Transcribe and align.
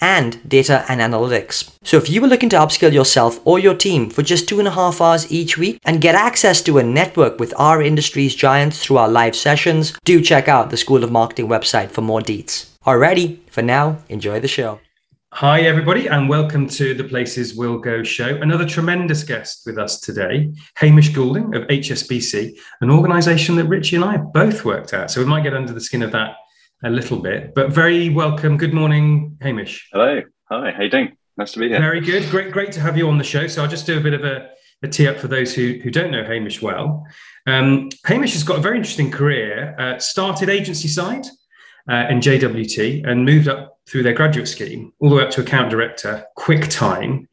and 0.00 0.38
data 0.48 0.84
and 0.88 1.00
analytics. 1.00 1.70
So 1.82 1.96
if 1.96 2.08
you 2.08 2.20
were 2.20 2.28
looking 2.28 2.48
to 2.50 2.56
upskill 2.56 2.92
yourself 2.92 3.40
or 3.44 3.58
your 3.58 3.74
team 3.74 4.10
for 4.10 4.22
just 4.22 4.48
two 4.48 4.58
and 4.58 4.68
a 4.68 4.72
half 4.72 5.00
hours 5.00 5.30
each 5.30 5.58
week 5.58 5.80
and 5.84 6.00
get 6.00 6.14
access 6.14 6.62
to 6.62 6.78
a 6.78 6.82
network 6.82 7.38
with 7.38 7.54
our 7.56 7.82
industry's 7.82 8.34
giants 8.34 8.82
through 8.82 8.98
our 8.98 9.08
live 9.08 9.36
sessions, 9.36 9.92
do 10.04 10.20
check 10.20 10.48
out 10.48 10.70
the 10.70 10.76
School 10.76 11.04
of 11.04 11.12
Marketing 11.12 11.48
website 11.48 11.90
for 11.90 12.02
more 12.02 12.20
deets. 12.20 12.66
Alrighty, 12.86 13.38
for 13.50 13.62
now, 13.62 13.98
enjoy 14.08 14.40
the 14.40 14.48
show. 14.48 14.80
Hi, 15.32 15.60
everybody, 15.60 16.06
and 16.06 16.26
welcome 16.26 16.66
to 16.70 16.94
the 16.94 17.04
Places 17.04 17.54
We'll 17.54 17.78
Go 17.78 18.02
show. 18.02 18.36
Another 18.40 18.64
tremendous 18.64 19.22
guest 19.22 19.62
with 19.66 19.78
us 19.78 20.00
today, 20.00 20.50
Hamish 20.76 21.10
Goulding 21.10 21.54
of 21.54 21.64
HSBC, 21.64 22.58
an 22.80 22.90
organization 22.90 23.54
that 23.56 23.66
Richie 23.66 23.96
and 23.96 24.04
I 24.06 24.12
have 24.12 24.32
both 24.32 24.64
worked 24.64 24.94
at. 24.94 25.10
So 25.10 25.20
we 25.20 25.26
might 25.26 25.42
get 25.42 25.52
under 25.52 25.72
the 25.72 25.82
skin 25.82 26.02
of 26.02 26.12
that 26.12 26.36
a 26.84 26.90
little 26.90 27.18
bit, 27.18 27.54
but 27.54 27.70
very 27.70 28.08
welcome. 28.08 28.56
Good 28.56 28.72
morning, 28.72 29.36
Hamish. 29.40 29.88
Hello. 29.92 30.22
Hi. 30.50 30.70
How 30.70 30.82
you 30.82 30.90
doing? 30.90 31.16
Nice 31.36 31.52
to 31.52 31.58
be 31.58 31.68
here. 31.68 31.78
Very 31.78 32.00
good. 32.00 32.28
Great, 32.30 32.52
great 32.52 32.72
to 32.72 32.80
have 32.80 32.96
you 32.96 33.08
on 33.08 33.18
the 33.18 33.24
show. 33.24 33.46
So 33.46 33.62
I'll 33.62 33.68
just 33.68 33.86
do 33.86 33.98
a 33.98 34.00
bit 34.00 34.14
of 34.14 34.24
a, 34.24 34.50
a 34.82 34.88
tee 34.88 35.08
up 35.08 35.16
for 35.18 35.28
those 35.28 35.54
who, 35.54 35.78
who 35.82 35.90
don't 35.90 36.10
know 36.10 36.24
Hamish 36.24 36.62
well. 36.62 37.06
Um, 37.46 37.90
Hamish 38.06 38.32
has 38.34 38.44
got 38.44 38.58
a 38.58 38.62
very 38.62 38.76
interesting 38.76 39.10
career. 39.10 39.74
Uh, 39.78 39.98
started 39.98 40.48
agency 40.48 40.88
side 40.88 41.26
uh, 41.88 42.06
in 42.10 42.20
JWT 42.20 43.06
and 43.08 43.24
moved 43.24 43.48
up 43.48 43.78
through 43.88 44.02
their 44.02 44.12
graduate 44.12 44.48
scheme 44.48 44.92
all 45.00 45.10
the 45.10 45.16
way 45.16 45.22
up 45.22 45.30
to 45.30 45.40
account 45.40 45.70
director, 45.70 46.24
QuickTime, 46.38 47.26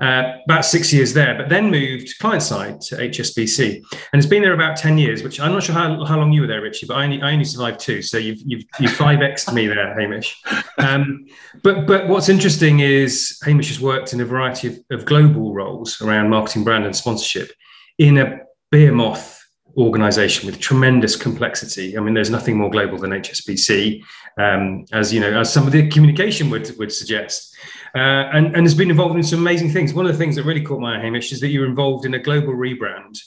uh, 0.00 0.38
about 0.44 0.64
six 0.64 0.92
years 0.92 1.12
there, 1.12 1.36
but 1.36 1.48
then 1.48 1.70
moved 1.70 2.18
client 2.18 2.42
side 2.42 2.80
to 2.82 2.96
HSBC, 2.96 3.76
and 4.12 4.20
it's 4.20 4.26
been 4.26 4.42
there 4.42 4.54
about 4.54 4.76
ten 4.76 4.98
years. 4.98 5.22
Which 5.22 5.40
I'm 5.40 5.52
not 5.52 5.62
sure 5.62 5.74
how, 5.74 6.04
how 6.04 6.18
long 6.18 6.32
you 6.32 6.42
were 6.42 6.46
there, 6.46 6.62
Richie, 6.62 6.86
but 6.86 6.96
I 6.96 7.04
only, 7.04 7.22
I 7.22 7.32
only 7.32 7.44
survived 7.44 7.80
two, 7.80 8.02
so 8.02 8.18
you've 8.18 8.40
you've, 8.44 8.64
x 8.80 9.44
to 9.44 9.52
me 9.52 9.66
there, 9.66 9.98
Hamish. 9.98 10.40
Um, 10.78 11.26
but 11.62 11.86
but 11.86 12.08
what's 12.08 12.28
interesting 12.28 12.80
is 12.80 13.38
Hamish 13.44 13.68
has 13.68 13.80
worked 13.80 14.12
in 14.12 14.20
a 14.20 14.24
variety 14.24 14.68
of, 14.68 14.78
of 14.90 15.04
global 15.04 15.54
roles 15.54 16.00
around 16.00 16.30
marketing, 16.30 16.64
brand, 16.64 16.84
and 16.84 16.94
sponsorship 16.94 17.52
in 17.98 18.18
a 18.18 18.40
behemoth 18.70 19.42
organization 19.76 20.46
with 20.46 20.60
tremendous 20.60 21.16
complexity. 21.16 21.96
I 21.96 22.00
mean, 22.00 22.14
there's 22.14 22.30
nothing 22.30 22.56
more 22.56 22.70
global 22.70 22.98
than 22.98 23.10
HSBC, 23.10 24.02
um, 24.38 24.84
as 24.92 25.12
you 25.12 25.20
know, 25.20 25.40
as 25.40 25.52
some 25.52 25.66
of 25.66 25.72
the 25.72 25.88
communication 25.88 26.50
would 26.50 26.76
would 26.78 26.92
suggest. 26.92 27.56
Uh, 27.94 28.30
and, 28.32 28.56
and 28.56 28.64
has 28.64 28.74
been 28.74 28.90
involved 28.90 29.16
in 29.16 29.22
some 29.22 29.40
amazing 29.40 29.70
things. 29.70 29.92
One 29.92 30.06
of 30.06 30.12
the 30.12 30.18
things 30.18 30.36
that 30.36 30.44
really 30.44 30.62
caught 30.62 30.80
my 30.80 30.96
eye, 30.96 31.00
Hamish, 31.00 31.30
is 31.30 31.40
that 31.40 31.48
you're 31.48 31.66
involved 31.66 32.06
in 32.06 32.14
a 32.14 32.18
global 32.18 32.54
rebrand. 32.54 33.18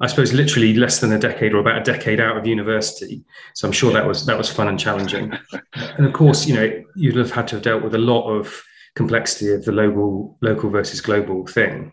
I 0.00 0.06
suppose 0.06 0.32
literally 0.32 0.74
less 0.74 1.00
than 1.00 1.12
a 1.12 1.18
decade 1.18 1.54
or 1.54 1.58
about 1.58 1.80
a 1.80 1.84
decade 1.84 2.20
out 2.20 2.36
of 2.36 2.46
university. 2.46 3.24
So 3.54 3.68
I'm 3.68 3.72
sure 3.72 3.92
that 3.92 4.06
was 4.06 4.26
that 4.26 4.36
was 4.36 4.50
fun 4.50 4.68
and 4.68 4.78
challenging. 4.78 5.32
and 5.74 6.06
of 6.06 6.12
course, 6.12 6.46
you 6.46 6.54
know, 6.54 6.82
you'd 6.96 7.16
have 7.16 7.30
had 7.30 7.46
to 7.48 7.56
have 7.56 7.62
dealt 7.62 7.84
with 7.84 7.94
a 7.94 7.98
lot 7.98 8.28
of 8.28 8.64
complexity 8.94 9.52
of 9.52 9.64
the 9.64 9.72
local 9.72 10.36
local 10.40 10.70
versus 10.70 11.00
global 11.00 11.46
thing. 11.46 11.92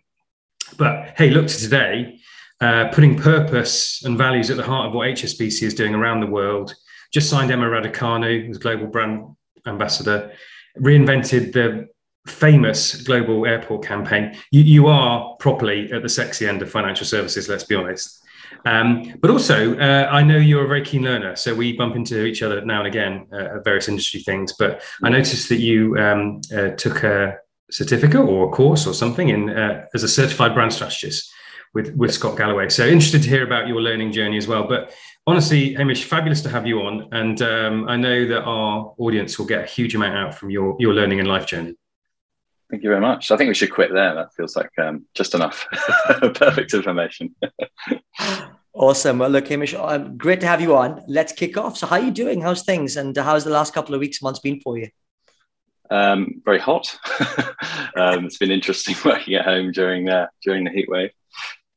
But 0.78 1.14
hey, 1.18 1.30
look 1.30 1.48
to 1.48 1.58
today, 1.58 2.20
uh, 2.62 2.90
putting 2.90 3.18
purpose 3.18 4.04
and 4.04 4.18
values 4.18 4.50
at 4.50 4.58
the 4.58 4.64
heart 4.64 4.88
of 4.88 4.94
what 4.94 5.08
HSBC 5.10 5.64
is 5.64 5.74
doing 5.74 5.94
around 5.94 6.20
the 6.20 6.28
world. 6.28 6.74
Just 7.12 7.30
signed 7.30 7.52
Emma 7.52 7.66
Raducanu 7.66 8.50
as 8.50 8.58
global 8.58 8.88
brand 8.88 9.36
ambassador. 9.66 10.32
Reinvented 10.80 11.54
the 11.54 11.88
famous 12.30 13.02
global 13.02 13.46
airport 13.46 13.86
campaign, 13.86 14.38
you, 14.52 14.62
you 14.62 14.88
are 14.88 15.36
properly 15.40 15.92
at 15.92 16.02
the 16.02 16.10
sexy 16.10 16.48
end 16.48 16.62
of 16.62 16.72
financial 16.72 17.06
services, 17.06 17.50
let's 17.50 17.64
be 17.64 17.76
honest. 17.76 18.24
Um, 18.66 19.14
but 19.22 19.32
also, 19.32 19.78
uh, 19.78 20.10
I 20.12 20.24
know 20.24 20.38
you're 20.38 20.66
a 20.66 20.68
very 20.68 20.84
keen 20.84 21.04
learner, 21.04 21.36
so 21.36 21.54
we 21.54 21.74
bump 21.74 21.96
into 21.96 22.26
each 22.26 22.42
other 22.42 22.64
now 22.66 22.80
and 22.80 22.88
again 22.88 23.28
uh, 23.32 23.58
at 23.58 23.64
various 23.64 23.88
industry 23.88 24.22
things. 24.22 24.54
But 24.58 24.82
I 25.04 25.10
noticed 25.10 25.50
that 25.50 25.60
you 25.60 25.98
um, 25.98 26.42
uh, 26.54 26.70
took 26.70 27.04
a 27.04 27.38
certificate 27.72 28.22
or 28.22 28.50
a 28.50 28.52
course 28.52 28.88
or 28.88 28.94
something 28.94 29.30
in 29.30 29.50
uh, 29.50 29.86
as 29.94 30.04
a 30.04 30.08
certified 30.08 30.54
brand 30.54 30.74
strategist 30.74 31.32
with 31.74 31.96
with 31.96 32.14
Scott 32.14 32.38
Galloway. 32.38 32.70
So 32.70 32.86
interested 32.86 33.24
to 33.24 33.30
hear 33.30 33.44
about 33.44 33.68
your 33.68 33.82
learning 33.82 34.12
journey 34.12 34.38
as 34.38 34.48
well. 34.48 34.68
But 34.68 34.94
honestly, 35.28 35.76
Hamish, 35.76 36.06
fabulous 36.06 36.42
to 36.42 36.50
have 36.50 36.66
you 36.66 36.82
on, 36.82 37.08
and 37.12 37.42
um, 37.42 37.88
I 37.88 37.96
know 37.96 38.28
that 38.28 38.42
our 38.42 38.94
audience 38.98 39.38
will 39.38 39.46
get 39.46 39.64
a 39.64 39.68
huge 39.68 39.96
amount 39.96 40.16
out 40.16 40.36
from 40.36 40.50
your 40.50 40.76
your 40.80 40.94
learning 40.94 41.20
and 41.20 41.30
life 41.30 41.46
journey. 41.46 41.76
Thank 42.70 42.84
you 42.84 42.90
very 42.90 43.02
much. 43.02 43.32
I 43.32 43.38
think 43.38 43.48
we 43.48 43.56
should 43.56 43.72
quit 43.72 43.92
there. 43.92 44.14
That 44.14 44.34
feels 44.36 44.56
like 44.56 44.70
um, 44.78 45.06
just 45.16 45.34
enough. 45.34 45.66
Perfect 46.36 46.74
information. 46.74 47.34
awesome. 48.74 49.18
Well, 49.18 49.30
look, 49.30 49.48
Hamish, 49.48 49.74
um, 49.74 50.18
great 50.18 50.40
to 50.42 50.48
have 50.48 50.62
you 50.62 50.76
on. 50.76 51.04
Let's 51.08 51.34
kick 51.34 51.58
off. 51.58 51.78
So, 51.78 51.88
how 51.88 51.96
are 51.96 52.04
you 52.04 52.12
doing? 52.12 52.42
How's 52.42 52.62
things? 52.62 52.96
And 52.96 53.18
how's 53.18 53.44
the 53.44 53.50
last 53.50 53.74
couple 53.74 53.96
of 53.96 54.02
weeks, 54.02 54.22
months 54.22 54.40
been 54.40 54.62
for 54.62 54.78
you? 54.78 54.90
Um, 55.90 56.42
very 56.46 56.60
hot. 56.60 56.96
um, 57.96 58.26
it's 58.26 58.38
been 58.38 58.52
interesting 58.52 58.96
working 59.04 59.34
at 59.34 59.46
home 59.46 59.72
during 59.72 60.08
uh, 60.08 60.28
during 60.44 60.64
the 60.64 60.72
heat 60.72 60.90
wave. 60.90 61.10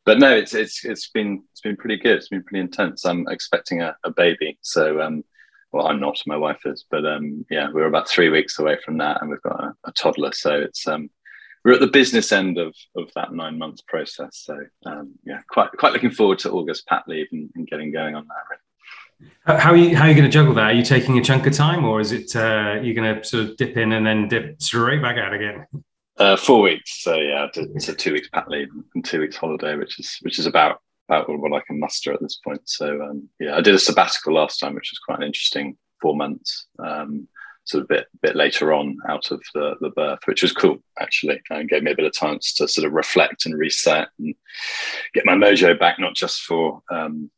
But 0.05 0.19
no, 0.19 0.35
it's 0.35 0.53
it's 0.53 0.85
it's 0.85 1.09
been 1.09 1.43
it's 1.53 1.63
been 1.63 1.77
pretty 1.77 1.97
good. 1.97 2.17
It's 2.17 2.29
been 2.29 2.43
pretty 2.43 2.61
intense. 2.61 3.07
I'm 3.07 3.27
expecting 3.29 3.81
a, 3.81 3.97
a 4.05 4.11
baby, 4.11 4.59
so 4.61 5.01
um, 5.01 5.25
well, 5.73 5.87
I'm 5.87 6.01
not, 6.01 6.19
my 6.27 6.37
wife 6.37 6.61
is, 6.67 6.85
but 6.91 7.07
um, 7.07 7.47
yeah, 7.51 7.69
we're 7.73 7.87
about 7.87 8.09
three 8.09 8.29
weeks 8.29 8.59
away 8.59 8.77
from 8.85 8.99
that, 8.99 9.21
and 9.21 9.31
we've 9.31 9.43
got 9.43 9.63
a, 9.63 9.75
a 9.85 9.93
toddler. 9.93 10.33
So 10.33 10.55
it's 10.55 10.87
um, 10.87 11.11
we're 11.65 11.73
at 11.73 11.81
the 11.81 11.87
business 11.87 12.31
end 12.33 12.59
of 12.59 12.75
of 12.97 13.11
that 13.15 13.33
nine 13.33 13.59
months 13.59 13.83
process. 13.87 14.43
So 14.45 14.59
um, 14.85 15.15
yeah, 15.25 15.41
quite 15.49 15.71
quite 15.79 15.93
looking 15.93 16.11
forward 16.11 16.39
to 16.41 16.51
August 16.51 16.87
pat 16.87 17.05
leave 17.07 17.29
and, 17.33 17.51
and 17.55 17.67
getting 17.67 17.91
going 17.91 18.15
on 18.15 18.27
that. 18.29 18.45
Really. 18.51 18.61
How 19.45 19.71
are 19.71 19.77
you 19.77 19.97
how 19.97 20.05
are 20.05 20.09
you 20.09 20.15
going 20.15 20.31
to 20.31 20.33
juggle 20.33 20.55
that? 20.55 20.65
Are 20.65 20.73
you 20.73 20.85
taking 20.85 21.19
a 21.19 21.25
chunk 21.25 21.47
of 21.47 21.55
time, 21.55 21.85
or 21.85 22.01
is 22.01 22.13
it 22.13 22.35
uh, 22.37 22.81
you're 22.83 22.95
going 22.95 23.15
to 23.15 23.25
sort 23.25 23.45
of 23.45 23.57
dip 23.57 23.77
in 23.77 23.93
and 23.93 24.07
then 24.07 24.29
dip 24.29 24.61
straight 24.61 25.01
back 25.01 25.17
out 25.17 25.33
again? 25.33 25.67
Uh, 26.19 26.37
four 26.37 26.61
weeks. 26.61 27.03
So 27.03 27.17
yeah, 27.17 27.47
it's 27.55 27.89
a 27.89 27.95
two 27.95 28.13
weeks 28.13 28.29
pat 28.29 28.49
leave 28.49 28.69
and 28.95 29.05
two 29.05 29.21
weeks 29.21 29.37
holiday, 29.37 29.77
which 29.77 29.99
is 29.99 30.19
which 30.23 30.39
is 30.39 30.47
about 30.47 30.81
about 31.09 31.29
what 31.29 31.53
I 31.53 31.63
can 31.67 31.81
muster 31.81 32.13
at 32.13 32.21
this 32.21 32.37
point. 32.37 32.63
So 32.65 33.03
um, 33.03 33.29
yeah, 33.41 33.57
I 33.57 33.61
did 33.61 33.75
a 33.75 33.79
sabbatical 33.79 34.35
last 34.35 34.59
time, 34.59 34.75
which 34.75 34.91
was 34.93 34.99
quite 34.99 35.19
an 35.19 35.27
interesting 35.27 35.77
four 36.01 36.17
months. 36.17 36.67
Um, 36.79 37.29
sort 37.65 37.83
of 37.83 37.91
a 37.91 37.95
bit 37.95 38.07
bit 38.21 38.37
later 38.37 38.73
on 38.73 38.97
out 39.09 39.31
of 39.31 39.41
the, 39.55 39.75
the 39.81 39.91
birth, 39.91 40.21
which 40.25 40.43
was 40.43 40.53
cool 40.53 40.83
actually, 41.01 41.41
and 41.51 41.69
gave 41.69 41.83
me 41.83 41.93
a 41.93 41.97
bit 41.97 42.07
of 42.07 42.17
time 42.17 42.39
to 42.57 42.69
sort 42.69 42.87
of 42.87 42.93
reflect 42.93 43.47
and 43.47 43.59
reset 43.59 44.09
and 44.19 44.35
get 45.15 45.27
my 45.27 45.35
mojo 45.35 45.79
back, 45.79 45.99
not 45.99 46.15
just 46.15 46.43
for 46.43 46.83
um, 46.91 47.31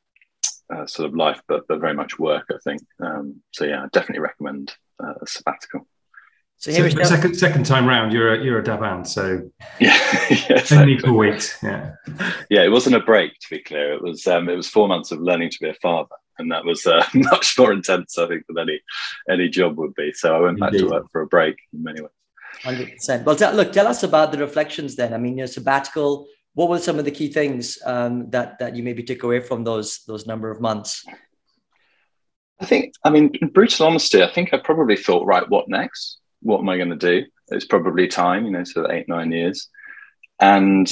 uh, 0.74 0.86
sort 0.86 1.08
of 1.08 1.16
life, 1.16 1.40
but 1.48 1.66
but 1.68 1.80
very 1.80 1.94
much 1.94 2.18
work. 2.18 2.46
I 2.50 2.58
think. 2.64 2.82
Um, 3.00 3.42
so 3.52 3.64
yeah, 3.64 3.84
I 3.84 3.86
definitely 3.92 4.20
recommend 4.20 4.74
uh, 5.02 5.14
a 5.20 5.26
sabbatical. 5.26 5.86
So, 6.64 6.72
so 6.72 6.82
the 6.88 7.04
second 7.04 7.34
second 7.34 7.66
time 7.66 7.86
round, 7.86 8.10
you're 8.10 8.32
a 8.32 8.42
you're 8.42 8.58
a 8.58 8.62
Daban, 8.62 9.06
so 9.06 9.50
yeah, 9.80 10.00
yeah 10.48 10.62
only 10.72 10.98
four 10.98 11.12
weeks. 11.12 11.58
Yeah, 11.62 11.92
yeah. 12.48 12.62
It 12.62 12.70
wasn't 12.70 12.96
a 12.96 13.00
break, 13.00 13.38
to 13.38 13.50
be 13.50 13.58
clear. 13.58 13.92
It 13.92 14.02
was 14.02 14.26
um, 14.26 14.48
it 14.48 14.56
was 14.56 14.66
four 14.66 14.88
months 14.88 15.12
of 15.12 15.20
learning 15.20 15.50
to 15.50 15.58
be 15.60 15.68
a 15.68 15.74
father, 15.74 16.14
and 16.38 16.50
that 16.50 16.64
was 16.64 16.86
uh, 16.86 17.04
much 17.14 17.58
more 17.58 17.70
intense, 17.70 18.16
I 18.16 18.26
think, 18.28 18.44
than 18.48 18.58
any 18.60 18.80
any 19.28 19.50
job 19.50 19.76
would 19.76 19.94
be. 19.94 20.10
So 20.14 20.34
I 20.34 20.40
went 20.40 20.58
back 20.58 20.72
to 20.72 20.88
work 20.88 21.04
for 21.12 21.20
a 21.20 21.26
break 21.26 21.54
in 21.74 21.82
many 21.82 22.00
ways. 22.00 22.10
Hundred 22.62 22.92
percent. 22.92 23.26
Well, 23.26 23.36
t- 23.36 23.50
look, 23.50 23.72
tell 23.74 23.86
us 23.86 24.02
about 24.02 24.32
the 24.32 24.38
reflections 24.38 24.96
then. 24.96 25.12
I 25.12 25.18
mean, 25.18 25.36
your 25.36 25.48
sabbatical. 25.48 26.26
What 26.54 26.70
were 26.70 26.78
some 26.78 26.98
of 26.98 27.04
the 27.04 27.10
key 27.10 27.28
things 27.28 27.76
um, 27.84 28.30
that 28.30 28.58
that 28.60 28.74
you 28.74 28.82
maybe 28.82 29.02
took 29.02 29.22
away 29.22 29.40
from 29.40 29.64
those 29.64 30.02
those 30.06 30.26
number 30.26 30.50
of 30.50 30.62
months? 30.62 31.04
I 32.58 32.64
think, 32.64 32.94
I 33.04 33.10
mean, 33.10 33.32
in 33.42 33.48
brutal 33.48 33.86
honesty, 33.86 34.22
I 34.22 34.32
think 34.32 34.54
I 34.54 34.58
probably 34.58 34.96
thought, 34.96 35.26
right, 35.26 35.46
what 35.50 35.68
next? 35.68 36.20
What 36.44 36.60
am 36.60 36.68
I 36.68 36.76
going 36.76 36.90
to 36.90 36.96
do? 36.96 37.26
It's 37.48 37.66
probably 37.66 38.06
time, 38.06 38.44
you 38.44 38.52
know, 38.52 38.64
of 38.76 38.90
eight, 38.90 39.08
nine 39.08 39.32
years. 39.32 39.68
And 40.40 40.88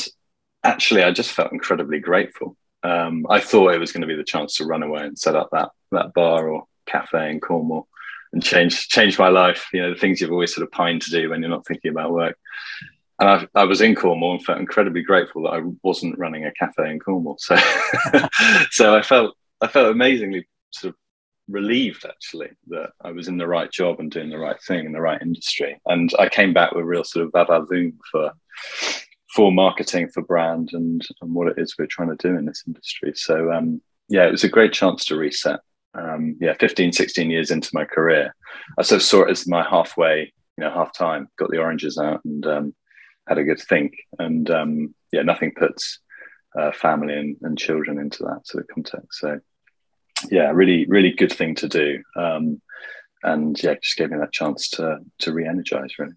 actually, 0.65 1.03
I 1.03 1.13
just 1.13 1.33
felt 1.33 1.53
incredibly 1.53 2.01
grateful. 2.01 2.57
Um, 2.83 3.27
I 3.31 3.41
thought 3.41 3.75
it 3.75 3.79
was 3.79 3.93
going 3.93 4.01
to 4.01 4.07
be 4.07 4.17
the 4.17 4.25
chance 4.25 4.57
to 4.57 4.65
run 4.65 4.83
away 4.83 5.03
and 5.03 5.19
set 5.19 5.37
up 5.37 5.51
that 5.53 5.71
that 5.93 6.15
bar 6.15 6.49
or 6.49 6.65
cafe 6.87 7.31
in 7.31 7.39
Cornwall 7.39 7.87
and 8.33 8.43
change 8.43 8.89
change 8.89 9.19
my 9.19 9.29
life. 9.29 9.69
You 9.73 9.83
know, 9.83 9.95
the 9.95 10.01
things 10.01 10.21
you've 10.21 10.33
always 10.33 10.55
sort 10.55 10.67
of 10.67 10.73
pined 10.73 11.03
to 11.03 11.11
do 11.11 11.31
when 11.31 11.41
you're 11.41 11.51
not 11.51 11.67
thinking 11.67 11.91
about 11.91 12.13
work. 12.13 12.37
And 13.19 13.29
I, 13.29 13.61
I 13.61 13.65
was 13.65 13.81
in 13.81 13.95
Cornwall 13.95 14.33
and 14.33 14.45
felt 14.45 14.59
incredibly 14.59 15.03
grateful 15.03 15.43
that 15.43 15.55
I 15.55 15.63
wasn't 15.83 16.19
running 16.19 16.45
a 16.45 16.53
cafe 16.53 16.91
in 16.91 16.99
Cornwall. 16.99 17.37
So, 17.39 17.57
so 18.71 18.97
I 18.97 19.03
felt 19.03 19.37
I 19.61 19.69
felt 19.69 19.93
amazingly 19.93 20.49
sort 20.71 20.95
of 20.95 20.97
relieved 21.49 22.05
actually 22.05 22.51
that 22.69 22.91
I 23.03 23.13
was 23.13 23.29
in 23.29 23.37
the 23.37 23.47
right 23.47 23.71
job 23.71 24.01
and 24.01 24.11
doing 24.11 24.31
the 24.31 24.39
right 24.39 24.61
thing 24.63 24.87
in 24.87 24.93
the 24.93 25.01
right 25.01 25.21
industry. 25.21 25.81
And 25.87 26.11
I 26.19 26.29
came 26.29 26.53
back 26.53 26.73
with 26.73 26.85
real 26.85 27.05
sort 27.05 27.27
of 27.27 27.33
vavavoom 27.33 27.95
for 28.11 28.33
for 29.35 29.51
marketing, 29.51 30.09
for 30.09 30.23
brand, 30.23 30.71
and 30.73 31.07
and 31.21 31.35
what 31.35 31.49
it 31.49 31.59
is 31.59 31.77
we're 31.79 31.87
trying 31.87 32.17
to 32.17 32.29
do 32.29 32.37
in 32.37 32.45
this 32.45 32.65
industry. 32.67 33.13
So 33.15 33.53
um, 33.53 33.81
yeah, 34.09 34.27
it 34.27 34.33
was 34.33 34.45
a 34.45 34.49
great 34.49 34.73
chance 34.73 35.05
to 35.07 35.17
reset. 35.17 35.61
Um, 35.95 36.37
yeah, 36.41 36.55
15, 36.59 36.93
16 36.93 37.31
years 37.31 37.51
into 37.51 37.71
my 37.75 37.85
career, 37.85 38.35
I 38.79 38.83
sort 38.83 39.01
of 39.01 39.07
saw 39.07 39.23
it 39.23 39.31
as 39.31 39.47
my 39.47 39.63
halfway, 39.63 40.33
you 40.57 40.65
know, 40.65 40.71
half 40.71 40.93
time. 40.93 41.29
Got 41.39 41.51
the 41.51 41.59
oranges 41.59 41.99
out 41.99 42.25
and 42.25 42.47
um, 42.47 42.75
had 43.29 43.39
a 43.39 43.45
good 43.45 43.61
think. 43.61 43.95
And 44.19 44.51
um, 44.51 44.95
yeah, 45.13 45.23
nothing 45.23 45.53
puts 45.57 45.99
uh, 46.59 46.73
family 46.73 47.15
and, 47.15 47.37
and 47.43 47.59
children 47.59 47.99
into 47.99 48.23
that 48.25 48.47
sort 48.47 48.65
of 48.65 48.69
context. 48.75 49.21
So 49.21 49.41
yeah, 50.31 50.51
really, 50.51 50.87
really 50.87 51.13
good 51.13 51.33
thing 51.33 51.55
to 51.57 51.69
do. 51.69 52.03
Um, 52.17 52.61
and 53.23 53.61
yeah, 53.63 53.75
just 53.75 53.97
gave 53.97 54.11
me 54.11 54.19
that 54.19 54.33
chance 54.33 54.69
to 54.71 54.99
to 55.21 55.33
re-energize. 55.33 55.99
Really, 55.99 56.15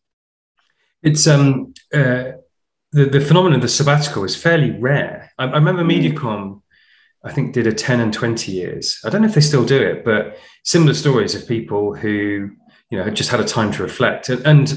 it's 1.03 1.27
um 1.27 1.73
uh, 1.93 2.31
the 2.91 3.05
the 3.05 3.21
phenomenon 3.21 3.57
of 3.57 3.61
the 3.61 3.67
sabbatical 3.67 4.23
is 4.23 4.35
fairly 4.35 4.71
rare. 4.71 5.31
I, 5.37 5.45
I 5.45 5.55
remember 5.55 5.83
mm. 5.83 6.13
MediaCom. 6.13 6.61
I 7.23 7.31
think 7.31 7.53
did 7.53 7.65
a 7.65 7.73
10 7.73 8.01
and 8.01 8.13
20 8.13 8.51
years. 8.51 8.99
I 9.03 9.09
don't 9.09 9.23
know 9.23 9.27
if 9.27 9.33
they 9.33 9.41
still 9.41 9.65
do 9.65 9.81
it, 9.81 10.05
but 10.05 10.37
similar 10.63 10.93
stories 10.93 11.33
of 11.33 11.47
people 11.47 11.95
who, 11.95 12.51
you 12.91 12.97
know, 12.99 13.03
had 13.03 13.15
just 13.15 13.31
had 13.31 13.39
a 13.39 13.43
time 13.43 13.71
to 13.71 13.81
reflect. 13.81 14.29
And, 14.29 14.45
and 14.45 14.73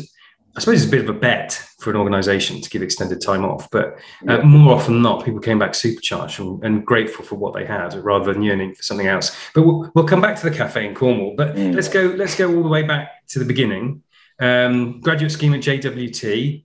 I 0.58 0.60
suppose 0.60 0.82
it's 0.82 0.88
a 0.88 0.90
bit 0.90 1.08
of 1.08 1.14
a 1.14 1.16
bet 1.16 1.52
for 1.78 1.90
an 1.90 1.96
organization 1.96 2.60
to 2.60 2.68
give 2.68 2.82
extended 2.82 3.20
time 3.20 3.44
off, 3.44 3.70
but 3.70 3.96
uh, 4.28 4.38
yeah. 4.38 4.42
more 4.42 4.74
often 4.74 4.94
than 4.94 5.02
not, 5.02 5.24
people 5.24 5.38
came 5.38 5.56
back 5.56 5.72
supercharged 5.72 6.40
and, 6.40 6.64
and, 6.64 6.84
grateful 6.84 7.24
for 7.24 7.36
what 7.36 7.54
they 7.54 7.64
had 7.64 7.94
rather 7.94 8.32
than 8.32 8.42
yearning 8.42 8.74
for 8.74 8.82
something 8.82 9.06
else. 9.06 9.36
But 9.54 9.62
we'll, 9.62 9.92
we'll 9.94 10.04
come 10.04 10.20
back 10.20 10.34
to 10.34 10.50
the 10.50 10.56
cafe 10.56 10.84
in 10.84 10.96
Cornwall. 10.96 11.36
But 11.36 11.54
mm. 11.54 11.76
let's 11.76 11.88
go. 11.88 12.12
Let's 12.16 12.34
go 12.34 12.52
all 12.52 12.64
the 12.64 12.68
way 12.68 12.82
back 12.82 13.24
to 13.28 13.38
the 13.38 13.44
beginning. 13.44 14.02
Um, 14.40 15.00
graduate 15.00 15.30
scheme 15.30 15.54
at 15.54 15.60
JWT. 15.60 16.64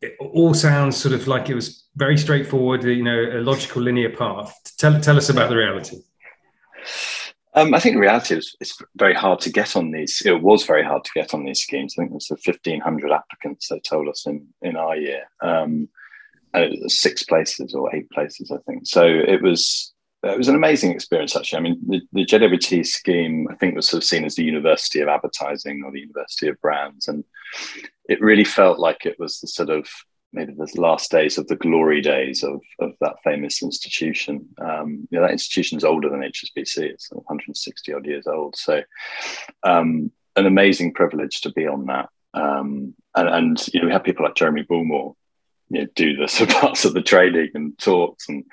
It 0.00 0.16
all 0.18 0.54
sounds 0.54 0.96
sort 0.96 1.14
of 1.14 1.28
like 1.28 1.50
it 1.50 1.54
was 1.54 1.84
very 1.94 2.16
straightforward. 2.16 2.84
You 2.84 3.04
know, 3.04 3.20
a 3.20 3.42
logical 3.42 3.82
linear 3.82 4.16
path. 4.16 4.58
Tell 4.78 4.98
tell 4.98 5.18
us 5.18 5.28
about 5.28 5.50
the 5.50 5.56
reality. 5.56 5.98
Um, 7.56 7.72
I 7.72 7.80
think 7.80 7.96
the 7.96 8.00
reality 8.00 8.36
is 8.36 8.54
it's 8.60 8.76
very 8.96 9.14
hard 9.14 9.40
to 9.40 9.50
get 9.50 9.76
on 9.76 9.90
these. 9.90 10.22
It 10.26 10.42
was 10.42 10.64
very 10.64 10.84
hard 10.84 11.04
to 11.04 11.10
get 11.14 11.32
on 11.32 11.44
these 11.44 11.62
schemes. 11.62 11.94
I 11.96 12.02
think 12.02 12.10
there's 12.10 12.28
1,500 12.28 13.10
applicants. 13.10 13.68
They 13.68 13.80
told 13.80 14.08
us 14.08 14.26
in 14.26 14.46
in 14.60 14.76
our 14.76 14.94
year, 14.94 15.22
um, 15.40 15.88
it 16.52 16.82
was 16.82 17.00
six 17.00 17.22
places 17.22 17.74
or 17.74 17.94
eight 17.96 18.10
places, 18.10 18.50
I 18.50 18.58
think. 18.66 18.86
So 18.86 19.06
it 19.06 19.42
was 19.42 19.94
it 20.22 20.36
was 20.36 20.48
an 20.48 20.54
amazing 20.54 20.92
experience. 20.92 21.34
Actually, 21.34 21.58
I 21.58 21.62
mean, 21.62 21.80
the, 21.86 22.00
the 22.12 22.26
JWT 22.26 22.86
scheme 22.86 23.48
I 23.50 23.54
think 23.54 23.74
was 23.74 23.88
sort 23.88 24.02
of 24.02 24.08
seen 24.08 24.26
as 24.26 24.34
the 24.34 24.44
University 24.44 25.00
of 25.00 25.08
Advertising 25.08 25.82
or 25.82 25.92
the 25.92 26.00
University 26.00 26.48
of 26.48 26.60
Brands, 26.60 27.08
and 27.08 27.24
it 28.06 28.20
really 28.20 28.44
felt 28.44 28.78
like 28.78 29.06
it 29.06 29.18
was 29.18 29.40
the 29.40 29.48
sort 29.48 29.70
of 29.70 29.88
maybe 30.36 30.52
the 30.52 30.70
last 30.80 31.10
days 31.10 31.38
of 31.38 31.48
the 31.48 31.56
glory 31.56 32.02
days 32.02 32.44
of, 32.44 32.60
of 32.78 32.92
that 33.00 33.16
famous 33.24 33.62
institution. 33.62 34.46
Um, 34.58 35.08
you 35.10 35.18
know, 35.18 35.22
that 35.22 35.32
institution 35.32 35.78
is 35.78 35.84
older 35.84 36.10
than 36.10 36.20
HSBC; 36.20 36.78
it's 36.82 37.08
160 37.10 37.92
odd 37.94 38.06
years 38.06 38.26
old. 38.26 38.54
So, 38.54 38.82
um, 39.64 40.12
an 40.36 40.46
amazing 40.46 40.92
privilege 40.92 41.40
to 41.40 41.50
be 41.50 41.66
on 41.66 41.86
that. 41.86 42.10
Um, 42.34 42.94
and, 43.14 43.28
and, 43.28 43.68
you 43.72 43.80
know, 43.80 43.86
we 43.86 43.92
have 43.92 44.04
people 44.04 44.26
like 44.26 44.34
Jeremy 44.34 44.64
Bullmore, 44.64 45.14
you 45.70 45.80
know, 45.80 45.86
do 45.94 46.14
the 46.16 46.54
parts 46.60 46.84
of 46.84 46.92
the 46.92 47.02
training 47.02 47.50
and 47.54 47.76
talks 47.78 48.28
and 48.28 48.44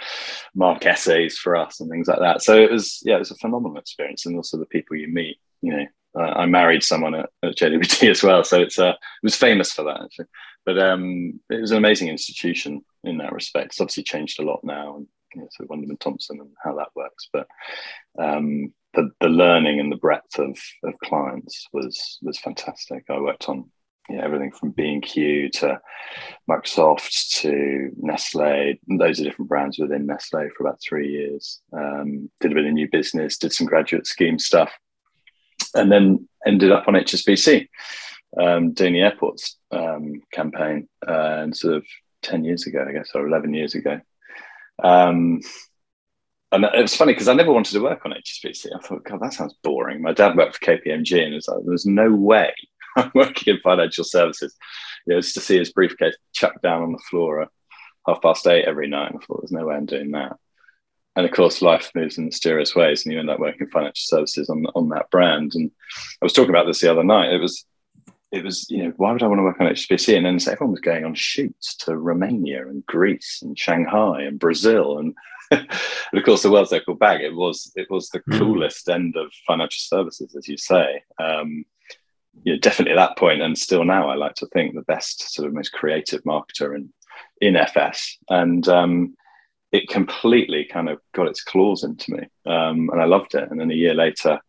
mark 0.56 0.86
essays 0.86 1.38
for 1.38 1.58
us 1.58 1.82
and 1.82 1.92
things 1.92 2.08
like 2.08 2.20
that. 2.20 2.42
So 2.42 2.58
it 2.58 2.72
was, 2.72 3.02
yeah, 3.04 3.16
it 3.16 3.20
was 3.20 3.32
a 3.32 3.36
phenomenal 3.36 3.78
experience, 3.78 4.26
and 4.26 4.38
also 4.38 4.58
the 4.58 4.66
people 4.66 4.96
you 4.96 5.10
meet. 5.10 5.38
You 5.62 5.78
know, 5.78 5.86
I 6.20 6.46
married 6.46 6.84
someone 6.84 7.16
at, 7.16 7.30
at 7.42 7.56
JWT 7.56 8.10
as 8.12 8.24
well, 8.24 8.44
so 8.44 8.62
it's 8.62 8.78
uh, 8.80 8.90
it 8.92 9.24
was 9.24 9.36
famous 9.36 9.72
for 9.72 9.84
that. 9.84 10.02
Actually. 10.04 10.28
But 10.66 10.80
um, 10.80 11.40
it 11.50 11.60
was 11.60 11.72
an 11.72 11.78
amazing 11.78 12.08
institution 12.08 12.82
in 13.04 13.18
that 13.18 13.34
respect. 13.34 13.68
It's 13.68 13.82
obviously 13.82 14.04
changed 14.04 14.40
a 14.40 14.44
lot 14.44 14.62
now, 14.64 14.98
and 14.98 15.08
you 15.36 15.42
know, 15.42 15.48
so 15.52 15.66
Wunderman 15.66 16.00
Thompson 16.00 16.40
and 16.40 16.52
how 16.64 16.76
that 16.76 16.90
works. 16.96 17.30
But 17.34 17.48
um, 18.20 18.74
the, 18.94 19.10
the 19.20 19.30
learning 19.30 19.80
and 19.80 19.92
the 19.92 19.98
breadth 19.98 20.40
of, 20.40 20.58
of 20.84 20.94
clients 21.04 21.68
was 21.74 22.20
was 22.22 22.40
fantastic. 22.40 23.06
I 23.10 23.20
worked 23.20 23.50
on 23.50 23.70
everything 24.12 24.52
from 24.52 24.72
B&Q 24.72 25.50
to 25.50 25.80
Microsoft 26.50 27.42
to 27.42 27.90
Nestle. 27.98 28.80
Those 28.88 29.20
are 29.20 29.24
different 29.24 29.50
brands 29.50 29.80
within 29.80 30.06
Nestle 30.06 30.50
for 30.56 30.68
about 30.68 30.80
three 30.82 31.10
years. 31.10 31.62
Um, 31.72 32.30
did 32.42 32.52
a 32.52 32.56
bit 32.56 32.66
of 32.66 32.74
new 32.74 32.90
business, 32.92 33.38
did 33.38 33.54
some 33.54 33.66
graduate 33.66 34.06
scheme 34.06 34.38
stuff, 34.38 34.72
and 35.74 35.92
then 35.92 36.28
ended 36.46 36.72
up 36.72 36.88
on 36.88 36.96
HSBC 36.96 37.68
um, 38.40 38.74
doing 38.74 38.94
the 38.94 39.02
airports 39.02 39.58
um, 39.72 40.22
campaign, 40.32 40.88
uh, 41.08 41.40
and 41.42 41.56
sort 41.56 41.76
of 41.76 41.86
ten 42.22 42.44
years 42.44 42.66
ago, 42.68 42.86
I 42.88 42.92
guess, 42.94 43.12
or 43.14 43.28
eleven 43.28 43.54
years 43.54 43.76
ago. 43.76 44.00
Um, 44.84 45.42
and 46.52 46.66
it 46.66 46.82
was 46.82 46.96
funny 46.96 47.14
because 47.14 47.28
I 47.28 47.34
never 47.34 47.52
wanted 47.52 47.74
to 47.74 47.82
work 47.82 48.06
on 48.06 48.14
HSBC. 48.14 48.68
I 48.76 48.80
thought, 48.80 49.04
God, 49.04 49.20
that 49.22 49.34
sounds 49.34 49.56
boring. 49.64 50.02
My 50.02 50.14
dad 50.14 50.36
worked 50.36 50.58
for 50.58 50.66
KPMG, 50.66 51.24
and 51.24 51.34
was 51.34 51.48
like, 51.48 51.60
there's 51.66 51.86
no 51.86 52.12
way 52.12 52.54
I'm 52.96 53.12
working 53.16 53.56
in 53.56 53.62
financial 53.62 54.04
services. 54.04 54.56
You 55.06 55.16
know, 55.16 55.22
just 55.22 55.34
to 55.36 55.42
see 55.42 55.58
his 55.58 55.74
briefcase 55.74 56.16
chucked 56.34 56.62
down 56.62 56.84
on 56.84 56.92
the 56.92 57.04
floor 57.10 57.42
at 57.44 57.50
half 58.08 58.22
past 58.22 58.48
eight 58.48 58.66
every 58.66 58.88
night. 58.88 59.12
I 59.14 59.26
thought, 59.26 59.42
there's 59.42 59.52
no 59.52 59.66
way 59.66 59.76
I'm 59.76 59.86
doing 59.86 60.12
that. 60.12 60.38
And 61.16 61.26
of 61.26 61.32
course, 61.32 61.62
life 61.62 61.92
moves 61.94 62.18
in 62.18 62.26
mysterious 62.26 62.76
ways, 62.76 63.06
and 63.06 63.14
you 63.14 63.20
end 63.20 63.30
up 63.30 63.40
working 63.40 63.68
financial 63.68 64.04
services 64.04 64.50
on 64.50 64.66
on 64.76 64.90
that 64.90 65.10
brand. 65.12 65.54
And 65.56 65.70
I 66.22 66.26
was 66.26 66.34
talking 66.34 66.50
about 66.50 66.66
this 66.66 66.82
the 66.82 66.92
other 66.92 67.04
night. 67.04 67.32
It 67.32 67.40
was 67.40 67.66
it 68.34 68.44
was, 68.44 68.66
you 68.70 68.84
know, 68.84 68.94
why 68.98 69.12
would 69.12 69.22
I 69.22 69.28
want 69.28 69.38
to 69.38 69.44
work 69.44 69.62
on 69.62 69.68
HSBC? 69.68 70.18
And 70.18 70.26
then 70.26 70.40
everyone 70.52 70.72
was 70.72 70.80
going 70.80 71.06
on 71.06 71.14
shoots 71.14 71.76
to 71.78 71.96
Romania 71.96 72.68
and 72.68 72.84
Greece 72.88 73.44
and 73.44 73.58
Shanghai 73.58 74.24
and 74.24 74.40
Brazil. 74.40 74.98
And, 74.98 75.14
and 75.52 75.70
of 76.16 76.24
course, 76.24 76.42
the 76.42 76.50
World's 76.50 76.72
Local 76.72 76.96
Bank, 76.96 77.22
it 77.22 77.36
was, 77.36 77.72
it 77.76 77.92
was 77.92 78.10
the 78.10 78.22
mm. 78.22 78.40
coolest 78.40 78.90
end 78.90 79.16
of 79.16 79.32
financial 79.46 79.82
services, 79.82 80.36
as 80.36 80.48
you 80.48 80.58
say. 80.58 81.04
Um, 81.20 81.64
you 82.44 82.54
know, 82.54 82.60
definitely 82.60 82.94
at 82.94 83.08
that 83.08 83.20
point, 83.20 83.44
and 83.44 83.56
still 83.56 83.86
now, 83.86 84.10
I 84.10 84.16
like 84.16 84.34
to 84.36 84.48
think 84.48 84.74
the 84.74 84.82
best, 84.82 85.32
sort 85.32 85.48
of 85.48 85.54
most 85.54 85.72
creative 85.72 86.24
marketer 86.24 86.76
in, 86.76 86.92
in 87.40 87.56
FS. 87.56 88.18
And 88.30 88.68
um, 88.68 89.16
it 89.74 89.90
completely 89.90 90.64
kind 90.64 90.88
of 90.88 91.00
got 91.14 91.28
its 91.28 91.44
claws 91.44 91.84
into 91.84 92.14
me. 92.14 92.20
Um, 92.46 92.90
and 92.92 93.02
I 93.02 93.06
loved 93.06 93.36
it. 93.36 93.50
And 93.50 93.60
then 93.60 93.72
a 93.72 93.76
year 93.76 93.96
later, 93.96 94.40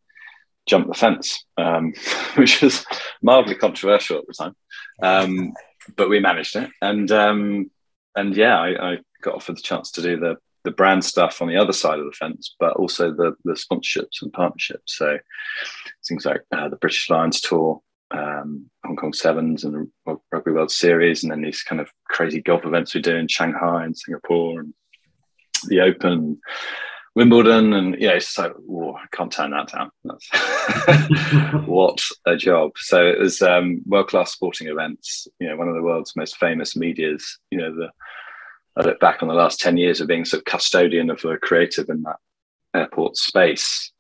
jumped 0.67 0.89
the 0.89 0.95
fence, 0.95 1.45
um, 1.57 1.95
which 2.37 2.63
was 2.63 2.85
mildly 3.23 3.55
controversial 3.55 4.19
at 4.19 4.27
the 4.27 4.35
time. 4.35 4.55
Um, 5.03 5.53
but 5.97 6.09
we 6.09 6.21
managed 6.21 6.57
it, 6.57 6.71
and 6.81 7.11
um, 7.13 7.71
and 8.17 8.37
yeah, 8.37 8.59
I, 8.59 8.93
I, 8.93 8.99
got 9.23 9.35
offered 9.35 9.57
the 9.57 9.63
chance 9.63 9.91
to 9.93 10.03
do 10.03 10.19
the 10.19 10.37
the 10.65 10.71
brand 10.71 11.05
stuff 11.05 11.43
on 11.43 11.49
the 11.49 11.57
other 11.57 11.75
side 11.75 11.99
of 11.99 12.07
the 12.07 12.13
fence, 12.13 12.55
but 12.59 12.75
also 12.77 13.13
the 13.13 13.35
the 13.45 13.53
sponsorships 13.53 14.23
and 14.23 14.33
partnerships. 14.33 14.97
So 14.97 15.19
things 16.09 16.25
like 16.25 16.43
uh, 16.53 16.69
the 16.69 16.77
British 16.77 17.11
Lions 17.11 17.41
tour, 17.43 17.83
um, 18.13 18.71
Hong 18.87 18.97
Kong 18.97 19.13
Sevens, 19.13 19.65
and 19.65 19.91
the 20.07 20.17
Rugby 20.33 20.53
World 20.53 20.71
Series, 20.71 21.23
and 21.23 21.31
then 21.31 21.43
these 21.43 21.63
kind 21.63 21.81
of 21.83 21.91
crazy 22.09 22.41
golf 22.41 22.65
events 22.65 22.95
we 22.95 23.03
do 23.03 23.17
in 23.17 23.29
Shanghai 23.29 23.85
and 23.85 23.97
Singapore, 23.97 24.61
and 24.61 24.73
the 25.67 25.81
Open. 25.81 26.41
Wimbledon, 27.17 27.75
and 27.75 27.97
yeah, 28.01 28.11
it's 28.11 28.29
so 28.29 28.53
oh, 28.69 28.95
I 28.95 29.05
can't 29.13 29.31
turn 29.31 29.53
that 29.53 29.71
down. 29.71 29.93
what 31.67 32.03
a 32.27 32.37
job! 32.37 32.73
So 32.77 33.07
it 33.07 33.21
was 33.21 33.41
um, 33.41 33.83
world 33.87 34.09
class 34.09 34.33
sporting 34.33 34.67
events. 34.67 35.29
You 35.39 35.49
know, 35.49 35.57
one 35.57 35.69
of 35.69 35.77
the 35.77 35.83
world's 35.83 36.17
most 36.17 36.37
famous 36.39 36.75
media's. 36.75 37.39
You 37.53 37.59
know, 37.59 37.75
the 37.75 37.91
I 38.77 38.83
look 38.83 38.99
back 38.99 39.23
on 39.23 39.29
the 39.29 39.35
last 39.35 39.61
ten 39.61 39.77
years 39.77 40.01
of 40.01 40.09
being 40.09 40.25
sort 40.25 40.41
of 40.41 40.45
custodian 40.45 41.09
of 41.09 41.21
the 41.21 41.39
creative 41.41 41.89
in 41.89 42.03
that 42.03 42.17
airport 42.75 43.17
space. 43.17 43.93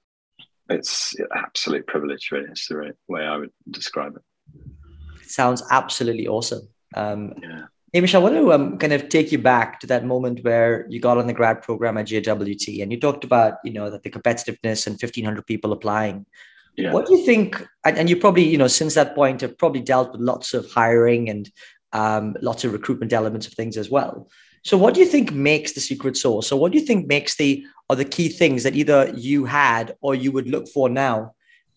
It's 0.68 1.14
an 1.16 1.28
absolute 1.36 1.86
privilege, 1.86 2.30
really. 2.32 2.48
It's 2.50 2.66
the 2.66 2.78
right 2.78 2.94
way 3.06 3.22
I 3.22 3.36
would 3.36 3.52
describe 3.70 4.16
it. 4.16 4.22
Sounds 5.22 5.62
absolutely 5.70 6.26
awesome. 6.26 6.68
Um, 6.94 7.34
yeah. 7.40 7.66
Hamish, 7.94 8.16
I 8.16 8.18
want 8.18 8.34
to 8.34 8.52
um, 8.52 8.76
kind 8.76 8.92
of 8.92 9.08
take 9.08 9.30
you 9.30 9.38
back 9.38 9.78
to 9.78 9.86
that 9.86 10.04
moment 10.04 10.42
where 10.42 10.84
you 10.90 10.98
got 10.98 11.16
on 11.16 11.28
the 11.28 11.32
grad 11.32 11.62
program 11.62 11.96
at 11.96 12.08
JWT 12.08 12.82
and 12.82 12.90
you 12.90 12.98
talked 12.98 13.22
about, 13.22 13.58
you 13.62 13.72
know, 13.72 13.88
that 13.88 14.02
the 14.02 14.10
competitiveness 14.10 14.88
and 14.88 14.94
1500 15.00 15.46
people 15.46 15.72
applying. 15.72 16.26
Yeah. 16.76 16.92
What 16.92 17.06
do 17.06 17.14
you 17.14 17.24
think? 17.24 17.64
And, 17.84 17.96
and, 17.96 18.10
you 18.10 18.16
probably, 18.16 18.42
you 18.42 18.58
know, 18.58 18.66
since 18.66 18.94
that 18.94 19.14
point 19.14 19.42
have 19.42 19.56
probably 19.56 19.80
dealt 19.80 20.10
with 20.10 20.20
lots 20.20 20.54
of 20.54 20.68
hiring 20.72 21.30
and 21.30 21.48
um, 21.92 22.34
lots 22.42 22.64
of 22.64 22.72
recruitment 22.72 23.12
elements 23.12 23.46
of 23.46 23.52
things 23.52 23.76
as 23.76 23.88
well. 23.88 24.28
So 24.64 24.76
what 24.76 24.94
do 24.94 24.98
you 24.98 25.06
think 25.06 25.30
makes 25.30 25.74
the 25.74 25.80
secret 25.80 26.16
sauce? 26.16 26.48
So 26.48 26.56
what 26.56 26.72
do 26.72 26.78
you 26.78 26.84
think 26.84 27.06
makes 27.06 27.36
the, 27.36 27.64
or 27.88 27.94
the 27.94 28.04
key 28.04 28.28
things 28.28 28.64
that 28.64 28.74
either 28.74 29.12
you 29.14 29.44
had 29.44 29.94
or 30.00 30.16
you 30.16 30.32
would 30.32 30.48
look 30.48 30.66
for 30.66 30.88
now 30.88 31.34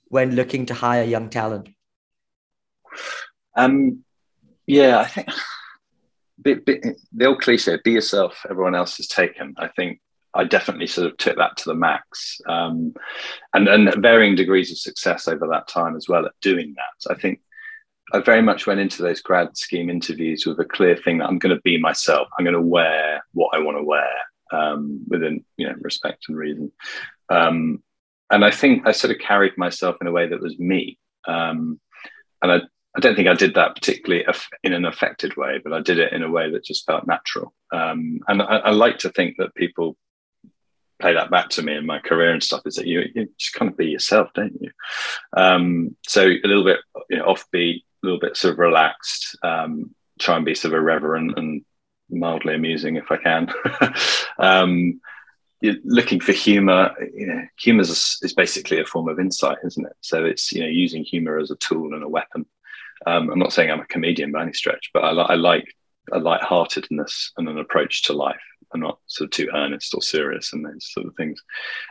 when 0.08 0.34
looking 0.34 0.66
to 0.66 0.74
hire 0.74 1.04
young 1.04 1.30
talent? 1.30 1.70
Um, 3.56 4.04
yeah, 4.66 4.98
I 4.98 5.06
think 5.06 5.30
the 6.44 7.26
old 7.26 7.42
cliche, 7.42 7.78
be 7.84 7.92
yourself, 7.92 8.46
everyone 8.50 8.76
else 8.76 9.00
is 9.00 9.08
taken. 9.08 9.56
I 9.58 9.68
think 9.70 10.00
I 10.34 10.44
definitely 10.44 10.88
sort 10.88 11.08
of 11.08 11.18
took 11.18 11.38
that 11.38 11.58
to 11.58 11.66
the 11.66 11.76
max, 11.76 12.40
um, 12.48 12.94
and 13.54 13.68
and 13.68 13.94
varying 14.02 14.36
degrees 14.36 14.72
of 14.72 14.78
success 14.78 15.28
over 15.28 15.48
that 15.48 15.68
time 15.68 15.96
as 15.96 16.08
well 16.08 16.26
at 16.26 16.34
doing 16.42 16.76
that. 16.76 17.12
I 17.12 17.20
think 17.20 17.40
I 18.14 18.20
very 18.20 18.42
much 18.42 18.68
went 18.68 18.80
into 18.80 19.02
those 19.02 19.22
grad 19.22 19.58
scheme 19.58 19.90
interviews 19.90 20.46
with 20.46 20.60
a 20.60 20.66
clear 20.66 20.96
thing 20.96 21.18
that 21.18 21.28
I'm 21.28 21.40
going 21.40 21.56
to 21.56 21.62
be 21.62 21.80
myself. 21.80 22.28
I'm 22.38 22.46
going 22.46 22.54
to 22.54 22.62
wear 22.62 23.24
what 23.34 23.56
I 23.56 23.60
want 23.60 23.78
to 23.78 23.84
wear 23.84 24.10
um, 24.52 25.02
within 25.08 25.44
you 25.58 25.68
know 25.68 25.76
respect 25.82 26.26
and 26.28 26.38
reason. 26.38 26.72
Um, 27.30 27.84
and 28.30 28.44
I 28.46 28.52
think 28.52 28.86
I 28.86 28.92
sort 28.92 29.12
of 29.12 29.20
carried 29.20 29.58
myself 29.58 29.96
in 30.02 30.08
a 30.08 30.12
way 30.12 30.28
that 30.28 30.42
was 30.42 30.60
me. 30.60 31.00
Um, 31.28 31.80
and 32.42 32.52
I, 32.52 32.62
I 32.98 33.00
don't 33.00 33.16
think 33.16 33.28
I 33.28 33.36
did 33.36 33.54
that 33.54 33.76
particularly 33.76 34.26
in 34.64 34.74
an 34.74 34.86
affected 34.86 35.38
way, 35.38 35.60
but 35.64 35.72
I 35.72 35.82
did 35.82 36.00
it 36.00 36.14
in 36.14 36.24
a 36.24 36.32
way 36.32 36.50
that 36.50 36.64
just 36.64 36.88
felt 36.88 37.06
natural. 37.06 37.54
Um, 37.72 38.22
and 38.28 38.42
I, 38.42 38.58
I, 38.58 38.72
like 38.72 38.98
to 39.00 39.10
think 39.10 39.38
that 39.38 39.54
people 39.54 39.96
play 41.00 41.14
that 41.14 41.30
back 41.30 41.50
to 41.50 41.62
me 41.62 41.76
in 41.76 41.86
my 41.86 42.00
career 42.00 42.32
and 42.32 42.42
stuff 42.42 42.64
is 42.66 42.76
that 42.76 42.88
you, 42.88 43.04
you 43.14 43.30
just 43.38 43.54
kind 43.54 43.70
of 43.70 43.78
be 43.78 43.86
yourself, 43.86 44.30
don't 44.34 44.60
you? 44.60 44.72
Um, 45.36 45.96
so 46.08 46.26
a 46.26 46.48
little 46.48 46.64
bit 46.64 46.80
you 47.10 47.18
know, 47.18 47.26
offbeat, 47.26 47.84
a 48.04 48.06
little 48.06 48.20
bit 48.20 48.36
sort 48.36 48.54
of 48.54 48.60
relaxed, 48.60 49.38
um, 49.44 49.94
try 50.20 50.36
and 50.36 50.46
be 50.46 50.56
sort 50.56 50.74
of 50.74 50.80
irreverent 50.80 51.38
and 51.38 51.64
mildly 52.10 52.56
amusing 52.56 52.96
if 52.96 53.12
I 53.12 53.18
can. 53.18 53.54
um, 54.40 55.00
you're 55.62 55.76
looking 55.84 56.20
for 56.20 56.32
humor. 56.32 56.96
You 57.14 57.28
know, 57.28 57.42
humor 57.60 57.82
is, 57.82 58.18
is, 58.22 58.34
basically 58.34 58.80
a 58.80 58.86
form 58.86 59.08
of 59.08 59.20
insight, 59.20 59.58
isn't 59.64 59.86
it? 59.86 59.96
So 60.02 60.24
it's 60.26 60.52
you 60.52 60.62
know 60.62 60.68
using 60.68 61.04
humor 61.04 61.40
as 61.40 61.52
a 61.52 61.56
tool 61.56 61.94
and 61.94 62.04
a 62.04 62.10
weapon. 62.10 62.46
Um, 63.06 63.30
I'm 63.30 63.40
not 63.40 63.54
saying 63.54 63.72
I'm 63.72 63.82
a 63.82 63.86
comedian 63.86 64.32
by 64.32 64.44
any 64.44 64.54
stretch, 64.54 64.90
but 64.94 65.04
I, 65.04 65.12
I 65.12 65.36
like 65.36 65.66
a 66.12 66.20
light-heartedness 66.20 67.34
and 67.38 67.50
an 67.50 67.58
approach 67.58 68.04
to 68.04 68.14
life. 68.14 68.42
I'm 68.74 68.82
not 68.82 69.00
sort 69.08 69.28
of 69.28 69.32
too 69.32 69.50
earnest 69.54 69.94
or 69.94 70.02
serious 70.02 70.52
and 70.52 70.66
those 70.66 70.92
sort 70.92 71.08
of 71.08 71.16
things. 71.16 71.42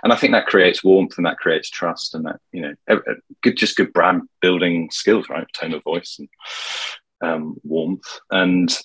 And 0.03 0.13
I 0.13 0.17
think 0.17 0.33
that 0.33 0.47
creates 0.47 0.85
warmth 0.85 1.17
and 1.17 1.27
that 1.27 1.39
creates 1.39 1.71
trust 1.71 2.15
and 2.15 2.27
that, 2.27 2.41
you 2.53 2.63
know, 2.63 3.03
good, 3.43 3.57
just 3.57 3.77
good 3.77 3.93
brand 3.93 4.23
building 4.43 4.91
skills, 4.91 5.29
right? 5.29 5.47
Tone 5.55 5.73
of 5.73 5.83
voice 5.83 6.19
and 6.19 6.29
um, 7.23 7.57
warmth. 7.63 8.21
And 8.31 8.77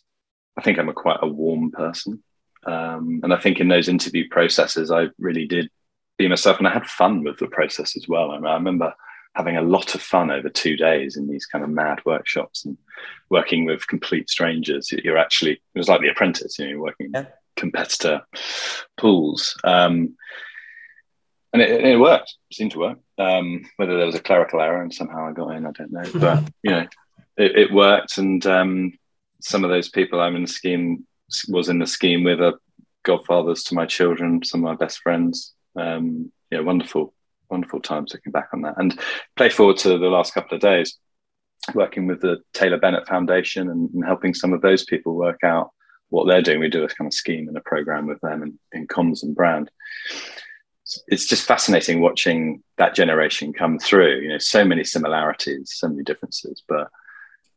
I 0.58 0.62
think 0.62 0.80
I'm 0.80 0.90
a 0.90 0.94
quite 0.94 1.20
a 1.22 1.28
warm 1.28 1.72
person. 1.72 2.24
Um, 2.66 3.22
and 3.24 3.34
I 3.34 3.38
think 3.38 3.60
in 3.60 3.68
those 3.68 3.90
interview 3.90 4.28
processes, 4.30 4.92
I 4.92 5.08
really 5.18 5.46
did 5.46 5.70
be 6.18 6.28
myself 6.28 6.60
and 6.60 6.68
I 6.68 6.74
had 6.74 6.86
fun 6.86 7.24
with 7.24 7.40
the 7.40 7.48
process 7.48 7.98
as 7.98 8.08
well. 8.08 8.32
I, 8.32 8.38
mean, 8.38 8.46
I 8.46 8.54
remember 8.54 8.94
having 9.36 9.58
a 9.58 9.62
lot 9.62 9.96
of 9.96 10.02
fun 10.02 10.30
over 10.30 10.50
two 10.50 10.76
days 10.76 11.16
in 11.16 11.28
these 11.28 11.46
kind 11.46 11.64
of 11.64 11.70
mad 11.70 12.00
workshops 12.06 12.66
and 12.66 12.78
working 13.30 13.66
with 13.66 13.88
complete 13.88 14.30
strangers. 14.30 14.92
You're 14.92 15.18
actually, 15.18 15.54
it 15.54 15.80
was 15.80 15.88
like 15.88 16.02
the 16.02 16.10
apprentice, 16.10 16.60
you 16.60 16.66
know, 16.66 16.72
you're 16.72 16.82
working 16.82 17.12
yeah. 17.14 17.26
competitor 17.56 18.22
pools. 18.98 19.58
Um, 19.64 20.16
and 21.54 21.62
it, 21.62 21.84
it, 21.84 22.00
worked, 22.00 22.36
it 22.50 22.56
seemed 22.56 22.72
to 22.72 22.80
work. 22.80 23.00
Um, 23.18 23.70
whether 23.78 23.98
there 23.98 24.06
was 24.06 24.16
a 24.16 24.22
clerical 24.22 24.62
error 24.62 24.82
and 24.82 24.94
somehow 24.94 25.28
I 25.28 25.32
got 25.34 25.56
in, 25.56 25.66
I 25.66 25.72
don't 25.72 25.92
know. 25.92 26.04
But, 26.20 26.44
you 26.64 26.72
know, 26.72 26.88
it, 27.38 27.56
it 27.58 27.74
worked. 27.74 28.18
And 28.18 28.46
um, 28.46 28.94
some 29.42 29.64
of 29.64 29.70
those 29.70 29.90
people 29.90 30.20
I'm 30.20 30.36
in 30.36 30.44
the 30.44 30.48
scheme 30.48 31.06
was 31.48 31.70
in 31.70 31.80
the 31.80 31.88
scheme 31.88 32.24
with 32.24 32.42
are 32.42 32.60
godfathers 33.04 33.64
to 33.64 33.76
my 33.76 33.86
children, 33.86 34.44
some 34.44 34.66
of 34.66 34.72
my 34.72 34.76
best 34.76 35.00
friends. 35.00 35.54
Um, 35.76 36.32
yeah, 36.50 36.60
wonderful, 36.60 37.14
wonderful 37.51 37.81
times 37.81 38.13
looking 38.13 38.31
back 38.31 38.50
on 38.53 38.62
that. 38.62 38.75
And 38.77 39.00
play 39.36 39.50
forward 39.50 39.77
to 39.77 39.98
the 39.98 40.08
last 40.08 40.34
couple 40.34 40.55
of 40.55 40.62
days, 40.62 40.98
working 41.74 42.08
with 42.08 42.22
the 42.22 42.38
Taylor 42.53 42.79
Bennett 42.79 43.08
Foundation 43.08 43.70
and, 43.70 43.89
and 43.93 44.05
helping 44.05 44.34
some 44.34 44.53
of 44.53 44.62
those 44.62 44.84
people 44.84 45.15
work 45.15 45.43
out 45.43 45.72
what 46.10 46.27
they're 46.27 46.41
doing. 46.41 46.60
We 46.60 46.70
do 46.70 46.84
a 46.84 46.88
kind 46.88 47.08
of 47.08 47.13
scheme 47.13 47.48
and 47.48 47.58
a 47.58 47.62
program 47.62 48.08
with 48.08 48.20
them 48.22 48.43
in, 48.43 48.60
in 48.72 48.88
comms 48.88 49.24
and 49.24 49.36
brand. 49.36 49.70
It's 51.08 51.25
just 51.25 51.46
fascinating 51.46 52.01
watching 52.01 52.63
that 52.77 52.96
generation 52.96 53.53
come 53.53 53.79
through. 53.79 54.20
You 54.20 54.29
know, 54.29 54.38
so 54.38 54.65
many 54.65 54.84
similarities, 54.84 55.74
so 55.74 55.88
many 55.88 56.03
differences, 56.03 56.63
but 56.67 56.89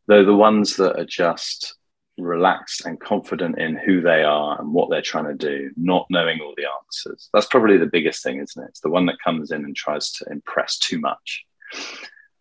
they're 0.07 0.23
the 0.23 0.35
ones 0.35 0.77
that 0.77 0.97
are 0.99 1.05
just 1.05 1.75
relaxed 2.17 2.85
and 2.85 2.99
confident 2.99 3.59
in 3.59 3.75
who 3.75 4.01
they 4.01 4.23
are 4.23 4.59
and 4.59 4.73
what 4.73 4.89
they're 4.89 5.01
trying 5.01 5.25
to 5.25 5.33
do, 5.35 5.71
not 5.75 6.05
knowing 6.09 6.39
all 6.39 6.53
the 6.55 6.67
answers. 6.83 7.29
That's 7.33 7.47
probably 7.47 7.77
the 7.77 7.85
biggest 7.85 8.23
thing, 8.23 8.39
isn't 8.39 8.63
it? 8.63 8.69
It's 8.69 8.79
the 8.79 8.89
one 8.89 9.05
that 9.07 9.19
comes 9.23 9.51
in 9.51 9.65
and 9.65 9.75
tries 9.75 10.11
to 10.13 10.25
impress 10.31 10.77
too 10.77 10.99
much. 10.99 11.45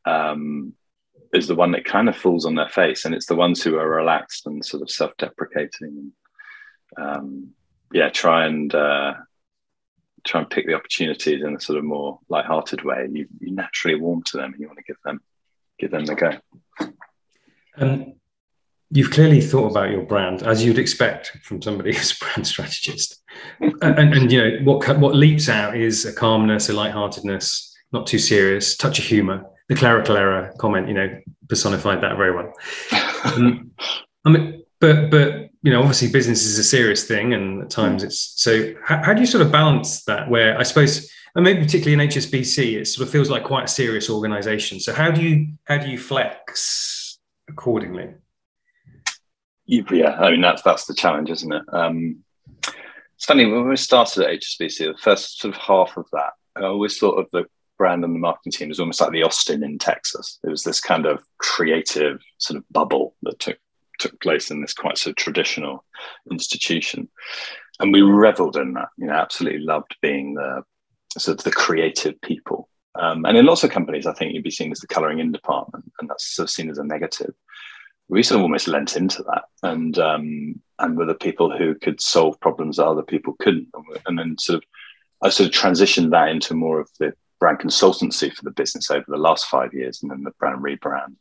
Um, 0.05 0.75
is 1.33 1.49
the 1.49 1.55
one 1.55 1.73
that 1.73 1.85
kind 1.85 2.09
of 2.09 2.17
falls 2.17 2.47
on 2.47 2.55
their 2.55 2.69
face, 2.69 3.05
and 3.05 3.15
it's 3.15 3.27
the 3.27 3.35
ones 3.35 3.63
who 3.63 3.77
are 3.77 3.89
relaxed 3.89 4.47
and 4.47 4.65
sort 4.65 4.83
of 4.83 4.91
self-deprecating. 4.91 6.13
Um, 6.97 7.51
yeah, 7.93 8.09
try 8.11 8.47
and 8.47 8.73
uh, 8.73 9.15
try 10.25 10.41
and 10.41 10.51
pick 10.51 10.67
the 10.67 10.75
opportunities 10.75 11.43
in 11.43 11.57
a 11.57 11.61
sort 11.61 11.79
of 11.79 11.85
more 11.85 12.21
light-hearted 12.29 12.85
way. 12.85 13.09
You, 13.11 13.27
you 13.41 13.53
naturally 13.53 13.97
warm 13.97 14.23
to 14.25 14.37
them, 14.37 14.53
and 14.53 14.61
you 14.61 14.69
want 14.69 14.79
to 14.79 14.85
give 14.85 14.99
them 15.05 15.21
give 15.79 15.91
them 15.91 16.05
the 16.05 16.15
go. 16.15 16.39
Um, 17.77 18.15
you've 18.95 19.11
clearly 19.11 19.41
thought 19.41 19.73
about 19.73 19.91
your 19.91 20.03
brand 20.03 20.45
as 20.45 20.65
you'd 20.65 20.79
expect 20.79 21.37
from 21.43 21.61
somebody 21.61 21.93
who's 21.97 22.13
a 22.13 22.25
brand 22.25 22.47
strategist. 22.47 23.23
and, 23.61 24.15
and, 24.15 24.33
you 24.33 24.39
know 24.39 24.59
what 24.63 24.99
what 24.99 25.15
leaps 25.15 25.49
out 25.49 25.77
is 25.77 26.07
a 26.07 26.13
calmness, 26.13 26.69
a 26.69 26.73
lightheartedness, 26.73 27.77
not 27.93 28.07
too 28.07 28.19
serious, 28.19 28.77
touch 28.77 28.99
of 28.99 29.05
humor. 29.05 29.45
The 29.69 29.75
clerical 29.75 30.17
error 30.17 30.53
comment, 30.59 30.89
you 30.89 30.95
know, 30.95 31.09
personified 31.49 32.03
that 32.03 32.17
very 32.17 32.35
well. 32.35 32.53
um, 33.25 33.71
I 34.25 34.31
mean, 34.31 34.63
but 34.79 35.11
but 35.11 35.51
you 35.63 35.73
know, 35.73 35.81
obviously, 35.81 36.11
business 36.11 36.45
is 36.45 36.59
a 36.59 36.65
serious 36.65 37.05
thing, 37.05 37.33
and 37.33 37.63
at 37.63 37.71
times 37.71 38.03
it's 38.05 38.35
so. 38.37 38.75
How, 38.85 39.03
how 39.03 39.15
do 39.15 39.21
you 39.21 39.27
sort 39.27 39.45
of 39.45 39.51
balance 39.51 40.05
that? 40.05 40.29
Where 40.29 40.59
I 40.59 40.63
suppose, 40.63 41.11
and 41.35 41.43
maybe 41.43 41.65
particularly 41.65 41.95
in 41.95 42.11
HSBC, 42.11 42.81
it 42.81 42.85
sort 42.87 43.09
of 43.09 43.13
feels 43.13 43.31
like 43.31 43.45
quite 43.45 43.65
a 43.65 43.69
serious 43.69 44.11
organisation. 44.11 44.79
So 44.79 44.93
how 44.93 45.11
do 45.11 45.23
you 45.23 45.55
how 45.65 45.79
do 45.79 45.89
you 45.89 45.99
flex 45.99 47.19
accordingly? 47.49 48.11
Yeah, 49.67 50.17
I 50.19 50.31
mean 50.31 50.41
that's 50.41 50.63
that's 50.63 50.87
the 50.87 50.95
challenge, 50.95 51.31
isn't 51.31 51.53
it? 51.53 51.63
Um, 51.73 52.25
it's 53.17 53.27
funny 53.27 53.47
when 53.47 53.69
we 53.69 53.77
started 53.77 54.25
at 54.25 54.41
HSBC, 54.41 54.79
the 54.79 54.99
first 55.01 55.39
sort 55.39 55.55
of 55.55 55.61
half 55.61 55.97
of 55.97 56.07
that, 56.13 56.33
I 56.57 56.65
always 56.65 56.99
thought 56.99 57.19
of 57.19 57.31
the 57.33 57.47
brand 57.79 58.05
and 58.05 58.15
the 58.15 58.19
marketing 58.19 58.53
team 58.53 58.71
as 58.71 58.79
almost 58.79 59.01
like 59.01 59.11
the 59.11 59.23
Austin 59.23 59.65
in 59.65 59.79
Texas. 59.79 60.39
It 60.45 60.49
was 60.49 60.63
this 60.63 60.81
kind 60.81 61.07
of 61.07 61.25
creative 61.39 62.21
sort 62.39 62.59
of 62.59 62.65
bubble 62.71 63.15
that 63.23 63.39
took 63.39 63.59
took 63.99 64.21
place 64.21 64.51
in 64.51 64.61
this 64.61 64.75
quite 64.75 64.99
sort 64.99 65.13
of 65.13 65.17
traditional 65.17 65.85
institution, 66.31 67.09
and 67.81 67.93
we 67.93 68.03
revelled 68.03 68.57
in 68.57 68.75
that. 68.75 68.89
You 68.97 69.07
know, 69.07 69.15
absolutely 69.15 69.61
loved 69.61 69.97
being 70.03 70.35
the 70.35 70.65
sort 71.19 71.39
of 71.39 71.45
the 71.45 71.53
creative 71.53 72.21
people. 72.21 72.69
Um, 72.97 73.25
and 73.25 73.37
in 73.37 73.47
lots 73.47 73.65
of 73.65 73.71
companies, 73.71 74.07
I 74.07 74.13
think 74.13 74.35
you'd 74.35 74.45
be 74.45 74.51
seen 74.51 74.71
as 74.71 74.79
the 74.79 74.87
colouring 74.87 75.19
in 75.19 75.33
department, 75.33 75.91
and 75.99 76.09
that's 76.09 76.27
sort 76.35 76.45
of 76.45 76.51
seen 76.51 76.71
as 76.71 76.79
a 76.79 76.85
negative 76.85 77.35
we 78.09 78.23
sort 78.23 78.39
of 78.39 78.43
almost 78.43 78.69
lent 78.69 78.97
into 78.97 79.23
that 79.25 79.45
and 79.63 79.99
um, 79.99 80.61
and 80.79 80.97
were 80.97 81.07
the 81.07 81.15
people 81.15 81.57
who 81.57 81.75
could 81.75 82.01
solve 82.01 82.39
problems 82.41 82.77
that 82.77 82.87
other 82.87 83.03
people 83.03 83.35
couldn't 83.41 83.69
and 84.07 84.19
then 84.19 84.37
sort 84.39 84.59
of 84.59 84.65
I 85.23 85.31
sort 85.31 85.49
of 85.49 85.55
transitioned 85.55 86.11
that 86.11 86.29
into 86.29 86.55
more 86.55 86.81
of 86.81 86.91
the 86.99 87.15
brand 87.41 87.59
consultancy 87.59 88.33
for 88.33 88.45
the 88.45 88.51
business 88.51 88.91
over 88.91 89.05
the 89.09 89.17
last 89.17 89.47
five 89.47 89.73
years 89.73 90.03
and 90.03 90.11
then 90.11 90.23
the 90.23 90.33
brand 90.39 90.63
rebrand 90.63 91.15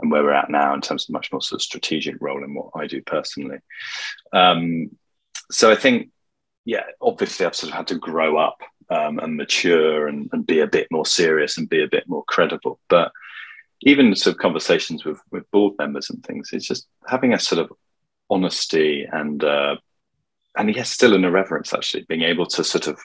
and 0.00 0.10
where 0.10 0.22
we're 0.22 0.32
at 0.32 0.50
now 0.50 0.74
in 0.74 0.80
terms 0.80 1.04
of 1.08 1.12
much 1.12 1.32
more 1.32 1.42
sort 1.42 1.60
of 1.60 1.62
strategic 1.62 2.16
role 2.20 2.44
in 2.44 2.54
what 2.54 2.70
I 2.74 2.86
do 2.86 3.02
personally. 3.02 3.58
Um, 4.32 4.90
so 5.50 5.70
I 5.70 5.74
think, 5.74 6.10
yeah, 6.64 6.84
obviously 7.00 7.46
I've 7.46 7.56
sort 7.56 7.72
of 7.72 7.76
had 7.76 7.88
to 7.88 7.96
grow 7.96 8.36
up 8.36 8.58
um, 8.90 9.18
and 9.18 9.36
mature 9.36 10.06
and, 10.06 10.28
and 10.32 10.46
be 10.46 10.60
a 10.60 10.66
bit 10.66 10.86
more 10.90 11.06
serious 11.06 11.58
and 11.58 11.68
be 11.68 11.82
a 11.82 11.88
bit 11.88 12.04
more 12.06 12.24
credible. 12.28 12.78
But 12.88 13.12
even 13.82 14.14
sort 14.14 14.34
of 14.34 14.40
conversations 14.40 15.04
with 15.04 15.20
with 15.30 15.50
board 15.50 15.74
members 15.78 16.10
and 16.10 16.22
things 16.24 16.50
it's 16.52 16.66
just 16.66 16.88
having 17.06 17.32
a 17.32 17.38
sort 17.38 17.60
of 17.60 17.72
honesty 18.30 19.06
and 19.10 19.44
uh, 19.44 19.76
and 20.56 20.74
yes 20.74 20.90
still 20.90 21.14
an 21.14 21.24
irreverence 21.24 21.72
actually 21.72 22.04
being 22.08 22.22
able 22.22 22.46
to 22.46 22.62
sort 22.64 22.86
of 22.86 22.98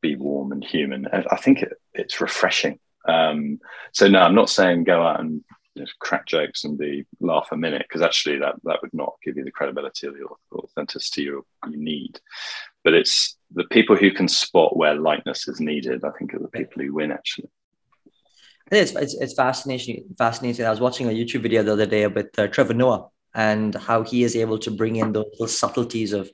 be 0.00 0.16
warm 0.16 0.52
and 0.52 0.62
human. 0.62 1.06
I 1.30 1.36
think 1.36 1.62
it, 1.62 1.72
it's 1.94 2.20
refreshing. 2.20 2.78
Um, 3.06 3.60
so 3.92 4.08
no 4.08 4.20
i'm 4.20 4.34
not 4.34 4.48
saying 4.48 4.84
go 4.84 5.06
out 5.06 5.20
and 5.20 5.44
you 5.74 5.82
know, 5.82 5.88
crack 5.98 6.24
jokes 6.24 6.64
and 6.64 6.78
be 6.78 7.04
laugh 7.20 7.48
a 7.52 7.56
minute 7.56 7.84
because 7.86 8.00
actually 8.00 8.38
that 8.38 8.54
that 8.64 8.80
would 8.80 8.94
not 8.94 9.12
give 9.22 9.36
you 9.36 9.44
the 9.44 9.50
credibility 9.50 10.06
or 10.06 10.12
the 10.12 10.56
authenticity 10.56 11.24
you, 11.24 11.44
you 11.68 11.76
need. 11.76 12.18
But 12.82 12.94
it's 12.94 13.36
the 13.54 13.64
people 13.64 13.94
who 13.96 14.10
can 14.10 14.28
spot 14.28 14.76
where 14.76 14.94
lightness 14.94 15.48
is 15.48 15.60
needed 15.60 16.04
i 16.04 16.10
think 16.18 16.34
are 16.34 16.38
the 16.38 16.48
people 16.48 16.82
who 16.82 16.94
win 16.94 17.12
actually 17.12 17.48
it's, 18.70 18.92
it's, 18.92 19.14
it's 19.14 19.34
fascinating. 19.34 20.04
Fascinating. 20.16 20.64
I 20.66 20.70
was 20.70 20.80
watching 20.80 21.08
a 21.08 21.12
YouTube 21.12 21.42
video 21.42 21.62
the 21.62 21.72
other 21.72 21.86
day 21.86 22.06
with 22.06 22.38
uh, 22.38 22.46
Trevor 22.48 22.74
Noah 22.74 23.08
and 23.34 23.74
how 23.74 24.02
he 24.02 24.22
is 24.22 24.36
able 24.36 24.58
to 24.58 24.70
bring 24.70 24.96
in 24.96 25.12
those, 25.12 25.56
subtleties 25.58 26.12
of 26.12 26.30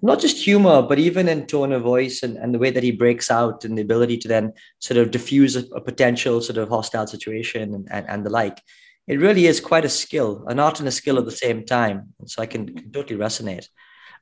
not 0.00 0.20
just 0.20 0.42
humor, 0.42 0.82
but 0.82 0.98
even 0.98 1.28
in 1.28 1.46
tone 1.46 1.72
of 1.72 1.82
voice 1.82 2.22
and, 2.22 2.36
and 2.36 2.54
the 2.54 2.58
way 2.58 2.70
that 2.70 2.82
he 2.82 2.92
breaks 2.92 3.30
out 3.30 3.64
and 3.64 3.76
the 3.76 3.82
ability 3.82 4.16
to 4.18 4.28
then 4.28 4.52
sort 4.78 4.98
of 4.98 5.10
diffuse 5.10 5.56
a, 5.56 5.64
a 5.74 5.80
potential 5.80 6.40
sort 6.40 6.56
of 6.56 6.68
hostile 6.68 7.06
situation 7.06 7.74
and, 7.74 7.88
and, 7.90 8.08
and, 8.08 8.24
the 8.24 8.30
like. 8.30 8.62
It 9.08 9.18
really 9.18 9.46
is 9.46 9.60
quite 9.60 9.84
a 9.84 9.88
skill, 9.88 10.44
an 10.46 10.60
art 10.60 10.78
and 10.78 10.88
a 10.88 10.92
skill 10.92 11.18
at 11.18 11.24
the 11.24 11.32
same 11.32 11.66
time. 11.66 12.14
so 12.26 12.40
I 12.42 12.46
can, 12.46 12.74
can 12.74 12.92
totally 12.92 13.18
resonate. 13.18 13.66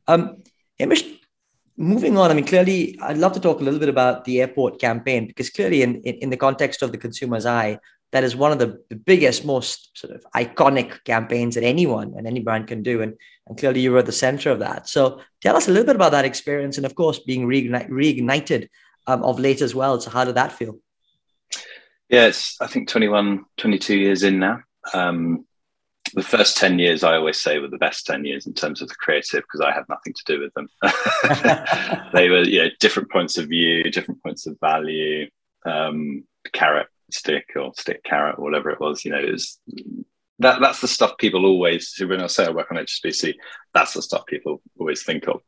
Um, 0.08 0.42
Hamish, 0.78 1.04
moving 1.76 2.16
on, 2.16 2.30
I 2.30 2.34
mean, 2.34 2.46
clearly, 2.46 2.98
I'd 3.00 3.18
love 3.18 3.32
to 3.32 3.40
talk 3.40 3.60
a 3.60 3.64
little 3.64 3.80
bit 3.80 3.88
about 3.88 4.24
the 4.24 4.40
airport 4.40 4.80
campaign 4.80 5.26
because 5.26 5.50
clearly, 5.50 5.82
in, 5.82 5.96
in, 6.02 6.14
in 6.16 6.30
the 6.30 6.36
context 6.36 6.82
of 6.82 6.92
the 6.92 6.98
consumer's 6.98 7.46
eye, 7.46 7.78
that 8.12 8.24
is 8.24 8.36
one 8.36 8.52
of 8.52 8.58
the, 8.58 8.82
the 8.88 8.96
biggest, 8.96 9.44
most 9.44 9.96
sort 9.98 10.14
of 10.14 10.24
iconic 10.34 11.04
campaigns 11.04 11.54
that 11.54 11.64
anyone 11.64 12.14
and 12.16 12.26
any 12.26 12.40
brand 12.40 12.66
can 12.66 12.82
do. 12.82 13.02
And, 13.02 13.14
and 13.46 13.58
clearly, 13.58 13.80
you 13.80 13.92
were 13.92 13.98
at 13.98 14.06
the 14.06 14.12
center 14.12 14.50
of 14.50 14.58
that. 14.60 14.88
So, 14.88 15.20
tell 15.40 15.56
us 15.56 15.68
a 15.68 15.70
little 15.70 15.86
bit 15.86 15.96
about 15.96 16.12
that 16.12 16.24
experience 16.24 16.76
and, 16.76 16.86
of 16.86 16.94
course, 16.94 17.18
being 17.20 17.46
reignite, 17.46 17.90
reignited 17.90 18.68
um, 19.06 19.22
of 19.22 19.38
late 19.38 19.62
as 19.62 19.74
well. 19.74 20.00
So, 20.00 20.10
how 20.10 20.24
did 20.24 20.34
that 20.36 20.52
feel? 20.52 20.78
Yeah, 22.08 22.26
it's, 22.26 22.56
I 22.60 22.66
think, 22.66 22.88
21, 22.88 23.44
22 23.56 23.96
years 23.96 24.22
in 24.22 24.38
now. 24.38 24.60
Um, 24.94 25.45
the 26.16 26.22
first 26.22 26.56
10 26.56 26.78
years 26.78 27.04
i 27.04 27.14
always 27.14 27.40
say 27.40 27.58
were 27.58 27.68
the 27.68 27.78
best 27.78 28.06
10 28.06 28.24
years 28.24 28.46
in 28.46 28.54
terms 28.54 28.82
of 28.82 28.88
the 28.88 28.94
creative 28.96 29.42
because 29.42 29.60
i 29.60 29.72
had 29.72 29.84
nothing 29.88 30.14
to 30.14 30.22
do 30.26 30.40
with 30.40 30.52
them 30.54 30.68
they 32.12 32.28
were 32.28 32.42
you 32.42 32.64
know 32.64 32.70
different 32.80 33.10
points 33.10 33.38
of 33.38 33.48
view 33.48 33.84
different 33.90 34.22
points 34.22 34.46
of 34.46 34.58
value 34.60 35.28
um, 35.64 36.24
carrot 36.52 36.88
stick 37.10 37.50
or 37.56 37.72
stick 37.76 38.02
carrot 38.02 38.38
or 38.38 38.44
whatever 38.44 38.70
it 38.70 38.80
was 38.80 39.04
you 39.04 39.12
know 39.12 39.18
it 39.18 39.30
was 39.30 39.58
that 40.38 40.60
that's 40.60 40.80
the 40.80 40.88
stuff 40.88 41.16
people 41.18 41.46
always 41.46 41.94
when 42.00 42.20
I 42.20 42.26
say 42.26 42.44
I 42.44 42.50
work 42.50 42.70
on 42.70 42.76
HSBC, 42.76 43.34
that's 43.72 43.94
the 43.94 44.02
stuff 44.02 44.26
people 44.26 44.60
always 44.78 45.02
think 45.02 45.26
of. 45.28 45.40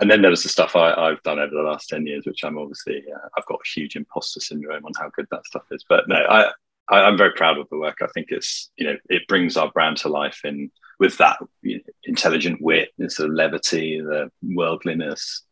And 0.00 0.10
then 0.10 0.22
there 0.22 0.30
was 0.30 0.42
the 0.42 0.48
stuff 0.48 0.74
I, 0.74 1.10
have 1.10 1.22
done 1.22 1.38
over 1.38 1.54
the 1.54 1.62
last 1.62 1.88
10 1.90 2.06
years, 2.06 2.26
which 2.26 2.42
I'm 2.42 2.58
obviously 2.58 3.04
uh, 3.14 3.28
I've 3.36 3.46
got 3.46 3.60
huge 3.74 3.96
imposter 3.96 4.40
syndrome 4.40 4.84
on 4.84 4.92
how 4.98 5.10
good 5.14 5.26
that 5.30 5.46
stuff 5.46 5.62
is. 5.70 5.84
But 5.88 6.08
no, 6.08 6.16
I 6.16 6.50
I, 6.90 7.08
am 7.08 7.16
very 7.16 7.32
proud 7.32 7.58
of 7.58 7.68
the 7.70 7.78
work. 7.78 7.98
I 8.02 8.08
think 8.08 8.28
it's 8.30 8.70
you 8.76 8.86
know 8.86 8.96
it 9.08 9.28
brings 9.28 9.56
our 9.56 9.70
brand 9.70 9.98
to 9.98 10.08
life 10.08 10.40
in 10.44 10.70
with 10.98 11.16
that 11.18 11.38
you 11.62 11.76
know, 11.76 11.82
intelligent 12.04 12.60
wit, 12.60 12.90
the 12.98 13.08
sort 13.08 13.30
of 13.30 13.34
levity, 13.34 14.00
the 14.00 14.30
worldliness, 14.42 15.44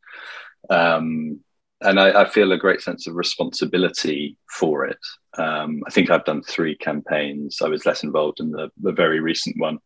um, 0.68 1.40
and 1.80 2.00
I, 2.00 2.22
I, 2.22 2.28
feel 2.28 2.50
a 2.52 2.58
great 2.58 2.80
sense 2.80 3.06
of 3.06 3.14
responsibility 3.14 4.36
for 4.50 4.84
it. 4.84 4.98
Um, 5.38 5.82
I 5.86 5.90
think 5.90 6.10
I've 6.10 6.24
done 6.24 6.42
three 6.42 6.76
campaigns. 6.76 7.58
I 7.62 7.68
was 7.68 7.86
less 7.86 8.02
involved 8.02 8.40
in 8.40 8.50
the, 8.50 8.68
the 8.82 8.90
very 8.90 9.20
recent 9.20 9.56
one 9.58 9.78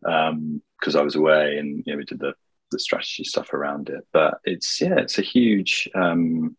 because 0.00 0.94
um, 0.94 0.96
I 0.96 1.02
was 1.02 1.16
away, 1.16 1.58
and 1.58 1.82
you 1.84 1.92
know 1.92 1.98
we 1.98 2.04
did 2.04 2.20
the 2.20 2.34
the 2.70 2.78
strategy 2.78 3.24
stuff 3.24 3.52
around 3.52 3.88
it. 3.88 4.06
But 4.12 4.38
it's 4.44 4.80
yeah, 4.80 4.98
it's 4.98 5.18
a 5.18 5.22
huge 5.22 5.88
um, 5.94 6.56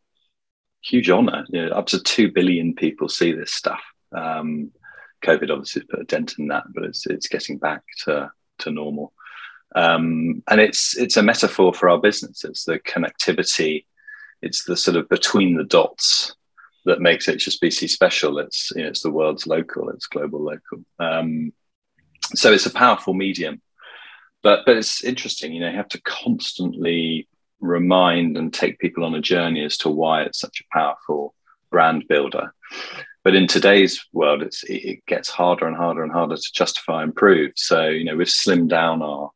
huge 0.84 1.10
honor. 1.10 1.46
You 1.50 1.68
know, 1.68 1.72
up 1.72 1.88
to 1.88 2.02
two 2.02 2.32
billion 2.32 2.76
people 2.76 3.08
see 3.08 3.32
this 3.32 3.54
stuff 3.54 3.82
um, 4.16 4.72
COVID 5.24 5.52
obviously 5.52 5.82
has 5.82 5.88
put 5.90 6.02
a 6.02 6.06
dent 6.06 6.36
in 6.40 6.48
that, 6.48 6.66
but 6.74 6.84
it's 6.84 7.06
it's 7.08 7.28
getting 7.28 7.58
back 7.58 7.84
to 8.06 8.32
to 8.60 8.72
normal. 8.72 9.14
Um, 9.76 10.42
and 10.48 10.62
it's 10.62 10.98
it's 10.98 11.18
a 11.18 11.24
metaphor 11.24 11.74
for 11.74 11.90
our 11.90 12.00
business. 12.00 12.44
It's 12.44 12.64
the 12.64 12.80
connectivity. 12.80 13.86
It's 14.42 14.64
the 14.64 14.78
sort 14.78 14.98
of 14.98 15.10
between 15.10 15.56
the 15.56 15.64
dots 15.64 16.36
that 16.86 17.02
makes 17.02 17.28
HSBC 17.28 17.90
special. 17.90 18.40
It's 18.40 18.72
you 18.76 18.84
know, 18.84 18.90
it's 18.90 19.04
the 19.04 19.12
world's 19.12 19.48
local. 19.48 19.90
It's 19.90 20.08
global 20.08 20.44
local. 20.44 20.86
Um, 21.00 21.52
so 22.34 22.52
it's 22.52 22.66
a 22.66 22.72
powerful 22.72 23.14
medium, 23.14 23.62
but 24.42 24.62
but 24.66 24.78
it's 24.78 25.04
interesting. 25.04 25.54
You 25.54 25.62
know, 25.62 25.70
you 25.70 25.78
have 25.78 25.90
to 25.90 26.02
constantly 26.02 27.28
remind 27.60 28.38
and 28.38 28.54
take 28.54 28.80
people 28.80 29.04
on 29.04 29.16
a 29.16 29.22
journey 29.22 29.64
as 29.64 29.78
to 29.78 29.90
why 29.90 30.22
it's 30.22 30.40
such 30.40 30.62
a 30.62 30.78
powerful 30.78 31.35
brand 31.76 32.06
builder. 32.08 32.54
But 33.26 33.36
in 33.36 33.48
today's 33.48 33.94
world, 34.14 34.44
it 34.64 35.06
gets 35.08 35.30
harder 35.30 35.68
and 35.68 35.76
harder 35.76 36.04
and 36.04 36.12
harder 36.12 36.38
to 36.38 36.52
justify 36.54 37.04
and 37.04 37.14
prove. 37.14 37.52
So, 37.58 37.90
you 37.90 38.06
know, 38.06 38.16
we've 38.16 38.28
slimmed 38.28 38.70
down 38.70 39.02
our 39.02 39.30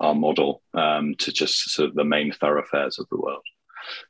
our 0.00 0.14
model 0.14 0.62
um, 0.72 1.14
to 1.16 1.30
just 1.30 1.70
sort 1.74 1.88
of 1.88 1.94
the 1.94 2.04
main 2.04 2.32
thoroughfares 2.32 2.98
of 2.98 3.06
the 3.10 3.20
world. 3.20 3.46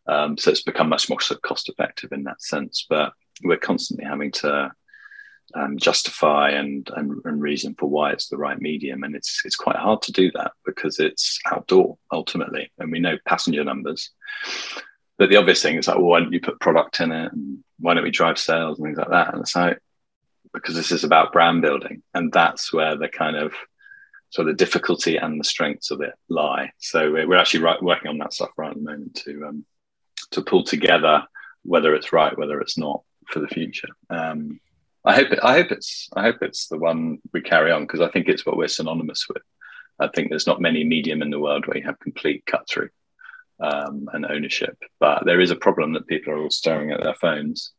Um, 0.07 0.37
so 0.38 0.50
it's 0.50 0.62
become 0.62 0.88
much 0.88 1.09
more 1.09 1.21
sort 1.21 1.38
of 1.38 1.43
cost 1.43 1.69
effective 1.69 2.12
in 2.12 2.23
that 2.25 2.43
sense. 2.43 2.87
But 2.88 3.12
we're 3.43 3.66
constantly 3.71 4.05
having 4.05 4.31
to 4.42 4.71
um, 5.55 5.79
justify 5.79 6.51
and, 6.51 6.88
and, 6.94 7.21
and 7.25 7.40
reason 7.40 7.75
for 7.77 7.88
why 7.88 8.12
it's 8.12 8.29
the 8.29 8.37
right 8.37 8.61
medium, 8.61 9.03
and 9.03 9.16
it's 9.16 9.40
it's 9.44 9.64
quite 9.64 9.81
hard 9.87 10.01
to 10.03 10.12
do 10.12 10.31
that 10.37 10.53
because 10.64 11.01
it's 11.01 11.40
outdoor 11.53 11.99
ultimately, 12.12 12.71
and 12.79 12.92
we 12.92 13.01
know 13.01 13.16
passenger 13.27 13.64
numbers. 13.64 14.11
But 15.18 15.31
the 15.31 15.37
obvious 15.37 15.62
thing 15.62 15.76
is 15.76 15.88
like, 15.88 15.96
well, 15.96 16.07
why 16.07 16.20
don't 16.20 16.33
you 16.33 16.40
put 16.40 16.61
product 16.61 17.00
in 17.00 17.11
it? 17.11 17.33
And 17.33 17.64
why 17.81 17.94
don't 17.94 18.04
we 18.04 18.11
drive 18.11 18.38
sales 18.38 18.78
and 18.78 18.87
things 18.87 18.98
like 18.98 19.11
that? 19.11 19.33
And 19.33 19.42
it's 19.42 19.57
like, 19.57 19.78
because 20.54 20.74
this 20.74 20.92
is 20.92 21.04
about 21.04 21.33
brand 21.33 21.61
building. 21.61 22.02
And 22.14 22.33
that's 22.33 22.72
where 22.72 22.96
the 22.96 23.09
kind 23.09 23.37
of 23.37 23.52
so 24.31 24.44
the 24.44 24.52
difficulty 24.52 25.16
and 25.16 25.40
the 25.40 25.44
strengths 25.44 25.90
of 25.90 26.02
it 26.02 26.12
lie. 26.28 26.70
So 26.78 27.11
we're, 27.12 27.26
we're 27.26 27.38
actually 27.38 27.62
right, 27.62 27.83
working 27.83 28.09
on 28.09 28.18
that 28.18 28.33
stuff 28.33 28.50
right 28.57 28.70
at 28.70 28.76
the 28.76 28.83
moment 28.83 29.14
to 29.24 29.46
um, 29.46 29.64
to 30.33 30.42
pull 30.42 30.64
together 30.64 31.24
whether 31.62 31.94
it's 31.94 32.12
right, 32.12 32.37
whether 32.38 32.61
it's 32.61 32.78
not 32.78 33.02
for 33.26 33.40
the 33.40 33.48
future. 33.48 33.88
Um, 34.11 34.61
I 35.04 35.14
hope 35.14 35.31
it, 35.33 35.40
I 35.42 35.54
hope 35.54 35.72
it's 35.72 36.09
I 36.14 36.22
hope 36.22 36.42
it's 36.42 36.68
the 36.68 36.78
one 36.78 37.18
we 37.33 37.40
carry 37.40 37.72
on 37.72 37.83
because 37.83 38.00
I 38.00 38.09
think 38.11 38.28
it's 38.28 38.44
what 38.44 38.57
we're 38.57 38.68
synonymous 38.68 39.26
with. 39.28 39.42
I 39.98 40.09
think 40.09 40.28
there's 40.28 40.46
not 40.46 40.61
many 40.61 40.85
medium 40.85 41.22
in 41.22 41.31
the 41.31 41.40
world 41.40 41.66
where 41.66 41.78
you 41.78 41.85
have 41.85 41.98
complete 41.98 42.44
cut 42.46 42.68
through 42.68 42.90
um, 43.61 44.09
and 44.12 44.27
ownership. 44.27 44.77
But 45.01 45.25
there 45.25 45.40
is 45.40 45.51
a 45.51 45.57
problem 45.57 45.92
that 45.92 46.07
people 46.07 46.33
are 46.33 46.38
all 46.38 46.51
staring 46.51 46.90
at 46.90 47.03
their 47.03 47.14
phones 47.14 47.73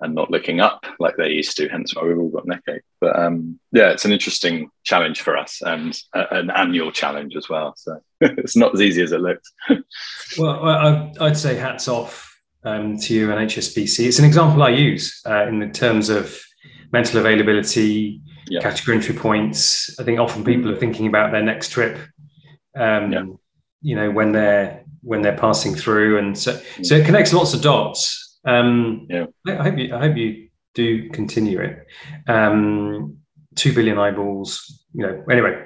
and 0.00 0.14
not 0.14 0.30
looking 0.30 0.60
up 0.60 0.86
like 0.98 1.16
they 1.16 1.30
used 1.30 1.56
to. 1.56 1.68
Hence 1.68 1.94
why 1.94 2.04
we've 2.04 2.18
all 2.18 2.28
got 2.28 2.46
neck 2.46 2.62
ache. 2.68 2.82
But 3.00 3.18
um, 3.18 3.58
yeah, 3.72 3.90
it's 3.90 4.04
an 4.04 4.12
interesting 4.12 4.70
challenge 4.84 5.20
for 5.22 5.36
us 5.36 5.60
and 5.62 5.98
a, 6.14 6.36
an 6.36 6.50
annual 6.50 6.92
challenge 6.92 7.34
as 7.36 7.48
well. 7.48 7.74
So 7.76 8.00
it's 8.20 8.56
not 8.56 8.74
as 8.74 8.80
easy 8.80 9.02
as 9.02 9.12
it 9.12 9.20
looks. 9.20 9.52
well, 10.38 10.64
I, 10.64 11.12
would 11.20 11.36
say 11.36 11.56
hats 11.56 11.88
off 11.88 12.40
um, 12.64 12.98
to 12.98 13.14
you 13.14 13.32
and 13.32 13.50
HSBC. 13.50 14.06
It's 14.06 14.18
an 14.18 14.24
example 14.24 14.62
I 14.62 14.70
use 14.70 15.20
uh, 15.26 15.46
in 15.46 15.58
the 15.58 15.68
terms 15.68 16.10
of 16.10 16.38
mental 16.92 17.20
availability, 17.20 18.20
yeah. 18.48 18.60
category 18.60 18.96
entry 18.96 19.14
points. 19.14 19.98
I 19.98 20.04
think 20.04 20.18
often 20.18 20.44
people 20.44 20.70
are 20.70 20.76
thinking 20.76 21.06
about 21.06 21.32
their 21.32 21.42
next 21.42 21.70
trip. 21.70 21.98
Um, 22.76 23.12
yeah. 23.12 23.24
You 23.80 23.94
know, 23.94 24.10
when 24.10 24.32
they're 24.32 24.84
when 25.08 25.22
they're 25.22 25.36
passing 25.36 25.74
through, 25.74 26.18
and 26.18 26.38
so 26.38 26.60
so 26.82 26.94
it 26.94 27.06
connects 27.06 27.32
lots 27.32 27.54
of 27.54 27.62
dots. 27.62 28.38
Um, 28.44 29.06
yeah, 29.08 29.26
I, 29.46 29.54
hope 29.54 29.78
you 29.78 29.94
I 29.94 29.98
hope 29.98 30.16
you 30.16 30.48
do 30.74 31.08
continue 31.10 31.60
it. 31.60 31.86
Um, 32.28 33.18
Two 33.56 33.74
billion 33.74 33.98
eyeballs. 33.98 34.84
You 34.92 35.06
know. 35.06 35.24
Anyway, 35.30 35.64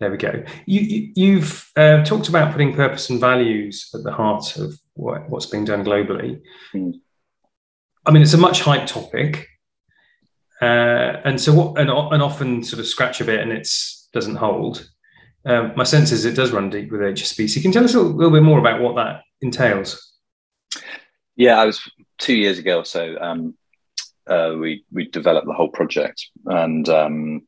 there 0.00 0.10
we 0.10 0.16
go. 0.16 0.44
You, 0.64 1.12
you 1.14 1.40
have 1.40 1.64
uh, 1.76 2.04
talked 2.04 2.28
about 2.28 2.52
putting 2.52 2.74
purpose 2.74 3.10
and 3.10 3.20
values 3.20 3.90
at 3.92 4.02
the 4.02 4.12
heart 4.12 4.56
of 4.56 4.78
what, 4.94 5.28
what's 5.28 5.46
being 5.46 5.64
done 5.64 5.84
globally. 5.84 6.40
Mm. 6.72 6.94
I 8.06 8.10
mean, 8.12 8.22
it's 8.22 8.32
a 8.32 8.38
much 8.38 8.62
hyped 8.62 8.86
topic, 8.86 9.48
uh, 10.62 11.20
and 11.24 11.40
so 11.40 11.52
what, 11.52 11.78
and, 11.78 11.90
and 11.90 12.22
often 12.22 12.62
sort 12.64 12.80
of 12.80 12.86
scratch 12.86 13.20
a 13.20 13.24
bit 13.24 13.40
and 13.40 13.52
it's 13.52 14.08
doesn't 14.14 14.36
hold. 14.36 14.88
Um, 15.46 15.72
my 15.76 15.84
sense 15.84 16.10
is 16.10 16.24
it 16.24 16.34
does 16.36 16.52
run 16.52 16.70
deep 16.70 16.90
with 16.90 17.00
HSBC. 17.00 17.60
Can 17.60 17.70
you 17.70 17.72
tell 17.72 17.84
us 17.84 17.94
a 17.94 18.00
little, 18.00 18.30
bit 18.30 18.42
more 18.42 18.58
about 18.58 18.80
what 18.80 18.96
that 18.96 19.22
entails? 19.42 20.12
Yeah, 21.36 21.60
I 21.60 21.66
was 21.66 21.80
two 22.18 22.34
years 22.34 22.58
ago 22.58 22.78
or 22.78 22.84
so. 22.84 23.16
Um, 23.20 23.54
uh, 24.26 24.54
we 24.58 24.84
we 24.90 25.06
developed 25.10 25.46
the 25.46 25.52
whole 25.52 25.68
project, 25.68 26.28
and 26.46 26.88
um, 26.88 27.42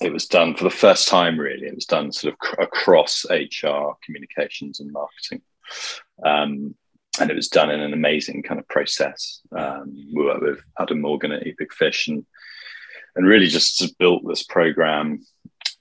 it 0.00 0.12
was 0.12 0.26
done 0.26 0.54
for 0.54 0.64
the 0.64 0.70
first 0.70 1.08
time. 1.08 1.38
Really, 1.38 1.66
it 1.66 1.74
was 1.74 1.84
done 1.84 2.10
sort 2.10 2.32
of 2.32 2.38
cr- 2.38 2.62
across 2.62 3.26
HR, 3.28 3.92
communications, 4.04 4.80
and 4.80 4.90
marketing, 4.92 5.42
um, 6.24 6.74
and 7.20 7.30
it 7.30 7.36
was 7.36 7.48
done 7.48 7.70
in 7.70 7.80
an 7.80 7.92
amazing 7.92 8.42
kind 8.44 8.60
of 8.60 8.68
process. 8.68 9.40
Um, 9.54 9.94
we 10.14 10.24
worked 10.24 10.42
with 10.42 10.60
Adam 10.80 11.02
Morgan 11.02 11.32
at 11.32 11.44
eatbigfish, 11.44 12.08
and 12.08 12.24
and 13.14 13.26
really 13.26 13.48
just 13.48 13.98
built 13.98 14.22
this 14.26 14.44
program 14.44 15.20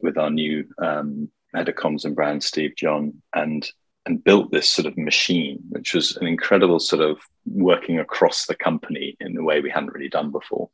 with 0.01 0.17
our 0.17 0.29
new 0.29 0.65
um, 0.83 1.29
head 1.53 1.69
of 1.69 1.75
comms 1.75 2.05
and 2.05 2.15
brand, 2.15 2.43
Steve 2.43 2.75
John, 2.75 3.21
and 3.33 3.69
and 4.05 4.23
built 4.23 4.51
this 4.51 4.67
sort 4.67 4.87
of 4.87 4.97
machine, 4.97 5.59
which 5.69 5.93
was 5.93 6.17
an 6.17 6.25
incredible 6.25 6.79
sort 6.79 7.03
of 7.03 7.19
working 7.45 7.99
across 7.99 8.47
the 8.47 8.55
company 8.55 9.15
in 9.19 9.37
a 9.37 9.43
way 9.43 9.61
we 9.61 9.69
hadn't 9.69 9.93
really 9.93 10.09
done 10.09 10.31
before. 10.31 10.69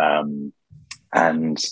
Um, 0.00 0.52
and 1.14 1.64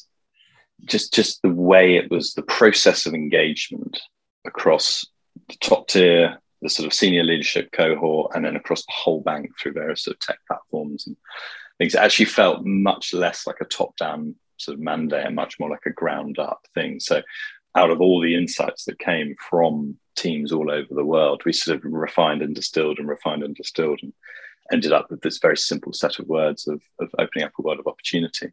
just 0.85 1.13
just 1.13 1.43
the 1.43 1.51
way 1.51 1.97
it 1.97 2.11
was 2.11 2.35
the 2.35 2.43
process 2.43 3.07
of 3.07 3.15
engagement 3.15 4.01
across 4.47 5.05
the 5.49 5.57
top 5.61 5.89
tier, 5.89 6.39
the 6.63 6.71
sort 6.71 6.87
of 6.87 6.95
senior 6.95 7.25
leadership 7.25 7.71
cohort, 7.73 8.33
and 8.35 8.45
then 8.45 8.57
across 8.57 8.85
the 8.87 8.93
whole 8.93 9.21
bank 9.21 9.51
through 9.59 9.73
various 9.73 10.05
sort 10.05 10.17
of 10.17 10.21
tech 10.21 10.39
platforms 10.47 11.07
and 11.07 11.17
things. 11.79 11.95
It 11.95 11.99
actually 11.99 12.27
felt 12.27 12.65
much 12.65 13.13
less 13.13 13.47
like 13.47 13.61
a 13.61 13.65
top 13.65 13.97
down 13.97 14.37
sort 14.57 14.77
of 14.77 14.81
mandate 14.81 15.27
and 15.27 15.35
much 15.35 15.59
more 15.59 15.71
like 15.71 15.87
a 15.87 15.91
ground 15.91 16.39
up 16.39 16.61
thing. 16.75 17.01
So 17.01 17.23
out 17.77 17.91
of 17.91 18.01
all 18.01 18.21
the 18.21 18.35
insights 18.35 18.85
that 18.85 18.99
came 18.99 19.37
from 19.49 19.97
teams 20.17 20.53
all 20.53 20.71
over 20.71 20.93
the 20.93 21.05
world, 21.05 21.43
we 21.45 21.53
sort 21.53 21.77
of 21.77 21.85
refined 21.85 22.43
and 22.43 22.55
distilled 22.55 22.99
and 22.99 23.09
refined 23.09 23.43
and 23.43 23.55
distilled 23.55 24.01
and 24.03 24.13
ended 24.73 24.93
up 24.93 25.11
with 25.11 25.21
this 25.21 25.39
very 25.39 25.57
simple 25.57 25.93
set 25.93 26.19
of 26.19 26.29
words 26.29 26.67
of, 26.69 26.81
of 27.01 27.09
opening 27.19 27.45
up 27.45 27.53
a 27.59 27.63
world 27.63 27.79
of 27.79 27.87
opportunity. 27.87 28.49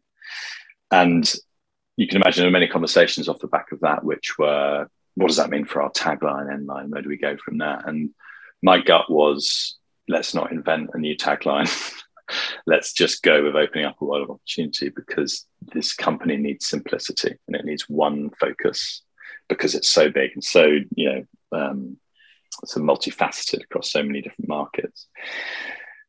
And 0.90 1.32
you 1.96 2.06
can 2.06 2.20
imagine 2.22 2.42
there 2.42 2.48
were 2.48 2.58
many 2.58 2.68
conversations 2.68 3.28
off 3.28 3.40
the 3.40 3.48
back 3.48 3.72
of 3.72 3.80
that, 3.80 4.04
which 4.04 4.38
were, 4.38 4.88
what 5.14 5.26
does 5.28 5.36
that 5.36 5.50
mean 5.50 5.64
for 5.64 5.82
our 5.82 5.90
tagline, 5.90 6.52
end 6.52 6.66
line? 6.66 6.90
Where 6.90 7.02
do 7.02 7.08
we 7.08 7.16
go 7.16 7.36
from 7.36 7.58
there? 7.58 7.82
And 7.84 8.10
my 8.62 8.80
gut 8.80 9.10
was 9.10 9.76
let's 10.08 10.34
not 10.34 10.52
invent 10.52 10.90
a 10.94 10.98
new 10.98 11.16
tagline. 11.16 11.68
let's 12.66 12.92
just 12.92 13.22
go 13.22 13.42
with 13.42 13.56
opening 13.56 13.84
up 13.84 14.00
a 14.00 14.04
world 14.04 14.22
of 14.22 14.30
opportunity 14.30 14.90
because 14.90 15.46
this 15.72 15.94
company 15.94 16.36
needs 16.36 16.66
simplicity 16.66 17.36
and 17.46 17.56
it 17.56 17.64
needs 17.64 17.88
one 17.88 18.30
focus 18.30 19.02
because 19.48 19.74
it's 19.74 19.88
so 19.88 20.10
big 20.10 20.30
and 20.34 20.44
so 20.44 20.78
you 20.94 21.08
know 21.08 21.24
um, 21.52 21.96
so 22.64 22.80
multifaceted 22.80 23.62
across 23.62 23.90
so 23.90 24.02
many 24.02 24.20
different 24.20 24.48
markets. 24.48 25.08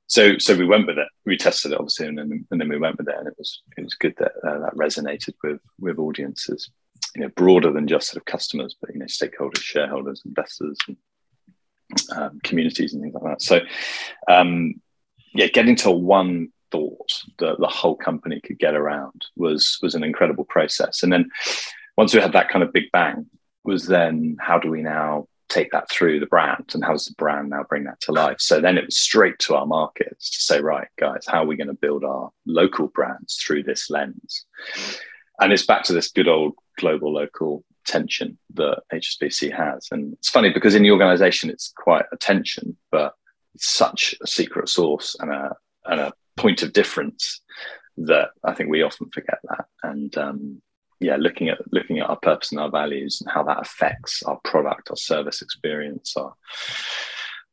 So 0.08 0.38
so 0.40 0.56
we 0.56 0.66
went 0.66 0.88
with 0.88 0.98
it. 0.98 1.08
We 1.26 1.38
tested 1.38 1.72
it 1.72 1.80
obviously, 1.80 2.08
and 2.08 2.18
then 2.18 2.46
and 2.50 2.60
then 2.60 2.70
we 2.70 2.80
went 2.80 2.98
with 2.98 3.08
it, 3.08 3.16
and 3.18 3.28
it 3.28 3.36
was 3.38 3.62
it 3.78 3.84
was 3.84 3.94
good 3.94 4.16
that 4.18 4.32
uh, 4.46 4.60
that 4.60 4.76
resonated 4.76 5.36
with 5.44 5.62
with 5.80 6.00
audiences, 6.00 6.72
you 7.16 7.22
know, 7.22 7.30
broader 7.30 7.72
than 7.72 7.88
just 7.88 8.08
sort 8.08 8.18
of 8.18 8.26
customers, 8.26 8.76
but 8.82 8.92
you 8.92 9.00
know, 9.00 9.06
stakeholders, 9.06 9.62
shareholders, 9.62 10.24
investors, 10.26 10.78
and, 10.88 10.98
um, 12.16 12.40
communities, 12.44 12.94
and 12.94 13.04
things 13.04 13.14
like 13.14 13.24
that. 13.24 13.42
So, 13.42 13.60
um, 14.28 14.82
yeah, 15.34 15.48
getting 15.48 15.76
to 15.78 15.92
one 15.92 16.50
thought 16.72 17.12
that 17.38 17.60
the 17.60 17.68
whole 17.68 17.96
company 17.96 18.42
could 18.42 18.58
get 18.58 18.74
around 18.74 19.26
was 19.36 19.78
was 19.84 19.94
an 19.94 20.04
incredible 20.04 20.46
process. 20.46 21.04
And 21.04 21.14
then 21.14 21.30
once 22.00 22.14
we 22.14 22.22
had 22.22 22.32
that 22.32 22.48
kind 22.48 22.64
of 22.64 22.72
big 22.72 22.90
bang, 22.94 23.26
was 23.66 23.86
then 23.86 24.38
how 24.40 24.58
do 24.58 24.70
we 24.70 24.82
now 24.82 25.28
take 25.50 25.70
that 25.74 25.92
through 25.92 26.18
the 26.18 26.26
brand 26.28 26.64
and 26.74 26.82
how 26.82 26.94
does 26.94 27.04
the 27.04 27.14
brand 27.16 27.50
now 27.50 27.62
bring 27.68 27.84
that 27.84 28.00
to 28.00 28.14
life? 28.14 28.38
So 28.40 28.62
then 28.62 28.78
it 28.78 28.86
was 28.86 28.98
straight 28.98 29.38
to 29.40 29.56
our 29.56 29.66
markets 29.66 30.30
to 30.30 30.42
say 30.42 30.62
right 30.62 30.88
guys 30.98 31.26
how 31.28 31.44
are 31.44 31.46
we 31.46 31.58
going 31.58 31.68
to 31.68 31.74
build 31.74 32.06
our 32.06 32.32
local 32.46 32.88
brands 32.88 33.36
through 33.36 33.64
this 33.64 33.90
lens? 33.90 34.46
And 35.42 35.52
it's 35.52 35.66
back 35.66 35.84
to 35.86 35.94
this 35.94 36.10
good 36.10 36.30
old 36.30 36.54
global 36.78 37.12
local 37.12 37.66
tension 37.86 38.38
that 38.54 38.82
hsbc 38.94 39.54
has. 39.54 39.90
And 39.92 40.14
it's 40.14 40.30
funny 40.30 40.54
because 40.54 40.76
in 40.76 40.84
the 40.84 40.92
organization 40.92 41.50
it's 41.50 41.74
quite 41.76 42.06
a 42.14 42.18
tension 42.18 42.78
but 42.92 43.14
it's 43.56 43.70
such 43.70 44.16
a 44.24 44.28
secret 44.28 44.70
source 44.70 45.18
and 45.20 45.32
a, 45.34 45.54
and 45.84 46.00
a 46.00 46.14
point 46.38 46.64
of 46.64 46.72
difference 46.72 47.42
that 47.98 48.30
i 48.46 48.54
think 48.54 48.70
we 48.70 48.84
often 48.84 49.10
forget 49.10 49.40
that. 49.44 49.66
And 49.84 50.18
um, 50.18 50.62
yeah, 51.00 51.16
looking 51.18 51.50
at 51.50 51.60
looking 51.72 52.00
at 52.00 52.10
our 52.10 52.18
purpose 52.18 52.52
and 52.52 52.60
our 52.60 52.70
values 52.70 53.22
and 53.22 53.32
how 53.32 53.44
that 53.44 53.62
affects 53.62 54.22
our 54.24 54.40
product, 54.44 54.90
our 54.90 54.98
service 54.98 55.42
experience, 55.42 56.16
our 56.18 56.34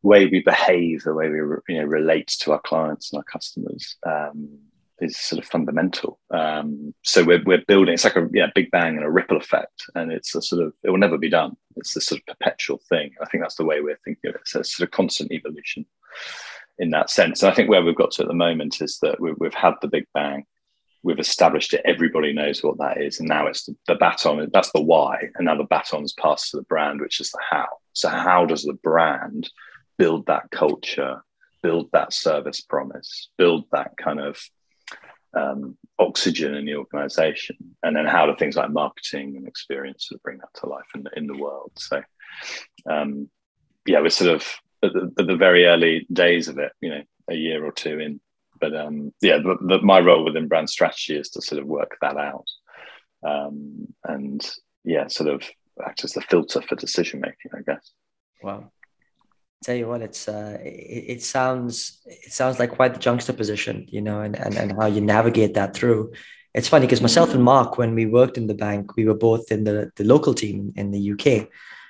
way 0.03 0.27
we 0.27 0.41
behave, 0.41 1.03
the 1.03 1.15
way 1.15 1.29
we 1.29 1.39
you 1.69 1.81
know 1.81 1.85
relate 1.85 2.29
to 2.41 2.53
our 2.53 2.61
clients 2.61 3.13
and 3.13 3.19
our 3.19 3.25
customers 3.25 3.97
um, 4.07 4.59
is 5.01 5.17
sort 5.17 5.43
of 5.43 5.49
fundamental. 5.49 6.19
Um, 6.31 6.93
so 7.03 7.23
we're 7.25 7.43
we're 7.45 7.65
building. 7.69 7.95
It's 7.95 8.05
like 8.05 8.17
a 8.17 8.29
yeah 8.33 8.49
big 8.55 8.71
bang 8.73 8.97
and 8.97 9.05
a 9.05 9.11
ripple 9.11 9.37
effect, 9.37 9.83
and 9.95 10.11
it's 10.11 10.35
a 10.35 10.43
sort 10.43 10.65
of 10.65 10.73
it 10.83 10.91
will 10.91 10.99
never 10.99 11.19
be 11.19 11.31
done. 11.31 11.57
It's 11.77 11.95
this 11.95 12.07
sort 12.07 12.21
of 12.21 12.27
perpetual 12.27 12.81
thing. 12.89 13.13
I 13.23 13.27
think 13.27 13.45
that's 13.45 13.57
the 13.57 13.65
way 13.65 13.81
we're 13.81 14.01
thinking 14.05 14.31
of 14.31 14.37
it. 14.37 14.43
So 14.47 14.61
it's 14.61 14.77
sort 14.77 14.89
of 14.89 14.93
constant 14.93 15.31
evolution 15.31 15.87
in 16.79 16.91
that 16.91 17.11
sense. 17.11 17.43
And 17.43 17.51
I 17.51 17.55
think 17.55 17.71
where 17.71 17.83
we've 17.83 17.97
got 17.97 18.11
to 18.13 18.23
at 18.23 18.29
the 18.29 18.35
moment 18.35 18.83
is 18.83 18.99
that 19.01 19.21
we've, 19.21 19.35
we've 19.39 19.55
had 19.55 19.75
the 19.81 19.89
big 19.89 20.05
bang 20.13 20.45
we've 21.07 21.21
established 21.21 21.73
it. 21.73 21.83
Everybody 21.85 22.33
knows 22.33 22.65
what 22.65 22.79
that 22.79 23.01
is, 23.01 23.21
and 23.21 23.29
now 23.29 23.47
it's 23.47 23.65
the, 23.65 23.77
the 23.87 23.95
baton. 23.95 24.51
That's 24.53 24.73
the 24.73 24.81
why, 24.81 25.29
and 25.37 25.47
now 25.47 25.57
the 25.57 25.63
baton's 25.63 26.13
passed 26.13 26.51
to 26.51 26.57
the 26.57 26.65
brand, 26.65 27.01
which 27.01 27.21
is 27.21 27.31
the 27.31 27.39
how. 27.49 27.69
So 27.93 28.09
how 28.09 28.45
does 28.45 28.65
the 28.65 28.73
brand 28.73 29.49
build 29.99 30.27
that 30.27 30.51
culture, 30.51 31.23
build 31.63 31.91
that 31.93 32.13
service 32.13 32.61
promise, 32.61 33.31
build 33.39 33.67
that 33.71 33.97
kind 33.97 34.19
of 34.19 34.37
um, 35.33 35.79
oxygen 35.97 36.57
in 36.57 36.67
the 36.67 36.75
organization, 36.75 37.57
and 37.85 37.95
then 37.95 38.07
how 38.07 38.27
do 38.27 38.35
things 38.37 38.57
like 38.57 38.71
marketing 38.71 39.37
and 39.37 39.47
experience 39.47 40.09
sort 40.09 40.19
of 40.19 40.25
bring 40.25 40.39
that 40.39 40.61
to 40.61 40.69
life 40.69 40.91
in 40.97 41.05
the, 41.05 41.11
in 41.17 41.29
the 41.29 41.39
world? 41.39 41.71
So, 41.77 42.03
um, 42.91 43.31
yeah, 43.87 44.01
we're 44.01 44.11
sort 44.11 44.35
of 44.35 44.57
at 44.83 44.93
the, 44.93 45.13
at 45.21 45.27
the 45.29 45.37
very 45.37 45.67
early 45.67 46.05
days 46.13 46.49
of 46.49 46.59
it. 46.59 46.73
You 46.81 46.91
know, 46.91 47.03
a 47.31 47.35
year 47.37 47.65
or 47.65 47.71
two 47.71 48.01
in 48.01 48.21
but 48.61 48.75
um, 48.75 49.13
yeah, 49.21 49.39
the, 49.39 49.57
the, 49.61 49.83
my 49.83 50.01
role 50.01 50.25
within 50.25 50.49
brand 50.49 50.71
strategy 50.71 51.17
is 51.17 51.31
to 51.31 51.43
sort 51.43 51.61
of 51.61 51.67
work 51.67 51.97
that 52.01 52.17
out, 52.17 52.47
um, 53.27 53.87
and 54.05 54.49
yeah, 54.85 55.07
sort 55.09 55.29
of 55.29 55.43
act 55.85 56.05
as 56.05 56.13
the 56.13 56.21
filter 56.23 56.63
for 56.63 56.77
decision 56.77 57.21
making, 57.21 57.51
I 57.55 57.63
guess. 57.63 57.93
Wow. 58.43 58.71
Tell 59.65 59.75
you 59.75 59.89
what, 59.89 60.03
it's 60.03 60.29
uh, 60.29 60.59
it, 60.63 61.05
it, 61.09 61.23
sounds 61.23 62.03
it 62.07 62.33
sounds 62.33 62.59
like 62.59 62.71
quite 62.73 62.93
the 62.93 63.01
juxtaposition, 63.01 63.87
you 63.89 64.03
know, 64.03 64.21
and 64.21 64.37
and, 64.37 64.55
and 64.57 64.73
how 64.79 64.87
you 64.87 65.01
navigate 65.01 65.55
that 65.55 65.75
through. 65.75 66.13
It's 66.55 66.69
funny 66.69 66.87
because 66.87 67.03
myself 67.03 67.35
and 67.35 67.43
Mark, 67.43 67.77
when 67.77 67.95
we 67.95 68.07
worked 68.07 68.39
in 68.39 68.47
the 68.47 68.55
bank, 68.55 68.97
we 68.97 69.07
were 69.07 69.15
both 69.15 69.51
in 69.51 69.65
the 69.65 69.91
the 69.97 70.05
local 70.05 70.35
team 70.35 70.73
in 70.77 70.91
the 70.91 71.13
UK, 71.13 71.49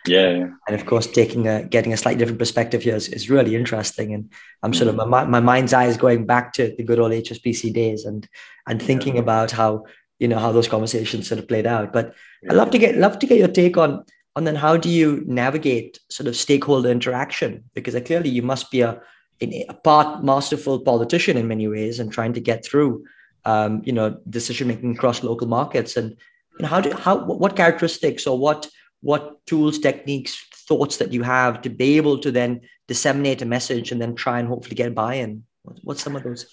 yeah, 0.08 0.48
and 0.66 0.74
of 0.74 0.86
course 0.86 1.06
taking 1.06 1.46
a 1.48 1.64
getting 1.64 1.92
a 1.92 1.96
slightly 1.96 2.18
different 2.18 2.38
perspective 2.38 2.82
here 2.82 2.96
is, 2.96 3.08
is 3.08 3.30
really 3.30 3.54
interesting. 3.54 4.14
And 4.14 4.32
i'm 4.62 4.74
sort 4.74 4.88
of 4.88 5.08
my, 5.08 5.24
my 5.24 5.40
mind's 5.40 5.72
eye 5.72 5.86
is 5.86 5.96
going 5.96 6.26
back 6.26 6.52
to 6.54 6.74
the 6.76 6.82
good 6.82 6.98
old 6.98 7.12
hsbc 7.12 7.72
days 7.72 8.04
and 8.04 8.28
and 8.66 8.80
thinking 8.80 9.16
yeah. 9.16 9.22
about 9.22 9.50
how 9.50 9.84
you 10.18 10.28
know 10.28 10.38
how 10.38 10.52
those 10.52 10.68
conversations 10.68 11.28
sort 11.28 11.38
of 11.38 11.48
played 11.48 11.66
out. 11.66 11.92
But 11.92 12.14
yeah. 12.42 12.52
i 12.52 12.54
love 12.54 12.70
to 12.70 12.78
get 12.78 12.96
love 12.96 13.18
to 13.18 13.26
get 13.26 13.38
your 13.38 13.48
take 13.48 13.76
on 13.76 14.04
on 14.36 14.44
then 14.44 14.54
how 14.54 14.76
do 14.76 14.90
you 14.90 15.24
navigate 15.26 15.98
sort 16.10 16.26
of 16.26 16.36
stakeholder 16.36 16.90
interaction? 16.90 17.64
Because 17.74 17.94
uh, 17.94 18.00
clearly 18.00 18.28
you 18.28 18.42
must 18.42 18.70
be 18.70 18.82
a 18.82 19.00
a 19.42 19.74
part 19.84 20.24
masterful 20.24 20.80
politician 20.80 21.36
in 21.36 21.46
many 21.46 21.68
ways 21.68 22.00
and 22.00 22.10
trying 22.10 22.32
to 22.32 22.40
get 22.40 22.64
through 22.64 23.04
um, 23.44 23.82
you 23.84 23.92
know 23.92 24.18
decision 24.30 24.68
making 24.68 24.94
across 24.94 25.22
local 25.22 25.46
markets. 25.46 25.96
And 25.96 26.10
you 26.10 26.62
know, 26.62 26.68
how 26.68 26.80
do 26.80 26.90
how 26.92 27.24
what 27.24 27.56
characteristics 27.56 28.26
or 28.26 28.38
what 28.38 28.68
what 29.00 29.44
tools, 29.46 29.78
techniques, 29.78 30.46
thoughts 30.68 30.96
that 30.96 31.12
you 31.12 31.22
have 31.22 31.62
to 31.62 31.70
be 31.70 31.96
able 31.96 32.18
to 32.18 32.30
then 32.30 32.62
disseminate 32.88 33.42
a 33.42 33.46
message 33.46 33.92
and 33.92 34.00
then 34.00 34.14
try 34.14 34.38
and 34.38 34.48
hopefully 34.48 34.76
get 34.76 34.94
buy-in? 34.94 35.44
What's 35.82 36.02
some 36.02 36.16
of 36.16 36.22
those? 36.22 36.46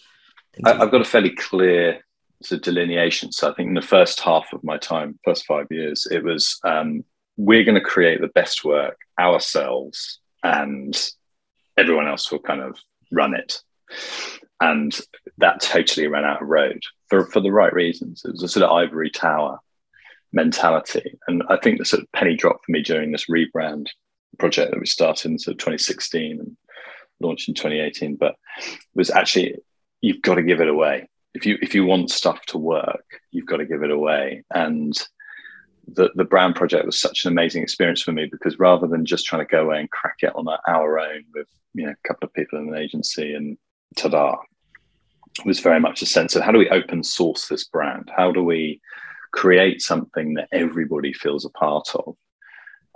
I've 0.66 0.92
got 0.92 1.02
a 1.02 1.06
fairly 1.06 1.32
clear 1.32 2.04
sort 2.44 2.60
of 2.60 2.64
delineation. 2.64 3.32
So 3.32 3.50
I 3.50 3.54
think 3.54 3.70
in 3.70 3.74
the 3.74 3.82
first 3.82 4.20
half 4.20 4.46
of 4.54 4.64
my 4.64 4.78
time, 4.78 5.20
first 5.24 5.46
five 5.46 5.68
years, 5.72 6.08
it 6.12 6.24
was 6.24 6.60
um, 6.64 7.04
we're 7.38 7.64
going 7.64 7.76
to 7.76 7.82
create 7.82 8.22
the 8.22 8.28
best 8.28 8.64
work 8.64 8.98
ourselves, 9.20 10.20
and 10.44 10.96
everyone 11.78 12.08
else 12.08 12.32
will 12.32 12.40
kind 12.40 12.62
of 12.62 12.78
run 13.12 13.34
it. 13.34 13.62
And 14.60 14.98
that 15.40 15.62
totally 15.62 16.08
ran 16.08 16.26
out 16.26 16.42
of 16.42 16.48
road 16.48 16.82
for, 17.08 17.26
for 17.28 17.40
the 17.40 17.52
right 17.52 17.74
reasons. 17.74 18.24
It 18.26 18.32
was 18.32 18.44
a 18.44 18.48
sort 18.48 18.64
of 18.64 18.72
ivory 18.72 19.10
tower 19.10 19.60
mentality. 20.34 21.18
And 21.28 21.44
I 21.48 21.58
think 21.58 21.80
the 21.80 21.86
sort 21.86 22.02
of 22.04 22.12
penny 22.12 22.36
dropped 22.36 22.66
for 22.66 22.72
me 22.72 22.82
during 22.82 23.12
this 23.12 23.28
rebrand 23.28 23.88
project 24.40 24.72
that 24.72 24.80
we 24.80 24.86
started 24.86 25.32
in 25.32 25.40
sort 25.40 25.54
of 25.54 25.60
2016 25.60 26.40
and 26.40 26.58
launched 27.22 27.48
in 27.48 27.54
2018, 27.54 28.16
but 28.16 28.36
was 28.96 29.10
actually 29.10 29.56
you've 30.02 30.22
got 30.22 30.36
to 30.36 30.44
give 30.44 30.60
it 30.60 30.68
away. 30.68 31.08
If 31.34 31.46
you 31.46 31.58
if 31.62 31.74
you 31.74 31.86
want 31.86 32.12
stuff 32.12 32.46
to 32.48 32.58
work, 32.58 33.22
you've 33.32 33.46
got 33.46 33.58
to 33.58 33.66
give 33.66 33.84
it 33.84 33.92
away. 33.92 34.44
And 34.54 34.94
the 35.88 36.10
the 36.16 36.26
brand 36.26 36.56
project 36.56 36.86
was 36.86 37.00
such 37.00 37.26
an 37.26 37.32
amazing 37.32 37.64
experience 37.64 38.02
for 38.02 38.12
me 38.12 38.28
because 38.30 38.60
rather 38.60 38.88
than 38.88 39.06
just 39.06 39.26
trying 39.26 39.46
to 39.46 39.52
go 39.52 39.64
away 39.64 39.80
and 39.80 39.90
crack 39.90 40.18
it 40.20 40.36
on 40.36 40.48
our 40.68 41.00
own 41.00 41.24
with 41.34 41.48
you 41.74 41.86
know 41.86 41.92
a 41.92 42.08
couple 42.08 42.28
of 42.28 42.34
people 42.34 42.60
in 42.60 42.70
an 42.70 42.76
agency 42.76 43.34
and 43.34 43.58
ta-da, 43.96 44.38
was 45.46 45.60
very 45.60 45.80
much 45.80 46.02
a 46.02 46.06
sense 46.06 46.36
of 46.36 46.44
how 46.44 46.52
do 46.52 46.60
we 46.60 46.70
open 46.70 47.04
source 47.04 47.48
this 47.48 47.66
brand? 47.66 48.12
How 48.16 48.32
do 48.32 48.44
we 48.44 48.82
create 49.34 49.82
something 49.82 50.36
that 50.36 50.48
everybody 50.52 51.12
feels 51.12 51.44
a 51.44 51.50
part 51.50 51.90
of. 51.96 52.16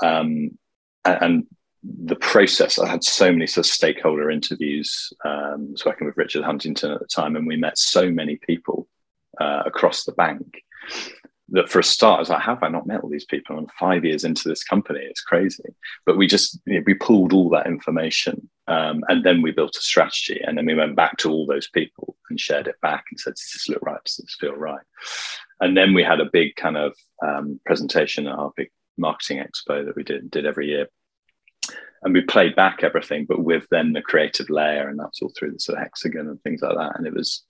Um, 0.02 0.58
and, 1.04 1.22
and, 1.22 1.48
the 1.84 2.16
process, 2.18 2.80
I 2.80 2.88
had 2.88 3.04
so 3.04 3.32
many 3.32 3.48
sort 3.48 3.66
of 3.66 3.72
stakeholder 3.72 4.30
interviews. 4.30 5.14
Um, 5.24 5.68
I 5.70 5.72
was 5.72 5.86
working 5.86 6.06
with 6.06 6.18
Richard 6.18 6.44
Huntington 6.44 6.92
at 6.92 7.00
the 7.00 7.06
time, 7.06 7.38
and 7.38 7.48
we 7.48 7.56
met 7.56 7.78
so 7.78 8.12
many 8.12 8.36
people 8.36 8.90
uh, 9.40 9.64
across 9.66 10.04
the 10.04 10.12
bank 10.12 10.64
that 11.50 11.70
for 11.70 11.80
a 11.80 11.84
start, 11.84 12.18
I 12.18 12.20
was 12.20 12.30
like, 12.30 12.42
have 12.42 12.62
I 12.62 12.70
not 12.70 12.88
met 12.88 13.02
all 13.02 13.10
these 13.10 13.26
people? 13.26 13.58
I'm 13.58 13.68
five 13.80 14.04
years 14.04 14.26
into 14.26 14.50
this 14.50 14.64
company. 14.64 15.00
It's 15.02 15.22
crazy. 15.22 15.64
But 16.06 16.18
we 16.18 16.28
just, 16.28 16.60
you 16.66 16.76
know, 16.76 16.84
we 16.86 16.94
pulled 16.94 17.32
all 17.32 17.50
that 17.52 17.68
information 17.68 18.50
um, 18.68 19.04
and 19.08 19.24
then 19.24 19.42
we 19.42 19.52
built 19.52 19.78
a 19.78 19.82
strategy. 19.82 20.42
And 20.46 20.58
then 20.58 20.66
we 20.66 20.76
went 20.76 20.98
back 20.98 21.18
to 21.18 21.32
all 21.32 21.46
those 21.46 21.70
people 21.70 22.18
and 22.30 22.40
shared 22.40 22.68
it 22.68 22.76
back 22.82 23.06
and 23.10 23.20
said, 23.20 23.36
does 23.36 23.52
this 23.54 23.70
look 23.70 23.82
right? 23.82 24.04
Does 24.04 24.18
this 24.18 24.36
feel 24.40 24.56
right? 24.56 24.82
And 25.60 25.76
then 25.76 25.94
we 25.94 26.04
had 26.04 26.20
a 26.20 26.30
big 26.32 26.56
kind 26.56 26.78
of 26.78 26.94
um, 27.26 27.60
presentation 27.66 28.28
at 28.28 28.38
our 28.38 28.52
big 28.56 28.70
marketing 28.98 29.38
expo 29.38 29.86
that 29.86 29.96
we 29.96 30.04
did 30.04 30.30
did 30.32 30.46
every 30.46 30.68
year. 30.68 30.88
And 32.04 32.14
we 32.14 32.22
played 32.22 32.56
back 32.56 32.84
everything 32.84 33.26
but 33.28 33.44
with 33.44 33.66
then 33.72 33.94
the 33.94 34.02
creative 34.02 34.50
layer 34.50 34.88
and 34.88 35.00
that's 35.00 35.22
all 35.22 35.32
through 35.36 35.52
the 35.54 35.60
sort 35.60 35.78
of 35.78 35.84
hexagon 35.84 36.28
and 36.28 36.42
things 36.42 36.62
like 36.62 36.78
that. 36.78 36.98
And 36.98 37.08
it 37.08 37.14
was 37.14 37.44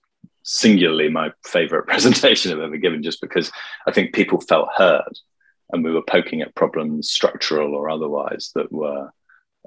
singularly 0.44 1.10
my 1.10 1.32
favorite 1.46 1.88
presentation 1.88 2.54
i've 2.54 2.60
ever 2.60 2.78
given 2.78 3.04
just 3.04 3.20
because 3.20 3.52
i 3.86 3.92
think 3.92 4.16
people 4.16 4.40
felt 4.40 4.70
heard 4.78 5.12
and 5.72 5.84
we 5.84 5.92
were 5.92 6.02
poking 6.02 6.42
at 6.42 6.56
problems 6.56 7.10
structural 7.10 7.76
or 7.76 7.90
otherwise 7.90 8.52
that 8.56 8.72
were 8.72 9.10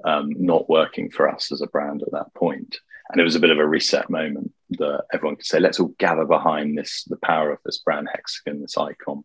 um, 0.03 0.31
not 0.37 0.69
working 0.69 1.09
for 1.09 1.29
us 1.29 1.51
as 1.51 1.61
a 1.61 1.67
brand 1.67 2.01
at 2.01 2.11
that 2.11 2.33
point. 2.33 2.79
And 3.09 3.19
it 3.19 3.23
was 3.23 3.35
a 3.35 3.39
bit 3.39 3.51
of 3.51 3.59
a 3.59 3.67
reset 3.67 4.09
moment 4.09 4.51
that 4.79 5.05
everyone 5.13 5.35
could 5.35 5.45
say, 5.45 5.59
let's 5.59 5.79
all 5.79 5.93
gather 5.99 6.25
behind 6.25 6.77
this, 6.77 7.03
the 7.05 7.17
power 7.17 7.51
of 7.51 7.59
this 7.65 7.79
brand 7.79 8.07
hexagon, 8.13 8.61
this 8.61 8.77
icon. 8.77 9.23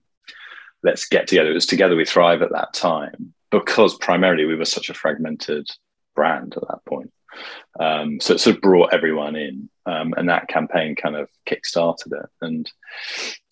Let's 0.82 1.06
get 1.06 1.26
together. 1.26 1.50
It 1.50 1.54
was 1.54 1.66
together 1.66 1.96
we 1.96 2.04
thrive 2.04 2.42
at 2.42 2.52
that 2.52 2.72
time 2.72 3.35
because 3.50 3.96
primarily 3.96 4.44
we 4.44 4.56
were 4.56 4.64
such 4.64 4.90
a 4.90 4.94
fragmented 4.94 5.68
brand 6.14 6.54
at 6.56 6.62
that 6.68 6.85
point. 6.87 7.12
Um, 7.78 8.20
so 8.20 8.35
it 8.35 8.40
sort 8.40 8.56
of 8.56 8.62
brought 8.62 8.94
everyone 8.94 9.37
in, 9.37 9.68
um, 9.85 10.14
and 10.16 10.28
that 10.28 10.48
campaign 10.48 10.94
kind 10.96 11.16
of 11.16 11.28
kick-started 11.44 12.12
it. 12.12 12.28
And 12.40 12.70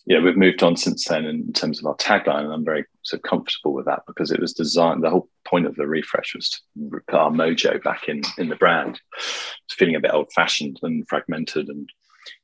yeah, 0.05 0.19
we've 0.19 0.37
moved 0.37 0.61
on 0.61 0.77
since 0.77 1.07
then 1.07 1.25
in 1.25 1.51
terms 1.51 1.79
of 1.79 1.85
our 1.87 1.95
tagline, 1.95 2.43
and 2.43 2.53
I'm 2.53 2.65
very 2.65 2.85
of 3.11 3.21
comfortable 3.23 3.73
with 3.73 3.85
that 3.85 4.03
because 4.07 4.31
it 4.31 4.39
was 4.39 4.53
designed. 4.53 5.03
The 5.03 5.09
whole 5.09 5.29
point 5.45 5.65
of 5.65 5.75
the 5.75 5.87
refresh 5.87 6.35
was 6.35 6.49
to 6.49 7.01
put 7.07 7.15
our 7.15 7.31
mojo 7.31 7.81
back 7.83 8.07
in 8.07 8.21
in 8.37 8.49
the 8.49 8.55
brand. 8.55 8.99
It's 9.17 9.75
feeling 9.75 9.95
a 9.95 9.99
bit 9.99 10.13
old-fashioned 10.13 10.79
and 10.83 11.07
fragmented, 11.09 11.69
and 11.69 11.89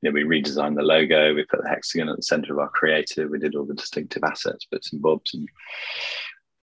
you 0.01 0.09
know, 0.09 0.13
we 0.13 0.23
redesigned 0.23 0.75
the 0.75 0.81
logo. 0.81 1.35
We 1.35 1.45
put 1.45 1.61
the 1.61 1.69
hexagon 1.69 2.09
at 2.09 2.15
the 2.15 2.23
center 2.23 2.53
of 2.53 2.59
our 2.59 2.69
creative. 2.69 3.29
We 3.29 3.39
did 3.39 3.55
all 3.55 3.65
the 3.65 3.75
distinctive 3.75 4.23
assets, 4.23 4.65
bits 4.69 4.91
and 4.91 5.01
bobs, 5.01 5.33
and 5.33 5.47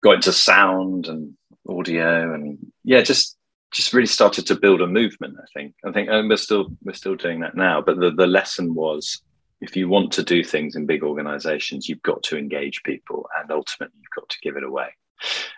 got 0.03 0.17
into 0.17 0.33
sound 0.33 1.07
and 1.07 1.35
audio, 1.69 2.35
and 2.35 2.59
yeah, 2.83 3.03
just 3.03 3.37
just 3.73 3.93
really 3.93 4.07
started 4.07 4.47
to 4.47 4.59
build 4.59 4.81
a 4.81 4.87
movement. 4.87 5.37
I 5.41 5.47
think. 5.55 5.75
I 5.85 5.93
think, 5.93 6.09
and 6.09 6.29
we're 6.29 6.37
still 6.37 6.69
we're 6.83 6.93
still 6.93 7.15
doing 7.15 7.41
that 7.41 7.57
now. 7.57 7.83
But 7.83 8.01
the 8.01 8.11
the 8.11 8.27
lesson 8.27 8.75
was, 8.75 9.23
if 9.61 9.77
you 9.77 9.89
want 9.89 10.13
to 10.13 10.23
do 10.23 10.45
things 10.45 10.77
in 10.77 10.87
big 10.87 11.03
organizations, 11.03 11.89
you've 11.89 12.03
got 12.03 12.23
to 12.25 12.39
engage 12.39 12.83
people, 12.85 13.29
and 13.39 13.51
ultimately, 13.51 13.99
you've 13.99 14.23
got 14.23 14.29
to 14.29 14.39
give 14.43 14.57
it 14.57 14.65
away. 14.65 14.89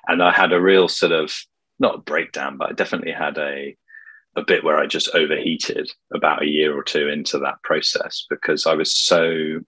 And 0.09 0.23
I 0.23 0.33
had 0.33 0.53
a 0.53 0.61
real 0.61 0.89
sort 0.89 1.13
of 1.13 1.33
not 1.79 1.95
a 1.97 1.99
breakdown, 1.99 2.57
but 2.57 2.71
I 2.71 2.73
definitely 2.73 3.13
had 3.13 3.39
a 3.39 3.77
a 4.37 4.45
bit 4.45 4.63
where 4.63 4.77
I 4.77 4.87
just 4.87 5.13
overheated 5.13 5.91
about 6.15 6.43
a 6.43 6.49
year 6.49 6.77
or 6.77 6.85
two 6.85 7.09
into 7.09 7.39
that 7.41 7.61
process 7.65 8.27
because 8.31 8.65
I 8.65 8.75
was 8.75 8.95
so 8.95 9.59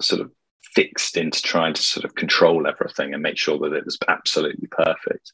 sort 0.00 0.22
of 0.22 0.32
fixed 0.74 1.16
into 1.16 1.40
trying 1.40 1.72
to 1.72 1.82
sort 1.82 2.04
of 2.04 2.16
control 2.16 2.66
everything 2.66 3.14
and 3.14 3.22
make 3.22 3.38
sure 3.38 3.58
that 3.60 3.72
it 3.72 3.84
was 3.84 3.96
absolutely 4.08 4.66
perfect 4.66 5.32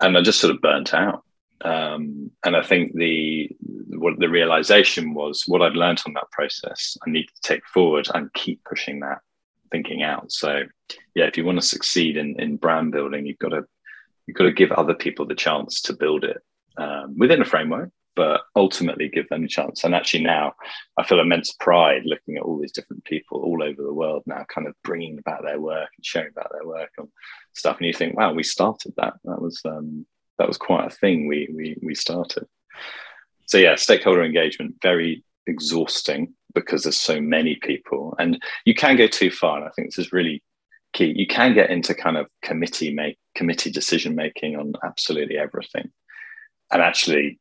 and 0.00 0.16
I 0.16 0.22
just 0.22 0.40
sort 0.40 0.54
of 0.54 0.60
burnt 0.60 0.94
out. 0.94 1.24
Um, 1.62 2.30
and 2.44 2.56
I 2.56 2.62
think 2.62 2.94
the 2.94 3.50
what 3.88 4.18
the 4.18 4.28
realization 4.28 5.14
was 5.14 5.44
what 5.46 5.62
I'd 5.62 5.74
learned 5.74 6.02
on 6.06 6.14
that 6.14 6.30
process. 6.30 6.96
I 7.06 7.10
need 7.10 7.26
to 7.26 7.40
take 7.42 7.66
forward 7.66 8.08
and 8.14 8.32
keep 8.32 8.64
pushing 8.64 9.00
that 9.00 9.18
thinking 9.70 10.02
out. 10.02 10.32
So, 10.32 10.62
yeah, 11.14 11.24
if 11.24 11.36
you 11.36 11.44
want 11.44 11.60
to 11.60 11.66
succeed 11.66 12.16
in 12.16 12.40
in 12.40 12.56
brand 12.56 12.92
building, 12.92 13.26
you've 13.26 13.38
got 13.38 13.50
to 13.50 13.64
you've 14.26 14.36
got 14.36 14.44
to 14.44 14.52
give 14.52 14.72
other 14.72 14.94
people 14.94 15.26
the 15.26 15.34
chance 15.34 15.80
to 15.82 15.92
build 15.92 16.24
it 16.24 16.38
um, 16.78 17.16
within 17.18 17.42
a 17.42 17.44
framework, 17.44 17.90
but 18.16 18.42
ultimately 18.56 19.08
give 19.08 19.28
them 19.28 19.44
a 19.44 19.48
chance. 19.48 19.84
And 19.84 19.94
actually, 19.94 20.24
now 20.24 20.54
I 20.96 21.04
feel 21.04 21.20
immense 21.20 21.52
pride 21.52 22.02
looking 22.04 22.36
at 22.36 22.42
all 22.42 22.58
these 22.58 22.72
different 22.72 23.04
people 23.04 23.42
all 23.42 23.62
over 23.62 23.82
the 23.82 23.92
world 23.92 24.22
now, 24.26 24.44
kind 24.52 24.66
of 24.66 24.74
bringing 24.82 25.18
about 25.18 25.42
their 25.42 25.60
work 25.60 25.88
and 25.96 26.04
sharing 26.04 26.30
about 26.30 26.52
their 26.52 26.66
work 26.66 26.90
and 26.96 27.08
stuff. 27.52 27.78
And 27.78 27.86
you 27.86 27.92
think, 27.92 28.16
wow, 28.16 28.32
we 28.32 28.42
started 28.42 28.94
that. 28.96 29.14
That 29.24 29.42
was 29.42 29.60
um, 29.64 30.06
that 30.40 30.48
was 30.48 30.58
quite 30.58 30.86
a 30.86 30.96
thing 30.96 31.28
we 31.28 31.48
we 31.54 31.76
we 31.82 31.94
started. 31.94 32.46
So 33.46 33.58
yeah, 33.58 33.76
stakeholder 33.76 34.24
engagement 34.24 34.76
very 34.82 35.24
exhausting 35.46 36.34
because 36.54 36.82
there's 36.82 37.00
so 37.00 37.20
many 37.20 37.56
people, 37.56 38.14
and 38.18 38.42
you 38.64 38.74
can 38.74 38.96
go 38.96 39.06
too 39.06 39.30
far. 39.30 39.58
And 39.58 39.66
I 39.66 39.70
think 39.70 39.88
this 39.88 39.98
is 39.98 40.12
really 40.12 40.42
key. 40.92 41.12
You 41.14 41.26
can 41.26 41.54
get 41.54 41.70
into 41.70 41.94
kind 41.94 42.16
of 42.16 42.26
committee 42.42 42.92
make 42.92 43.18
committee 43.36 43.70
decision 43.70 44.14
making 44.16 44.56
on 44.56 44.72
absolutely 44.82 45.38
everything 45.38 45.90
and 46.70 46.82
actually 46.82 47.38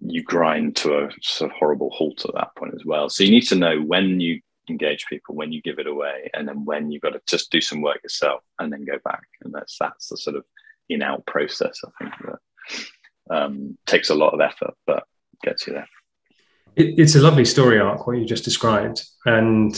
you 0.00 0.22
grind 0.22 0.76
to 0.76 0.98
a 0.98 1.10
sort 1.20 1.50
of 1.50 1.56
horrible 1.56 1.90
halt 1.90 2.24
at 2.24 2.34
that 2.34 2.54
point 2.56 2.74
as 2.74 2.84
well. 2.84 3.08
So 3.08 3.22
you 3.22 3.30
need 3.30 3.46
to 3.48 3.54
know 3.54 3.80
when 3.80 4.20
you 4.20 4.40
engage 4.68 5.06
people, 5.06 5.34
when 5.34 5.52
you 5.52 5.62
give 5.62 5.78
it 5.78 5.86
away, 5.86 6.30
and 6.34 6.48
then 6.48 6.64
when 6.64 6.90
you've 6.90 7.02
got 7.02 7.10
to 7.10 7.20
just 7.28 7.50
do 7.50 7.60
some 7.60 7.80
work 7.80 8.02
yourself 8.02 8.42
and 8.58 8.72
then 8.72 8.84
go 8.84 8.98
back. 9.04 9.24
And 9.42 9.52
that's 9.54 9.76
that's 9.78 10.08
the 10.08 10.16
sort 10.16 10.36
of 10.36 10.44
in-out 10.88 11.26
process. 11.26 11.80
I 11.84 11.90
think 11.98 12.14
that 12.24 13.34
um, 13.34 13.78
takes 13.86 14.10
a 14.10 14.14
lot 14.14 14.34
of 14.34 14.40
effort, 14.40 14.74
but 14.86 15.04
gets 15.42 15.66
you 15.66 15.74
there. 15.74 15.88
It, 16.76 16.98
it's 16.98 17.14
a 17.14 17.20
lovely 17.20 17.44
story 17.44 17.80
arc 17.80 18.06
what 18.06 18.18
you 18.18 18.24
just 18.24 18.44
described, 18.44 19.04
and 19.26 19.74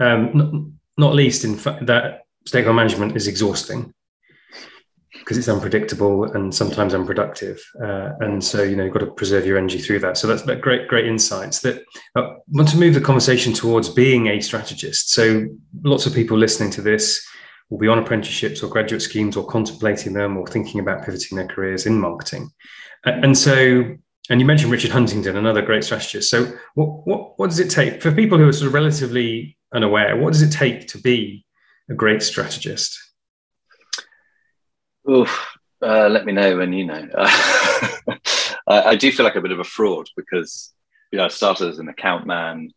um, 0.00 0.30
not, 0.34 0.52
not 0.98 1.14
least 1.14 1.44
in 1.44 1.56
fact 1.56 1.86
that 1.86 2.22
stakeholder 2.46 2.76
management 2.76 3.16
is 3.16 3.26
exhausting 3.26 3.92
because 5.18 5.36
it's 5.36 5.48
unpredictable 5.48 6.24
and 6.32 6.54
sometimes 6.54 6.94
unproductive. 6.94 7.62
Uh, 7.82 8.10
and 8.20 8.42
so, 8.42 8.62
you 8.62 8.74
know, 8.74 8.84
you've 8.84 8.92
got 8.92 9.00
to 9.00 9.10
preserve 9.12 9.46
your 9.46 9.58
energy 9.58 9.78
through 9.78 9.98
that. 9.98 10.16
So 10.16 10.26
that's 10.26 10.42
that 10.42 10.60
great, 10.60 10.88
great 10.88 11.06
insights 11.06 11.60
that 11.60 11.84
uh, 12.16 12.34
want 12.48 12.68
to 12.70 12.78
move 12.78 12.94
the 12.94 13.00
conversation 13.00 13.52
towards 13.52 13.88
being 13.88 14.28
a 14.28 14.40
strategist. 14.40 15.12
So 15.12 15.46
lots 15.82 16.06
of 16.06 16.14
people 16.14 16.38
listening 16.38 16.70
to 16.70 16.82
this 16.82 17.24
will 17.70 17.78
be 17.78 17.88
on 17.88 17.98
apprenticeships 17.98 18.62
or 18.62 18.68
graduate 18.68 19.00
schemes 19.00 19.36
or 19.36 19.46
contemplating 19.46 20.12
them 20.12 20.36
or 20.36 20.46
thinking 20.46 20.80
about 20.80 21.04
pivoting 21.04 21.38
their 21.38 21.46
careers 21.46 21.86
in 21.86 21.98
marketing. 21.98 22.50
And 23.04 23.38
so, 23.38 23.96
and 24.28 24.40
you 24.40 24.44
mentioned 24.44 24.72
Richard 24.72 24.90
Huntington, 24.90 25.36
another 25.36 25.62
great 25.62 25.84
strategist. 25.84 26.30
So 26.30 26.52
what, 26.74 27.06
what, 27.06 27.38
what 27.38 27.48
does 27.48 27.60
it 27.60 27.70
take 27.70 28.02
for 28.02 28.12
people 28.12 28.36
who 28.36 28.48
are 28.48 28.52
sort 28.52 28.66
of 28.66 28.74
relatively 28.74 29.56
unaware? 29.72 30.16
What 30.16 30.32
does 30.32 30.42
it 30.42 30.50
take 30.50 30.88
to 30.88 30.98
be 30.98 31.46
a 31.88 31.94
great 31.94 32.22
strategist? 32.22 32.98
Oof, 35.08 35.56
uh, 35.82 36.08
let 36.08 36.26
me 36.26 36.32
know 36.32 36.58
when 36.58 36.72
you 36.72 36.84
know. 36.84 37.08
I, 37.16 38.18
I, 38.66 38.96
do 38.96 39.10
feel 39.10 39.24
like 39.24 39.36
a 39.36 39.40
bit 39.40 39.50
of 39.50 39.60
a 39.60 39.64
fraud 39.64 40.08
because 40.14 40.72
you 41.10 41.16
know 41.16 41.24
I 41.24 41.28
started 41.28 41.68
as 41.68 41.78
an 41.78 41.88
account 41.88 42.26
man, 42.26 42.70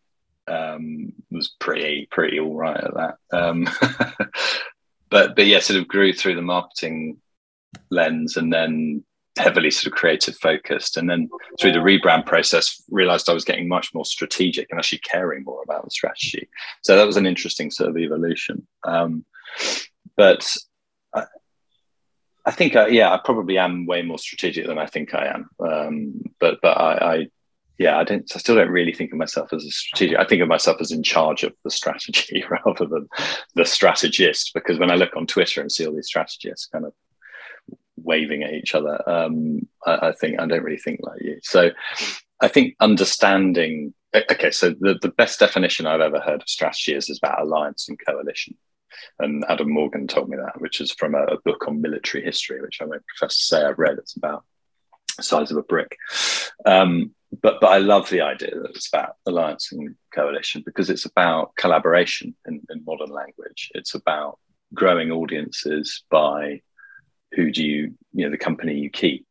um, 0.47 1.13
was 1.29 1.53
pretty 1.59 2.07
pretty 2.09 2.39
all 2.39 2.55
right 2.55 2.81
at 2.81 2.93
that. 2.93 3.15
Um, 3.31 3.67
but 5.13 5.35
but 5.35 5.45
yeah, 5.45 5.59
sort 5.59 5.79
of 5.79 5.87
grew 5.87 6.11
through 6.11 6.35
the 6.35 6.41
marketing 6.41 7.17
lens 7.91 8.35
and 8.35 8.51
then 8.51 9.03
heavily 9.37 9.69
sort 9.69 9.93
of 9.93 9.97
creative 9.97 10.35
focused. 10.35 10.97
And 10.97 11.07
then 11.07 11.29
through 11.59 11.73
the 11.73 11.79
rebrand 11.79 12.25
process 12.25 12.83
realized 12.89 13.29
i 13.29 13.33
was 13.33 13.45
getting 13.45 13.67
much 13.67 13.93
more 13.93 14.05
strategic 14.05 14.67
and 14.69 14.79
actually 14.79 14.99
caring 14.99 15.43
more 15.43 15.61
about 15.63 15.83
the 15.83 15.91
strategy. 15.91 16.49
So 16.81 16.95
that 16.95 17.05
was 17.05 17.17
an 17.17 17.27
interesting 17.27 17.69
sort 17.69 17.91
of 17.91 17.97
evolution. 17.97 18.67
Um, 18.83 19.23
but 20.17 20.47
I 22.45 22.51
think, 22.51 22.75
uh, 22.75 22.87
yeah, 22.87 23.13
I 23.13 23.19
probably 23.23 23.57
am 23.57 23.85
way 23.85 24.01
more 24.01 24.17
strategic 24.17 24.65
than 24.65 24.79
I 24.79 24.87
think 24.87 25.13
I 25.13 25.27
am. 25.27 25.49
Um, 25.59 26.21
but 26.39 26.59
but 26.61 26.77
I, 26.77 27.13
I, 27.13 27.27
yeah, 27.77 27.97
I 27.97 28.03
don't. 28.03 28.29
I 28.35 28.37
still 28.37 28.55
don't 28.55 28.69
really 28.69 28.93
think 28.93 29.11
of 29.11 29.17
myself 29.17 29.51
as 29.51 29.65
a 29.65 29.71
strategic. 29.71 30.17
I 30.19 30.25
think 30.25 30.41
of 30.41 30.47
myself 30.47 30.77
as 30.79 30.91
in 30.91 31.01
charge 31.01 31.43
of 31.43 31.53
the 31.63 31.71
strategy 31.71 32.43
rather 32.65 32.85
than 32.85 33.07
the 33.55 33.65
strategist. 33.65 34.51
Because 34.53 34.77
when 34.77 34.91
I 34.91 34.95
look 34.95 35.15
on 35.15 35.25
Twitter 35.25 35.61
and 35.61 35.71
see 35.71 35.85
all 35.85 35.95
these 35.95 36.07
strategists 36.07 36.67
kind 36.67 36.85
of 36.85 36.93
waving 37.97 38.43
at 38.43 38.53
each 38.53 38.75
other, 38.75 39.01
um, 39.09 39.67
I, 39.85 40.09
I 40.09 40.11
think 40.13 40.39
I 40.39 40.45
don't 40.45 40.63
really 40.63 40.77
think 40.77 40.99
like 41.01 41.21
you. 41.21 41.39
So 41.41 41.71
I 42.39 42.47
think 42.47 42.75
understanding. 42.79 43.93
Okay, 44.15 44.51
so 44.51 44.69
the, 44.69 44.99
the 45.01 45.09
best 45.09 45.39
definition 45.39 45.87
I've 45.87 45.99
ever 45.99 46.19
heard 46.19 46.43
of 46.43 46.47
strategy 46.47 46.93
is, 46.93 47.09
is 47.09 47.17
about 47.17 47.41
alliance 47.41 47.89
and 47.89 47.97
coalition. 48.05 48.55
And 49.17 49.43
Adam 49.49 49.71
Morgan 49.71 50.05
told 50.05 50.29
me 50.29 50.37
that, 50.37 50.61
which 50.61 50.79
is 50.79 50.91
from 50.91 51.15
a, 51.15 51.23
a 51.23 51.41
book 51.43 51.67
on 51.67 51.81
military 51.81 52.23
history, 52.23 52.61
which 52.61 52.79
I 52.79 52.85
won't 52.85 53.03
profess 53.07 53.37
to 53.37 53.43
say 53.43 53.63
I've 53.63 53.79
read. 53.79 53.97
It's 53.97 54.15
about 54.15 54.43
the 55.17 55.23
size 55.23 55.49
of 55.49 55.57
a 55.57 55.63
brick. 55.63 55.97
Um, 56.63 57.15
but 57.41 57.59
but 57.59 57.71
I 57.71 57.77
love 57.77 58.09
the 58.09 58.21
idea 58.21 58.51
that 58.59 58.71
it's 58.71 58.87
about 58.87 59.15
alliance 59.25 59.71
and 59.71 59.95
coalition 60.13 60.63
because 60.65 60.89
it's 60.89 61.05
about 61.05 61.55
collaboration 61.55 62.35
in, 62.47 62.61
in 62.69 62.83
modern 62.85 63.09
language. 63.09 63.71
It's 63.73 63.95
about 63.95 64.39
growing 64.73 65.11
audiences 65.11 66.03
by 66.09 66.61
who 67.33 67.51
do 67.51 67.63
you 67.65 67.93
you 68.13 68.25
know 68.25 68.31
the 68.31 68.37
company 68.37 68.75
you 68.75 68.89
keep. 68.89 69.25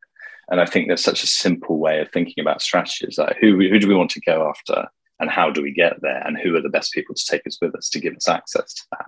And 0.48 0.60
I 0.60 0.66
think 0.66 0.88
there's 0.88 1.04
such 1.04 1.22
a 1.22 1.28
simple 1.28 1.78
way 1.78 2.00
of 2.00 2.10
thinking 2.10 2.42
about 2.42 2.62
strategies. 2.62 3.18
Like 3.18 3.36
who 3.40 3.56
who 3.58 3.78
do 3.78 3.88
we 3.88 3.94
want 3.94 4.10
to 4.10 4.20
go 4.20 4.48
after? 4.48 4.88
and 5.22 5.30
how 5.30 5.50
do 5.50 5.62
we 5.62 5.72
get 5.72 6.02
there 6.02 6.20
and 6.26 6.36
who 6.36 6.56
are 6.56 6.60
the 6.60 6.68
best 6.68 6.92
people 6.92 7.14
to 7.14 7.24
take 7.24 7.46
us 7.46 7.56
with 7.62 7.74
us 7.76 7.88
to 7.88 8.00
give 8.00 8.14
us 8.16 8.28
access 8.28 8.74
to 8.74 8.82
that 8.90 9.06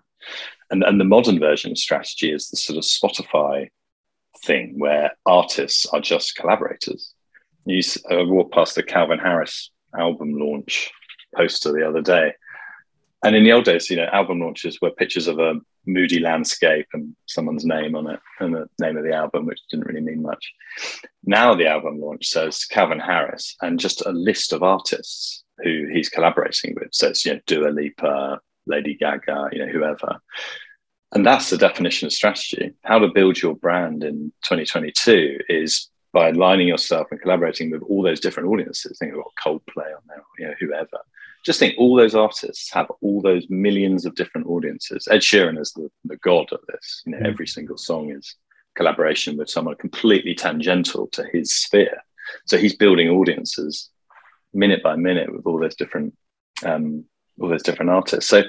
and, 0.70 0.82
and 0.84 1.00
the 1.00 1.04
modern 1.04 1.38
version 1.38 1.72
of 1.72 1.78
strategy 1.78 2.30
is 2.30 2.48
the 2.48 2.56
sort 2.56 2.78
of 2.78 2.84
spotify 2.84 3.68
thing 4.44 4.78
where 4.78 5.12
artists 5.26 5.86
are 5.86 6.00
just 6.00 6.36
collaborators 6.36 7.12
you 7.64 7.82
uh, 8.10 8.24
walked 8.24 8.52
past 8.52 8.74
the 8.74 8.82
calvin 8.82 9.18
harris 9.18 9.70
album 9.98 10.32
launch 10.34 10.90
poster 11.34 11.72
the 11.72 11.86
other 11.86 12.02
day 12.02 12.32
and 13.24 13.34
in 13.34 13.44
the 13.44 13.52
old 13.52 13.64
days 13.64 13.90
you 13.90 13.96
know 13.96 14.08
album 14.12 14.40
launches 14.40 14.80
were 14.80 14.90
pictures 14.90 15.26
of 15.26 15.38
a 15.38 15.54
moody 15.86 16.18
landscape 16.18 16.86
and 16.94 17.14
someone's 17.26 17.64
name 17.64 17.94
on 17.94 18.08
it 18.08 18.20
and 18.40 18.54
the 18.54 18.66
name 18.80 18.96
of 18.96 19.04
the 19.04 19.12
album 19.12 19.44
which 19.46 19.60
didn't 19.70 19.86
really 19.86 20.00
mean 20.00 20.22
much 20.22 20.52
now 21.24 21.54
the 21.54 21.66
album 21.66 22.00
launch 22.00 22.26
says 22.26 22.64
calvin 22.64 22.98
harris 22.98 23.54
and 23.60 23.78
just 23.78 24.04
a 24.06 24.10
list 24.10 24.52
of 24.52 24.62
artists 24.62 25.44
who 25.62 25.86
he's 25.92 26.08
collaborating 26.08 26.74
with. 26.74 26.88
So 26.92 27.08
it's 27.08 27.24
you 27.24 27.34
know 27.34 27.40
Dua 27.46 27.68
Lipa, 27.68 28.40
Lady 28.66 28.94
Gaga, 28.94 29.50
you 29.52 29.64
know 29.64 29.72
whoever. 29.72 30.20
And 31.12 31.24
that's 31.24 31.50
the 31.50 31.58
definition 31.58 32.06
of 32.06 32.12
strategy. 32.12 32.72
How 32.82 32.98
to 32.98 33.08
build 33.08 33.40
your 33.40 33.54
brand 33.54 34.02
in 34.02 34.32
2022 34.44 35.38
is 35.48 35.88
by 36.14 36.28
aligning 36.28 36.68
yourself 36.68 37.08
and 37.10 37.20
collaborating 37.20 37.70
with 37.70 37.82
all 37.82 38.00
those 38.00 38.20
different 38.20 38.48
audiences. 38.48 38.96
Think 38.98 39.12
about 39.12 39.32
Coldplay 39.44 39.88
on 39.94 40.02
there, 40.06 40.22
you 40.38 40.46
know, 40.46 40.54
whoever. 40.60 41.00
Just 41.44 41.58
think 41.58 41.74
all 41.76 41.96
those 41.96 42.14
artists 42.14 42.72
have 42.72 42.86
all 43.02 43.20
those 43.20 43.50
millions 43.50 44.06
of 44.06 44.14
different 44.14 44.46
audiences. 44.46 45.08
Ed 45.10 45.20
Sheeran 45.20 45.58
is 45.58 45.72
the, 45.72 45.90
the 46.04 46.16
god 46.18 46.50
of 46.52 46.60
this. 46.68 47.02
You 47.04 47.12
know, 47.12 47.18
mm. 47.18 47.26
every 47.26 47.48
single 47.48 47.76
song 47.76 48.12
is 48.12 48.36
collaboration 48.76 49.36
with 49.36 49.50
someone 49.50 49.74
completely 49.74 50.36
tangential 50.36 51.08
to 51.08 51.24
his 51.32 51.52
sphere. 51.52 51.98
So 52.46 52.56
he's 52.56 52.76
building 52.76 53.08
audiences 53.08 53.90
minute 54.54 54.84
by 54.84 54.94
minute 54.94 55.34
with 55.34 55.44
all 55.46 55.58
those 55.58 55.74
different 55.74 56.14
um, 56.64 57.04
all 57.40 57.48
those 57.48 57.64
different 57.64 57.90
artists. 57.90 58.30
So 58.30 58.44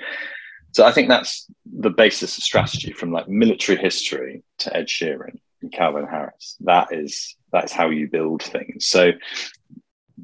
so 0.72 0.86
I 0.86 0.92
think 0.92 1.10
that's 1.10 1.48
the 1.66 1.90
basis 1.90 2.38
of 2.38 2.44
strategy 2.44 2.92
from 2.92 3.12
like 3.12 3.28
military 3.28 3.78
history 3.78 4.44
to 4.60 4.78
Ed 4.78 4.86
Sheeran 4.86 5.40
and 5.66 5.74
Calvin 5.74 6.06
Harris. 6.06 6.58
That 6.62 6.94
is 6.94 7.36
that's 7.52 7.74
how 7.74 7.90
you 7.90 8.08
build 8.08 8.44
things. 8.44 8.86
So 8.86 9.12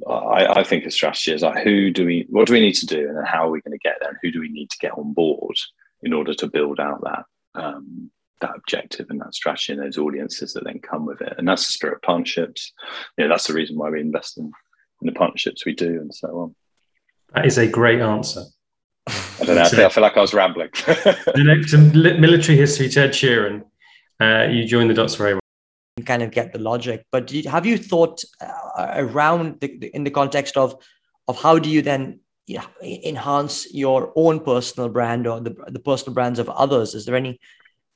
I, 0.08 0.60
I, 0.60 0.64
think 0.64 0.86
a 0.86 0.92
strategy 0.92 1.34
is 1.34 1.42
like 1.42 1.64
who 1.64 1.92
do 1.92 2.06
we 2.06 2.26
what 2.30 2.48
do 2.48 2.54
we 2.54 2.60
need 2.60 2.76
to 2.76 2.86
do 2.86 3.08
and 3.08 3.18
then 3.18 3.26
how 3.26 3.48
are 3.48 3.52
we 3.52 3.62
going 3.62 3.78
to 3.78 3.90
get 3.90 3.98
there 4.00 4.10
and 4.10 4.18
who 4.22 4.32
do 4.32 4.40
we 4.40 4.50
need 4.50 4.70
to 4.70 4.78
get 4.80 4.98
on 4.98 5.14
board 5.14 5.56
in 6.02 6.14
order 6.14 6.34
to 6.34 6.48
build 6.48 6.80
out 6.80 7.02
that 7.04 7.26
um, 7.56 8.10
that 8.40 8.56
objective 8.56 9.08
and 9.10 9.20
that 9.20 9.34
strategy 9.34 9.74
and 9.74 9.82
those 9.82 9.98
audiences 9.98 10.54
that 10.54 10.64
then 10.64 10.80
come 10.80 11.06
with 11.06 11.22
it 11.22 11.34
and 11.38 11.48
that's 11.48 11.68
the 11.68 11.74
spirit 11.74 11.96
of 11.96 12.02
partnerships 12.04 12.72
you 13.18 13.24
know 13.24 13.30
that's 13.30 13.48
the 13.48 13.54
reason 13.54 13.78
why 13.78 13.90
we 13.90 14.00
invest 14.00 14.38
in, 14.38 14.46
in 15.02 15.08
the 15.08 15.12
partnerships 15.12 15.66
we 15.66 15.76
do 15.76 16.00
and 16.00 16.14
so 16.14 16.28
on 16.40 16.56
that 17.34 17.46
is 17.46 17.58
a 17.58 17.68
great 17.68 18.02
answer 18.02 18.44
I 19.08 19.46
don't 19.46 19.56
know. 19.56 19.64
I 19.64 19.70
feel, 19.70 19.86
I 19.86 19.90
feel 19.90 20.04
like 20.04 20.16
I 20.16 20.22
was 20.22 20.34
rambling. 20.34 20.70
military 21.36 22.56
history, 22.56 22.86
Ed 22.86 23.10
Sheeran. 23.10 23.64
Uh, 24.22 24.48
you 24.50 24.66
join 24.66 24.88
the 24.88 24.94
dots 24.94 25.16
very 25.16 25.34
well 25.34 25.42
kind 26.06 26.24
of 26.24 26.32
get 26.32 26.54
the 26.54 26.60
logic. 26.60 27.06
But 27.12 27.32
you, 27.32 27.50
have 27.50 27.66
you 27.66 27.78
thought 27.78 28.24
uh, 28.40 28.94
around 28.96 29.60
the, 29.60 29.78
the, 29.78 29.88
in 29.96 30.04
the 30.04 30.12
context 30.12 30.58
of 30.58 30.76
of 31.28 31.42
how 31.42 31.60
do 31.60 31.70
you 31.70 31.82
then 31.82 32.20
you 32.48 32.58
know, 32.58 32.66
enhance 32.82 33.72
your 33.74 34.12
own 34.16 34.40
personal 34.40 34.90
brand 34.90 35.28
or 35.28 35.40
the, 35.40 35.56
the 35.68 35.80
personal 35.80 36.14
brands 36.14 36.40
of 36.40 36.50
others? 36.50 36.96
Is 36.96 37.06
there 37.06 37.16
any 37.16 37.40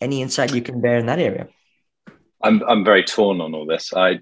any 0.01 0.21
insight 0.21 0.53
you 0.53 0.61
can 0.61 0.81
bear 0.81 0.97
in 0.97 1.05
that 1.07 1.19
area? 1.19 1.47
I'm 2.43 2.61
I'm 2.67 2.83
very 2.83 3.03
torn 3.03 3.41
on 3.41 3.53
all 3.53 3.65
this. 3.65 3.93
I 3.93 4.19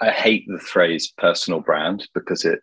I 0.00 0.10
hate 0.10 0.44
the 0.46 0.60
phrase 0.60 1.12
personal 1.16 1.60
brand 1.60 2.08
because 2.14 2.44
it 2.44 2.60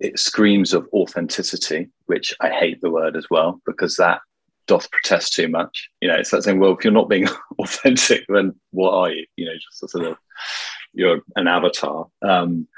it 0.00 0.18
screams 0.18 0.72
of 0.74 0.86
authenticity, 0.92 1.88
which 2.06 2.34
I 2.40 2.50
hate 2.50 2.80
the 2.80 2.90
word 2.90 3.16
as 3.16 3.26
well 3.30 3.60
because 3.66 3.96
that 3.96 4.20
doth 4.68 4.90
protest 4.90 5.32
too 5.32 5.48
much. 5.48 5.88
You 6.00 6.08
know, 6.08 6.14
it's 6.14 6.32
like 6.32 6.42
saying, 6.42 6.60
well, 6.60 6.76
if 6.76 6.84
you're 6.84 6.92
not 6.92 7.08
being 7.08 7.26
authentic, 7.58 8.24
then 8.28 8.54
what 8.70 8.92
are 8.92 9.10
you? 9.10 9.26
You 9.36 9.46
know, 9.46 9.54
just 9.54 9.82
a 9.82 9.88
sort 9.88 10.06
of 10.06 10.16
you're 10.92 11.20
an 11.34 11.48
avatar. 11.48 12.06
Um, 12.22 12.68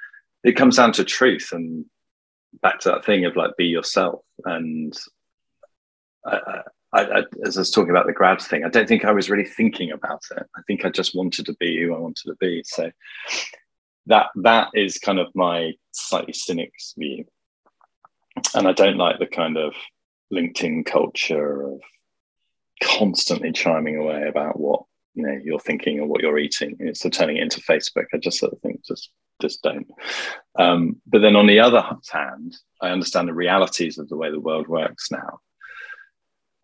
it 0.42 0.56
comes 0.56 0.76
down 0.76 0.92
to 0.92 1.04
truth 1.04 1.50
and 1.52 1.84
back 2.62 2.80
to 2.80 2.90
that 2.90 3.04
thing 3.04 3.24
of 3.24 3.36
like 3.36 3.56
be 3.58 3.66
yourself. 3.66 4.22
And 4.44 4.96
I, 6.24 6.62
I, 6.92 7.00
I, 7.02 7.22
as 7.44 7.56
I 7.56 7.60
was 7.60 7.70
talking 7.70 7.90
about 7.90 8.06
the 8.06 8.12
grad 8.12 8.40
thing, 8.40 8.64
I 8.64 8.68
don't 8.68 8.88
think 8.88 9.04
I 9.04 9.12
was 9.12 9.30
really 9.30 9.44
thinking 9.44 9.92
about 9.92 10.22
it. 10.36 10.46
I 10.56 10.62
think 10.66 10.84
I 10.84 10.90
just 10.90 11.14
wanted 11.14 11.46
to 11.46 11.56
be 11.60 11.80
who 11.80 11.94
I 11.94 11.98
wanted 11.98 12.24
to 12.26 12.36
be. 12.40 12.62
So 12.64 12.90
that 14.06 14.26
that 14.36 14.68
is 14.74 14.98
kind 14.98 15.18
of 15.18 15.28
my 15.34 15.72
slightly 15.92 16.32
cynic's 16.32 16.94
view. 16.98 17.26
And 18.54 18.66
I 18.66 18.72
don't 18.72 18.96
like 18.96 19.18
the 19.18 19.26
kind 19.26 19.56
of 19.56 19.74
LinkedIn 20.32 20.86
culture 20.86 21.62
of 21.62 21.80
constantly 22.82 23.52
chiming 23.52 23.96
away 23.96 24.26
about 24.28 24.58
what 24.58 24.82
you 25.14 25.24
know 25.24 25.38
you're 25.42 25.60
thinking 25.60 26.00
or 26.00 26.06
what 26.06 26.22
you're 26.22 26.38
eating. 26.38 26.76
It's 26.78 27.04
of 27.04 27.12
turning 27.12 27.36
it 27.36 27.42
into 27.42 27.60
Facebook. 27.60 28.06
I 28.14 28.18
just 28.18 28.38
sort 28.38 28.52
of 28.52 28.60
think 28.60 28.84
just 28.84 29.10
just 29.40 29.62
don't. 29.62 29.86
Um, 30.58 31.00
but 31.06 31.20
then 31.20 31.36
on 31.36 31.46
the 31.46 31.60
other 31.60 31.82
hand, 32.10 32.56
I 32.80 32.90
understand 32.90 33.28
the 33.28 33.34
realities 33.34 33.98
of 33.98 34.08
the 34.08 34.16
way 34.16 34.30
the 34.30 34.40
world 34.40 34.68
works 34.68 35.10
now. 35.10 35.40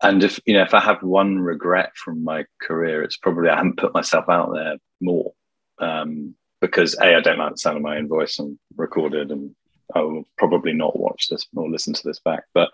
And 0.01 0.23
if 0.23 0.39
you 0.45 0.53
know, 0.53 0.63
if 0.63 0.73
I 0.73 0.79
have 0.79 1.01
one 1.01 1.39
regret 1.39 1.91
from 1.95 2.23
my 2.23 2.45
career, 2.61 3.03
it's 3.03 3.17
probably 3.17 3.49
I 3.49 3.57
haven't 3.57 3.77
put 3.77 3.93
myself 3.93 4.25
out 4.29 4.53
there 4.53 4.75
more. 5.01 5.33
Um, 5.79 6.35
because 6.59 6.95
a 6.95 7.15
I 7.15 7.21
don't 7.21 7.37
like 7.37 7.51
the 7.51 7.57
sound 7.57 7.77
of 7.77 7.83
my 7.83 7.97
own 7.97 8.07
voice 8.07 8.39
and 8.39 8.57
recorded 8.75 9.31
and 9.31 9.55
I 9.93 10.01
will 10.01 10.27
probably 10.37 10.73
not 10.73 10.99
watch 10.99 11.27
this 11.29 11.47
or 11.55 11.69
listen 11.69 11.93
to 11.93 12.03
this 12.03 12.19
back. 12.19 12.43
But 12.53 12.69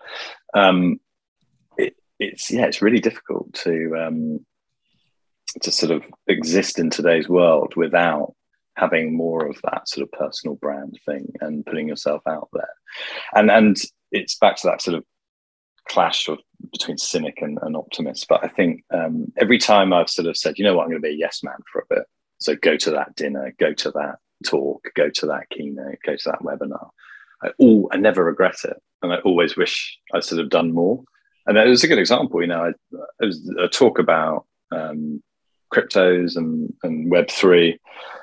um, 0.54 1.00
it, 1.76 1.94
it's 2.18 2.50
yeah, 2.50 2.66
it's 2.66 2.82
really 2.82 3.00
difficult 3.00 3.52
to 3.64 3.96
um, 3.96 4.46
to 5.62 5.70
sort 5.70 5.92
of 5.92 6.02
exist 6.26 6.78
in 6.78 6.90
today's 6.90 7.28
world 7.28 7.74
without 7.76 8.34
having 8.76 9.16
more 9.16 9.46
of 9.46 9.60
that 9.62 9.88
sort 9.88 10.02
of 10.02 10.12
personal 10.12 10.56
brand 10.56 10.98
thing 11.06 11.32
and 11.40 11.64
putting 11.64 11.88
yourself 11.88 12.22
out 12.28 12.48
there. 12.52 12.74
And 13.34 13.50
and 13.50 13.76
it's 14.10 14.36
back 14.36 14.56
to 14.56 14.68
that 14.68 14.82
sort 14.82 14.96
of 14.96 15.04
clash 15.88 16.28
of 16.28 16.38
between 16.72 16.98
cynic 16.98 17.42
and, 17.42 17.58
and 17.62 17.76
optimist. 17.76 18.26
But 18.28 18.44
I 18.44 18.48
think 18.48 18.84
um, 18.92 19.32
every 19.36 19.58
time 19.58 19.92
I've 19.92 20.10
sort 20.10 20.28
of 20.28 20.36
said, 20.36 20.58
you 20.58 20.64
know 20.64 20.74
what, 20.74 20.84
I'm 20.84 20.90
going 20.90 21.02
to 21.02 21.08
be 21.08 21.14
a 21.14 21.18
yes 21.18 21.42
man 21.42 21.58
for 21.70 21.80
a 21.80 21.94
bit. 21.94 22.04
So 22.38 22.56
go 22.56 22.76
to 22.76 22.90
that 22.92 23.14
dinner, 23.16 23.54
go 23.58 23.72
to 23.74 23.90
that 23.92 24.18
talk, 24.44 24.88
go 24.94 25.10
to 25.10 25.26
that 25.26 25.48
keynote, 25.50 25.98
go 26.04 26.16
to 26.16 26.30
that 26.30 26.42
webinar. 26.42 26.90
I 27.42 27.50
all 27.58 27.88
I 27.92 27.96
never 27.96 28.24
regret 28.24 28.56
it, 28.64 28.76
and 29.02 29.12
I 29.12 29.18
always 29.18 29.56
wish 29.56 29.98
I 30.12 30.20
should 30.20 30.38
have 30.38 30.50
done 30.50 30.72
more. 30.72 31.04
And 31.46 31.58
it 31.58 31.68
was 31.68 31.84
a 31.84 31.88
good 31.88 31.98
example. 31.98 32.40
You 32.40 32.48
know, 32.48 32.64
I, 32.64 32.68
it 33.20 33.26
was 33.26 33.54
a 33.58 33.68
talk 33.68 33.98
about 33.98 34.46
um, 34.72 35.22
cryptos 35.72 36.36
and, 36.36 36.72
and 36.82 37.10
Web 37.10 37.30
three. 37.30 37.78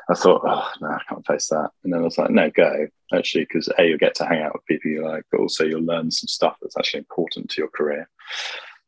I 0.10 0.16
thought, 0.16 0.42
oh 0.46 0.70
no, 0.82 0.88
I 0.90 1.02
can't 1.08 1.26
face 1.26 1.48
that. 1.48 1.70
And 1.84 1.94
then 1.94 2.02
I 2.02 2.04
was 2.04 2.18
like, 2.18 2.32
no, 2.32 2.50
go 2.50 2.88
actually, 3.14 3.46
because 3.46 3.70
a 3.78 3.84
you'll 3.84 3.98
get 3.98 4.16
to 4.16 4.26
hang 4.26 4.42
out 4.42 4.54
with 4.54 4.66
people 4.66 4.92
you 4.92 5.06
like, 5.06 5.24
but 5.32 5.40
also 5.40 5.66
you'll 5.66 5.84
learn 5.84 6.12
some 6.12 6.28
stuff 6.28 6.58
that's 6.62 6.78
actually 6.78 7.00
important 7.00 7.50
to 7.50 7.62
your 7.62 7.70
career. 7.70 8.10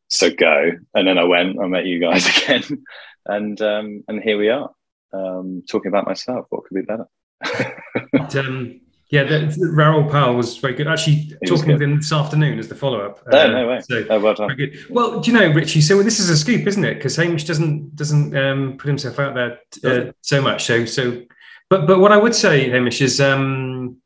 So 0.08 0.30
go. 0.30 0.72
And 0.94 1.08
then 1.08 1.18
I 1.18 1.24
went. 1.24 1.60
I 1.60 1.68
met 1.68 1.86
you 1.86 2.00
guys 2.00 2.28
again, 2.44 2.84
and 3.26 3.62
um, 3.62 4.04
and 4.08 4.22
here 4.22 4.38
we 4.38 4.50
are 4.50 4.72
um, 5.14 5.64
talking 5.70 5.90
about 5.90 6.08
myself. 6.08 6.46
What 6.50 6.66
could 6.66 6.76
be 6.76 6.82
better? 6.82 7.08
Um, 8.36 8.82
yeah, 9.10 9.24
the, 9.26 9.72
Raoul 9.72 10.10
Pal 10.10 10.34
was 10.36 10.58
very 10.58 10.74
good. 10.74 10.88
Actually, 10.88 11.16
he 11.16 11.36
talking 11.46 11.74
with 11.74 11.82
him 11.82 11.98
this 11.98 12.12
afternoon 12.12 12.58
as 12.58 12.68
the 12.68 12.74
follow 12.74 13.00
up. 13.00 13.20
Oh, 13.32 13.38
uh, 13.38 13.48
no 13.48 13.68
way. 13.68 13.80
So, 13.82 14.04
oh, 14.10 14.20
well 14.20 14.34
done. 14.34 14.56
Very 14.56 14.68
good. 14.72 14.90
Well, 14.90 15.20
do 15.20 15.32
you 15.32 15.38
know, 15.38 15.54
Richie? 15.54 15.82
So 15.82 16.02
this 16.02 16.20
is 16.20 16.30
a 16.30 16.38
scoop, 16.38 16.66
isn't 16.66 16.84
it? 16.84 16.96
Because 16.96 17.16
Hamish 17.16 17.44
doesn't 17.44 17.96
doesn't 17.96 18.36
um, 18.36 18.78
put 18.78 18.88
himself 18.88 19.20
out 19.20 19.36
there 19.36 19.60
uh, 19.84 20.12
so 20.22 20.42
much. 20.42 20.64
So 20.66 20.86
so, 20.86 21.22
but 21.70 21.86
but 21.86 22.00
what 22.00 22.12
I 22.12 22.18
would 22.18 22.34
say, 22.34 22.70
Hamish, 22.72 23.02
is 23.02 23.22
um, 23.22 23.98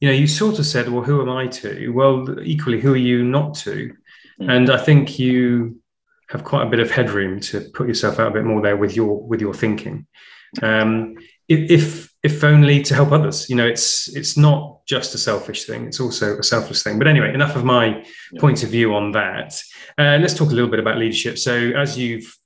you 0.00 0.08
know, 0.08 0.14
you 0.14 0.26
sort 0.26 0.58
of 0.58 0.66
said, 0.66 0.88
well, 0.88 1.04
who 1.04 1.22
am 1.22 1.30
I 1.30 1.46
to? 1.46 1.88
Well, 1.90 2.40
equally, 2.42 2.80
who 2.80 2.92
are 2.92 2.96
you 2.96 3.24
not 3.24 3.54
to? 3.58 3.94
Mm. 4.40 4.52
And 4.52 4.70
I 4.70 4.76
think 4.76 5.18
you 5.18 5.80
have 6.28 6.44
quite 6.44 6.66
a 6.66 6.70
bit 6.70 6.80
of 6.80 6.90
headroom 6.90 7.40
to 7.40 7.60
put 7.72 7.86
yourself 7.86 8.18
out 8.18 8.28
a 8.28 8.32
bit 8.32 8.44
more 8.44 8.60
there 8.60 8.76
with 8.76 8.96
your 8.96 9.22
with 9.22 9.40
your 9.40 9.54
thinking. 9.54 10.06
Um, 10.60 11.16
if 11.48 11.70
if 11.70 12.11
only 12.44 12.82
to 12.82 12.94
help 12.94 13.12
others. 13.12 13.48
You 13.50 13.56
know 13.56 13.66
it's 13.66 14.08
it's 14.16 14.36
not 14.36 14.84
just 14.86 15.14
a 15.14 15.18
selfish 15.18 15.64
thing 15.64 15.86
it's 15.86 16.00
also 16.00 16.38
a 16.38 16.42
selfless 16.42 16.82
thing. 16.82 16.98
But 16.98 17.08
anyway 17.08 17.34
enough 17.34 17.56
of 17.56 17.64
my 17.64 17.86
yeah. 17.86 18.40
point 18.40 18.62
of 18.62 18.70
view 18.70 18.94
on 18.94 19.12
that. 19.12 19.60
Uh, 19.98 20.18
let's 20.20 20.34
talk 20.34 20.50
a 20.50 20.54
little 20.54 20.70
bit 20.70 20.80
about 20.80 20.98
leadership. 20.98 21.38
So 21.38 21.54
as 21.54 21.98
you've 21.98 22.36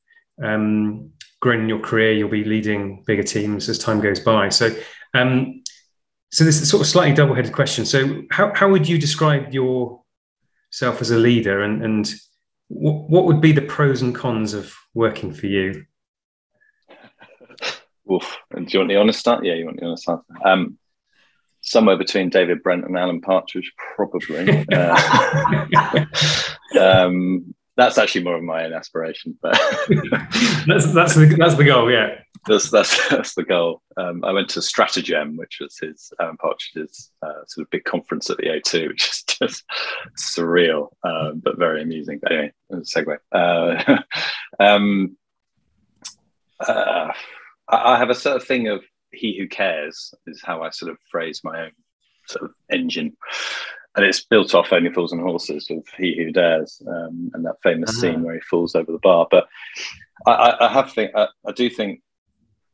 um, 0.42 1.10
grown 1.40 1.60
in 1.60 1.68
your 1.68 1.80
career 1.80 2.12
you'll 2.12 2.28
be 2.28 2.44
leading 2.44 3.04
bigger 3.06 3.22
teams 3.22 3.68
as 3.68 3.78
time 3.78 4.00
goes 4.00 4.20
by. 4.20 4.48
So 4.48 4.74
um, 5.14 5.62
so 6.32 6.44
this 6.44 6.60
is 6.60 6.68
sort 6.68 6.82
of 6.82 6.88
slightly 6.88 7.14
double-headed 7.14 7.52
question. 7.52 7.86
So 7.86 8.22
how, 8.30 8.52
how 8.54 8.68
would 8.68 8.88
you 8.88 8.98
describe 8.98 9.54
yourself 9.54 11.00
as 11.00 11.10
a 11.10 11.16
leader? 11.16 11.62
And 11.62 11.82
and 11.82 12.14
what, 12.68 13.08
what 13.08 13.24
would 13.26 13.40
be 13.40 13.52
the 13.52 13.62
pros 13.62 14.02
and 14.02 14.14
cons 14.14 14.52
of 14.52 14.74
working 14.94 15.32
for 15.32 15.46
you 15.46 15.86
Oof. 18.12 18.38
Do 18.54 18.64
you 18.68 18.78
want 18.80 18.88
the 18.88 18.96
honest 18.96 19.26
answer? 19.26 19.44
Yeah, 19.44 19.54
you 19.54 19.66
want 19.66 19.80
the 19.80 19.86
honest 19.86 20.08
answer. 20.08 20.24
Um, 20.44 20.78
somewhere 21.60 21.96
between 21.96 22.30
David 22.30 22.62
Brent 22.62 22.84
and 22.84 22.96
Alan 22.96 23.20
Partridge, 23.20 23.72
probably. 23.96 24.66
uh, 24.72 26.04
um, 26.80 27.54
that's 27.76 27.98
actually 27.98 28.24
more 28.24 28.36
of 28.36 28.42
my 28.42 28.64
own 28.64 28.72
aspiration, 28.72 29.36
but 29.42 29.52
that's 30.66 30.92
that's 30.94 31.14
the 31.14 31.36
that's 31.38 31.56
the 31.56 31.64
goal. 31.64 31.90
Yeah, 31.90 32.20
that's 32.46 32.70
that's 32.70 33.08
that's 33.10 33.34
the 33.34 33.42
goal. 33.42 33.82
Um, 33.98 34.24
I 34.24 34.32
went 34.32 34.48
to 34.50 34.62
Stratagem, 34.62 35.36
which 35.36 35.58
was 35.60 35.76
his 35.78 36.10
Alan 36.18 36.38
Partridge's 36.38 37.10
uh, 37.22 37.44
sort 37.46 37.66
of 37.66 37.70
big 37.70 37.84
conference 37.84 38.30
at 38.30 38.38
the 38.38 38.44
O2, 38.46 38.88
which 38.88 39.08
is 39.08 39.24
just 39.24 39.64
surreal, 40.18 40.88
um, 41.04 41.42
but 41.44 41.58
very 41.58 41.82
amusing. 41.82 42.18
But 42.22 42.32
anyway, 42.32 42.52
segue. 42.72 43.18
Uh, 43.30 44.02
um, 44.58 45.18
uh, 46.60 47.12
I 47.68 47.98
have 47.98 48.10
a 48.10 48.14
sort 48.14 48.36
of 48.36 48.44
thing 48.44 48.68
of 48.68 48.84
he 49.12 49.36
who 49.38 49.48
cares 49.48 50.14
is 50.26 50.42
how 50.44 50.62
I 50.62 50.70
sort 50.70 50.92
of 50.92 50.98
phrase 51.10 51.40
my 51.42 51.64
own 51.64 51.72
sort 52.28 52.44
of 52.44 52.54
engine. 52.70 53.16
And 53.96 54.04
it's 54.04 54.24
built 54.24 54.54
off 54.54 54.72
Only 54.72 54.92
Fools 54.92 55.12
and 55.12 55.22
Horses 55.22 55.68
with 55.70 55.86
He 55.96 56.16
Who 56.16 56.30
Dares 56.30 56.82
um, 56.86 57.30
and 57.32 57.44
that 57.46 57.56
famous 57.62 57.90
uh-huh. 57.90 58.00
scene 58.00 58.22
where 58.22 58.34
he 58.34 58.40
falls 58.40 58.74
over 58.74 58.92
the 58.92 58.98
bar. 58.98 59.26
But 59.30 59.48
I, 60.26 60.54
I 60.60 60.68
have 60.68 60.92
think 60.92 61.12
I, 61.14 61.28
I, 61.46 61.52
do 61.52 61.70
think 61.70 62.02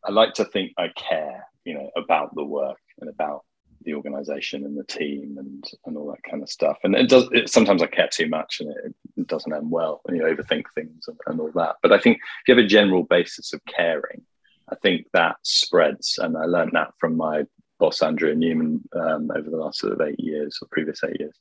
I 0.05 0.11
like 0.11 0.35
to 0.35 0.45
think 0.45 0.73
I 0.79 0.89
care, 0.97 1.47
you 1.65 1.75
know, 1.75 1.91
about 1.97 2.35
the 2.35 2.45
work 2.45 2.81
and 3.01 3.09
about 3.09 3.45
the 3.85 3.95
organization 3.95 4.65
and 4.65 4.77
the 4.77 4.85
team 4.85 5.37
and 5.39 5.65
and 5.87 5.97
all 5.97 6.11
that 6.11 6.29
kind 6.29 6.43
of 6.43 6.51
stuff. 6.51 6.79
And 6.83 6.97
it 6.97 7.09
does 7.09 7.29
it, 7.33 7.49
sometimes 7.49 7.83
I 7.83 7.87
care 7.87 8.09
too 8.11 8.29
much 8.29 8.61
and 8.61 8.71
it, 8.71 8.95
it 9.17 9.27
doesn't 9.29 9.53
end 9.53 9.71
well 9.71 10.01
and 10.07 10.17
you 10.17 10.25
overthink 10.25 10.65
things 10.75 11.05
and, 11.07 11.19
and 11.27 11.41
all 11.41 11.53
that. 11.55 11.77
But 11.83 11.93
I 11.93 12.01
think 12.01 12.17
if 12.17 12.49
you 12.49 12.57
have 12.57 12.65
a 12.65 12.69
general 12.69 13.05
basis 13.05 13.53
of 13.53 13.61
caring, 13.65 14.23
I 14.73 14.77
think 14.77 15.07
that 15.13 15.37
spreads, 15.43 16.19
and 16.19 16.37
I 16.37 16.45
learned 16.45 16.73
that 16.73 16.95
from 16.99 17.17
my 17.17 17.45
boss 17.79 18.01
Andrea 18.01 18.35
Newman 18.35 18.81
um, 18.95 19.31
over 19.37 19.51
the 19.51 19.57
last 19.57 19.81
sort 19.81 19.93
of 19.93 20.01
eight 20.01 20.19
years 20.19 20.59
or 20.63 20.69
previous 20.71 21.05
eight 21.05 21.21
years. 21.21 21.35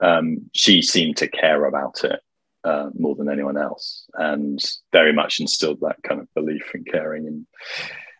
Um, 0.00 0.48
she 0.54 0.80
seemed 0.80 1.18
to 1.18 1.28
care 1.28 1.66
about 1.66 2.02
it 2.04 2.20
uh, 2.64 2.88
more 2.98 3.14
than 3.14 3.28
anyone 3.28 3.58
else, 3.58 4.06
and 4.14 4.58
very 4.90 5.12
much 5.12 5.38
instilled 5.38 5.80
that 5.80 6.02
kind 6.02 6.20
of 6.20 6.32
belief 6.34 6.70
and 6.72 6.86
caring 6.86 7.26
in 7.26 7.46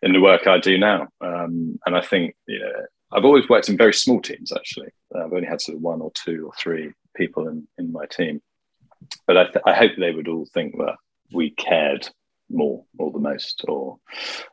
in 0.02 0.12
the 0.12 0.20
work 0.20 0.46
I 0.46 0.58
do 0.58 0.76
now. 0.76 1.08
Um, 1.22 1.78
and 1.86 1.96
I 1.96 2.02
think 2.02 2.34
know, 2.48 2.72
I've 3.12 3.24
always 3.24 3.48
worked 3.48 3.70
in 3.70 3.78
very 3.78 3.94
small 3.94 4.20
teams. 4.20 4.52
Actually, 4.52 4.90
I've 5.16 5.32
only 5.32 5.46
had 5.46 5.62
sort 5.62 5.76
of 5.76 5.82
one 5.82 6.02
or 6.02 6.12
two 6.12 6.46
or 6.46 6.52
three 6.58 6.92
people 7.16 7.48
in 7.48 7.66
in 7.78 7.90
my 7.90 8.04
team, 8.06 8.42
but 9.26 9.38
I, 9.38 9.44
th- 9.44 9.64
I 9.64 9.72
hope 9.72 9.92
they 9.96 10.12
would 10.12 10.28
all 10.28 10.46
think 10.52 10.76
that 10.76 10.96
we 11.32 11.50
cared 11.50 12.08
more 12.50 12.84
or 12.98 13.10
the 13.10 13.18
most 13.18 13.64
or 13.66 13.98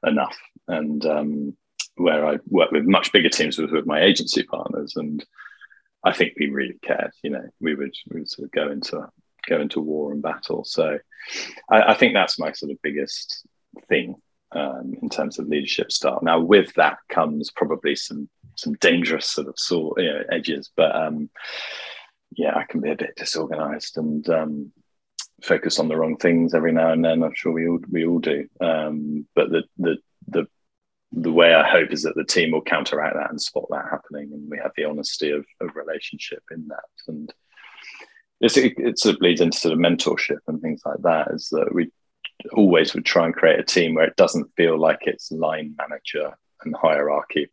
enough. 0.06 0.38
And 0.68 1.06
um, 1.06 1.58
where 1.96 2.26
I 2.26 2.38
work 2.48 2.72
with 2.72 2.86
much 2.86 3.12
bigger 3.12 3.30
teams 3.30 3.58
was 3.58 3.72
with 3.72 3.86
my 3.86 4.02
agency 4.02 4.44
partners, 4.44 4.94
and 4.96 5.24
I 6.04 6.14
think 6.14 6.34
we 6.40 6.48
really 6.48 6.78
cared. 6.84 7.12
You 7.24 7.32
know, 7.32 7.48
we 7.60 7.76
would 7.76 7.96
we 8.10 8.22
would 8.22 8.30
sort 8.30 8.46
of 8.46 8.52
go 8.52 8.72
into 8.72 9.08
go 9.48 9.60
into 9.60 9.82
war 9.82 10.12
and 10.12 10.22
battle. 10.22 10.64
So 10.64 11.00
I, 11.70 11.82
I 11.82 11.94
think 11.94 12.14
that's 12.14 12.40
my 12.40 12.52
sort 12.52 12.72
of 12.72 12.82
biggest 12.82 13.46
thing 13.88 14.16
um, 14.52 14.94
in 15.02 15.10
terms 15.10 15.40
of 15.40 15.48
leadership 15.48 15.92
style. 15.92 16.20
Now, 16.22 16.40
with 16.40 16.74
that 16.76 16.98
comes 17.10 17.52
probably 17.52 17.96
some 17.96 18.30
some 18.56 18.74
dangerous 18.76 19.30
sort 19.30 19.48
of 19.48 19.56
sort 19.58 20.02
you 20.02 20.12
know, 20.12 20.24
edges, 20.32 20.72
but 20.76 20.96
um, 20.96 21.30
yeah, 22.36 22.56
I 22.56 22.64
can 22.64 22.82
be 22.82 22.92
a 22.92 22.96
bit 22.96 23.16
disorganized 23.16 23.98
and 23.98 24.28
um, 24.30 24.72
focus 25.42 25.80
on 25.80 25.88
the 25.88 25.96
wrong 25.96 26.18
things 26.18 26.54
every 26.54 26.72
now 26.72 26.92
and 26.92 27.04
then. 27.04 27.24
I'm 27.24 27.36
sure 27.36 27.52
we 27.52 27.68
all 27.68 27.80
we 27.90 28.06
all 28.06 28.20
do. 28.20 28.48
Um, 28.60 29.28
but 29.36 29.50
the 29.50 29.64
the 29.78 29.98
the 30.28 30.48
the 31.12 31.32
way 31.32 31.54
I 31.54 31.68
hope 31.68 31.92
is 31.92 32.04
that 32.04 32.16
the 32.16 32.26
team 32.26 32.52
will 32.52 32.62
counteract 32.62 33.16
that 33.16 33.30
and 33.30 33.42
spot 33.42 33.66
that 33.70 33.86
happening, 33.90 34.32
and 34.34 34.50
we 34.50 34.58
have 34.58 34.72
the 34.76 34.86
honesty 34.86 35.32
of, 35.32 35.46
of 35.62 35.76
relationship 35.76 36.44
in 36.52 36.68
that. 36.68 36.84
And 37.08 37.34
it's, 38.42 38.58
it, 38.58 38.74
it 38.78 39.00
sort 39.00 39.16
of 39.16 39.20
bleeds 39.20 39.42
into 39.42 39.58
sort 39.58 39.74
of 39.74 39.80
mentorship 39.80 40.40
and 40.48 40.62
things 40.62 40.82
like 40.86 41.02
that. 41.04 41.30
Is 41.32 41.50
that 41.52 41.74
we 41.74 41.92
always 42.54 42.94
would 42.94 43.06
try 43.06 43.26
and 43.26 43.34
create 43.34 43.60
a 43.60 43.64
team 43.64 43.96
where 43.96 44.06
it 44.06 44.16
doesn't 44.16 44.54
feel 44.56 44.78
like 44.78 45.00
it's 45.02 45.32
line 45.32 45.76
manager 45.78 46.38
and 46.64 46.76
hierarchy. 46.76 47.50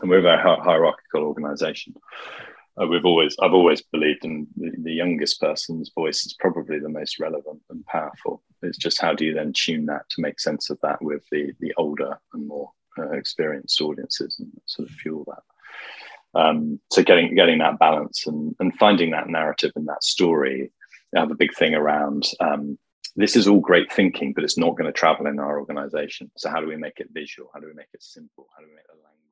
And 0.00 0.10
we're 0.10 0.18
a 0.18 0.22
very 0.22 0.38
hierarchical 0.38 1.24
organization 1.24 1.94
uh, 1.96 2.57
we've 2.86 3.04
always 3.04 3.36
I've 3.42 3.54
always 3.54 3.82
believed 3.82 4.24
in 4.24 4.46
the, 4.56 4.70
the, 4.78 4.92
youngest 4.92 5.40
person's 5.40 5.90
voice 5.94 6.24
is 6.26 6.34
probably 6.38 6.78
the 6.78 6.88
most 6.88 7.18
relevant 7.18 7.60
and 7.70 7.84
powerful. 7.86 8.42
It's 8.62 8.78
just 8.78 9.00
how 9.00 9.14
do 9.14 9.24
you 9.24 9.34
then 9.34 9.52
tune 9.52 9.86
that 9.86 10.08
to 10.10 10.22
make 10.22 10.38
sense 10.38 10.70
of 10.70 10.78
that 10.82 11.02
with 11.02 11.24
the 11.30 11.52
the 11.60 11.74
older 11.76 12.18
and 12.32 12.46
more 12.46 12.70
uh, 12.98 13.10
experienced 13.12 13.80
audiences 13.80 14.36
and 14.38 14.50
sort 14.66 14.88
of 14.88 14.94
fuel 14.94 15.24
that. 15.26 16.40
Um, 16.40 16.80
so 16.92 17.02
getting 17.02 17.34
getting 17.34 17.58
that 17.58 17.78
balance 17.78 18.26
and 18.26 18.54
and 18.60 18.76
finding 18.76 19.10
that 19.10 19.28
narrative 19.28 19.72
and 19.76 19.88
that 19.88 20.04
story. 20.04 20.70
I 21.16 21.20
have 21.20 21.30
a 21.30 21.36
big 21.36 21.54
thing 21.54 21.74
around. 21.74 22.24
Um, 22.38 22.78
this 23.16 23.34
is 23.34 23.48
all 23.48 23.60
great 23.60 23.90
thinking, 23.90 24.32
but 24.34 24.44
it's 24.44 24.58
not 24.58 24.76
going 24.76 24.86
to 24.86 24.92
travel 24.92 25.26
in 25.26 25.40
our 25.40 25.58
organization. 25.58 26.30
So 26.36 26.50
how 26.50 26.60
do 26.60 26.68
we 26.68 26.76
make 26.76 27.00
it 27.00 27.08
visual? 27.12 27.50
How 27.52 27.60
do 27.60 27.66
we 27.66 27.74
make 27.74 27.88
it 27.94 28.02
simple? 28.02 28.46
How 28.54 28.62
do 28.62 28.68
we 28.68 28.76
make 28.76 28.86
the 28.86 28.92
language 28.92 29.27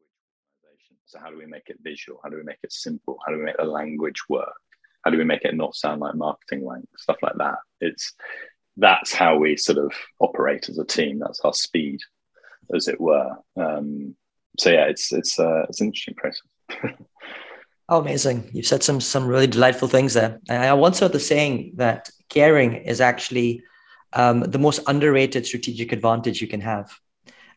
so 1.07 1.19
how 1.21 1.31
do 1.31 1.39
we 1.39 1.47
make 1.47 1.69
it 1.69 1.79
visual? 1.83 2.21
How 2.23 2.31
do 2.31 2.37
we 2.37 2.43
make 2.43 2.59
it 2.63 2.73
simple? 2.73 3.19
How 3.25 3.33
do 3.33 3.39
we 3.39 3.45
make 3.45 3.57
the 3.57 3.65
language 3.65 4.23
work? 4.29 4.53
How 5.05 5.11
do 5.11 5.19
we 5.19 5.25
make 5.25 5.45
it 5.45 5.55
not 5.55 5.77
sound 5.77 6.01
like 6.01 6.17
marketing 6.17 6.63
wank? 6.63 6.89
Stuff 6.99 7.19
like 7.23 7.37
that. 7.39 7.59
It's 7.81 8.15
that's 8.77 9.13
how 9.13 9.39
we 9.39 9.57
sort 9.57 9.79
of 9.79 9.93
operate 10.21 10.69
as 10.69 10.79
a 10.79 10.85
team. 10.85 11.21
That's 11.21 11.41
our 11.41 11.55
speed, 11.55 12.01
as 12.75 12.89
it 12.89 13.01
were. 13.01 13.31
Um, 13.57 14.17
so 14.59 14.71
yeah, 14.71 14.87
it's 14.87 15.13
it's 15.13 15.39
uh, 15.39 15.63
it's 15.69 15.81
an 15.81 15.89
interesting 15.89 16.15
process. 16.15 16.43
oh, 17.89 18.01
amazing! 18.01 18.51
You've 18.53 18.67
said 18.67 18.83
some 18.83 19.01
some 19.01 19.29
really 19.29 19.47
delightful 19.47 19.89
things 19.89 20.15
there. 20.15 20.41
I 20.51 20.73
once 20.73 20.99
heard 20.99 21.13
the 21.13 21.21
saying 21.21 21.75
that 21.77 22.11
caring 22.29 22.75
is 22.75 23.01
actually 23.01 23.63
um, 24.13 24.41
the 24.41 24.59
most 24.59 24.81
underrated 24.89 25.47
strategic 25.47 25.93
advantage 25.93 26.41
you 26.41 26.49
can 26.49 26.63
have. 26.63 26.93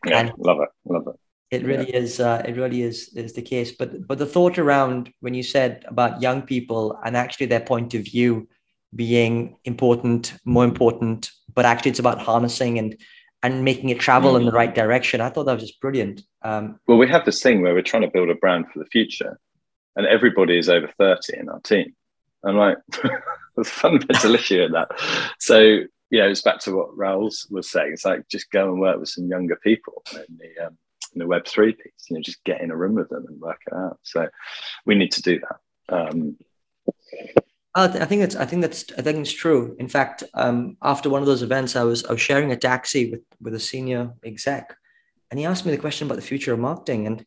Yeah, 0.06 0.20
and 0.20 0.32
love 0.38 0.58
it, 0.60 0.68
love 0.84 1.08
it. 1.08 1.20
It 1.50 1.64
really 1.64 1.90
yeah. 1.90 1.96
is. 1.96 2.20
Uh, 2.20 2.42
it 2.46 2.56
really 2.56 2.82
is 2.82 3.08
is 3.14 3.32
the 3.32 3.42
case. 3.42 3.72
But 3.72 4.06
but 4.06 4.18
the 4.18 4.26
thought 4.26 4.58
around 4.58 5.12
when 5.20 5.34
you 5.34 5.42
said 5.42 5.84
about 5.88 6.22
young 6.22 6.42
people 6.42 6.98
and 7.04 7.16
actually 7.16 7.46
their 7.46 7.60
point 7.60 7.94
of 7.94 8.04
view 8.04 8.48
being 8.94 9.56
important, 9.64 10.34
more 10.44 10.64
important, 10.64 11.30
but 11.54 11.64
actually 11.64 11.90
it's 11.90 11.98
about 11.98 12.20
harnessing 12.20 12.78
and 12.78 12.96
and 13.42 13.64
making 13.64 13.88
it 13.88 13.98
travel 13.98 14.34
mm. 14.34 14.40
in 14.40 14.46
the 14.46 14.52
right 14.52 14.74
direction. 14.74 15.20
I 15.20 15.30
thought 15.30 15.44
that 15.44 15.54
was 15.54 15.62
just 15.62 15.80
brilliant. 15.80 16.22
Um, 16.42 16.78
well, 16.86 16.98
we 16.98 17.08
have 17.08 17.24
this 17.24 17.42
thing 17.42 17.62
where 17.62 17.74
we're 17.74 17.82
trying 17.82 18.02
to 18.02 18.10
build 18.10 18.30
a 18.30 18.34
brand 18.34 18.66
for 18.72 18.78
the 18.78 18.86
future, 18.86 19.38
and 19.96 20.06
everybody 20.06 20.56
is 20.56 20.68
over 20.68 20.88
thirty 20.98 21.36
in 21.36 21.48
our 21.48 21.60
team. 21.60 21.94
I'm 22.44 22.56
like, 22.56 22.78
there's 23.02 23.12
a 23.58 23.64
fundamental 23.64 24.34
issue 24.34 24.62
in 24.62 24.72
that. 24.72 24.88
So 25.40 25.58
you 26.10 26.18
know, 26.18 26.28
it's 26.28 26.42
back 26.42 26.58
to 26.60 26.76
what 26.76 26.96
Raoul 26.96 27.30
was 27.50 27.70
saying. 27.70 27.92
It's 27.92 28.04
like 28.04 28.28
just 28.28 28.50
go 28.50 28.70
and 28.70 28.80
work 28.80 28.98
with 28.98 29.08
some 29.08 29.26
younger 29.26 29.56
people 29.56 30.02
in 30.12 30.38
the 30.38 30.66
um, 30.66 30.78
the 31.18 31.26
Web 31.26 31.46
three 31.46 31.72
piece. 31.72 32.06
You 32.08 32.16
know, 32.16 32.22
just 32.22 32.44
get 32.44 32.60
in 32.60 32.70
a 32.70 32.76
room 32.76 32.94
with 32.94 33.08
them 33.08 33.26
and 33.28 33.40
work 33.40 33.60
it 33.66 33.72
out. 33.74 33.98
So 34.02 34.28
we 34.86 34.94
need 34.94 35.12
to 35.12 35.22
do 35.22 35.40
that. 35.40 35.94
Um, 35.94 36.36
I 37.74 37.86
think 37.86 38.20
that's 38.20 38.36
I 38.36 38.46
think 38.46 38.62
that's. 38.62 38.84
I 38.98 39.02
think 39.02 39.18
it's 39.18 39.32
true. 39.32 39.76
In 39.78 39.88
fact, 39.88 40.24
um, 40.34 40.76
after 40.82 41.08
one 41.08 41.22
of 41.22 41.26
those 41.26 41.42
events, 41.42 41.76
I 41.76 41.84
was 41.84 42.04
I 42.04 42.12
was 42.12 42.20
sharing 42.20 42.50
a 42.50 42.56
taxi 42.56 43.10
with 43.10 43.22
with 43.40 43.54
a 43.54 43.60
senior 43.60 44.12
exec, 44.24 44.76
and 45.30 45.38
he 45.38 45.46
asked 45.46 45.64
me 45.64 45.72
the 45.72 45.78
question 45.78 46.06
about 46.06 46.16
the 46.16 46.22
future 46.22 46.52
of 46.52 46.58
marketing. 46.58 47.06
And 47.06 47.24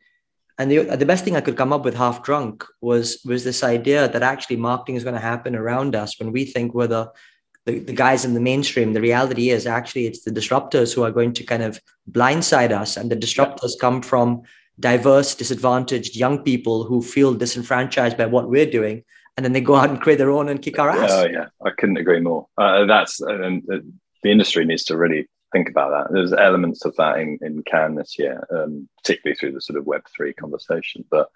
and 0.57 0.69
the 0.69 0.83
the 0.97 1.05
best 1.05 1.23
thing 1.23 1.37
I 1.37 1.41
could 1.41 1.55
come 1.55 1.71
up 1.71 1.85
with, 1.85 1.95
half 1.95 2.23
drunk, 2.23 2.65
was 2.81 3.21
was 3.25 3.45
this 3.45 3.63
idea 3.63 4.09
that 4.09 4.21
actually 4.21 4.57
marketing 4.57 4.95
is 4.95 5.03
going 5.03 5.15
to 5.15 5.21
happen 5.21 5.55
around 5.55 5.95
us 5.95 6.19
when 6.19 6.33
we 6.33 6.43
think 6.43 6.73
we're 6.73 6.87
the 6.87 7.11
the, 7.65 7.79
the 7.79 7.93
guys 7.93 8.25
in 8.25 8.33
the 8.33 8.39
mainstream. 8.39 8.93
The 8.93 9.01
reality 9.01 9.49
is 9.49 9.65
actually 9.65 10.07
it's 10.07 10.23
the 10.23 10.31
disruptors 10.31 10.93
who 10.93 11.03
are 11.03 11.11
going 11.11 11.33
to 11.33 11.43
kind 11.43 11.63
of 11.63 11.79
blindside 12.11 12.71
us. 12.71 12.97
And 12.97 13.09
the 13.09 13.15
disruptors 13.15 13.71
come 13.79 14.01
from 14.01 14.43
diverse, 14.79 15.35
disadvantaged 15.35 16.15
young 16.15 16.39
people 16.43 16.83
who 16.83 17.01
feel 17.01 17.33
disenfranchised 17.33 18.17
by 18.17 18.25
what 18.25 18.49
we're 18.49 18.69
doing. 18.69 19.03
And 19.35 19.43
then 19.43 19.53
they 19.53 19.61
go 19.61 19.75
out 19.75 19.89
and 19.89 20.01
create 20.01 20.17
their 20.17 20.29
own 20.29 20.49
and 20.49 20.61
kick 20.61 20.77
our 20.77 20.89
ass. 20.89 21.11
Oh, 21.11 21.25
yeah. 21.25 21.47
I 21.65 21.71
couldn't 21.77 21.97
agree 21.97 22.19
more. 22.19 22.47
Uh, 22.57 22.85
that's, 22.85 23.19
and 23.21 23.63
uh, 23.71 23.79
the 24.21 24.31
industry 24.31 24.65
needs 24.65 24.83
to 24.85 24.97
really 24.97 25.27
think 25.51 25.69
about 25.69 25.89
that. 25.91 26.13
There's 26.13 26.33
elements 26.33 26.85
of 26.85 26.95
that 26.97 27.19
in, 27.19 27.39
in 27.41 27.63
Cannes 27.63 27.95
this 27.95 28.19
year, 28.19 28.45
um, 28.51 28.87
particularly 28.97 29.35
through 29.35 29.53
the 29.53 29.61
sort 29.61 29.79
of 29.79 29.85
Web3 29.85 30.35
conversation, 30.35 31.05
but 31.09 31.29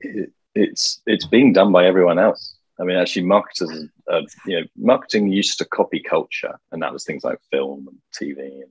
it, 0.00 0.32
it's, 0.54 1.02
it's 1.06 1.26
being 1.26 1.52
done 1.52 1.70
by 1.70 1.86
everyone 1.86 2.18
else 2.18 2.55
I 2.80 2.84
mean, 2.84 2.96
actually, 2.96 3.24
marketers, 3.24 3.70
uh, 4.10 4.22
you 4.46 4.60
know, 4.60 4.66
marketing 4.76 5.32
used 5.32 5.58
to 5.58 5.64
copy 5.64 6.00
culture, 6.00 6.58
and 6.72 6.82
that 6.82 6.92
was 6.92 7.04
things 7.04 7.24
like 7.24 7.38
film 7.50 7.88
and 7.88 7.98
TV 8.14 8.62
and 8.62 8.70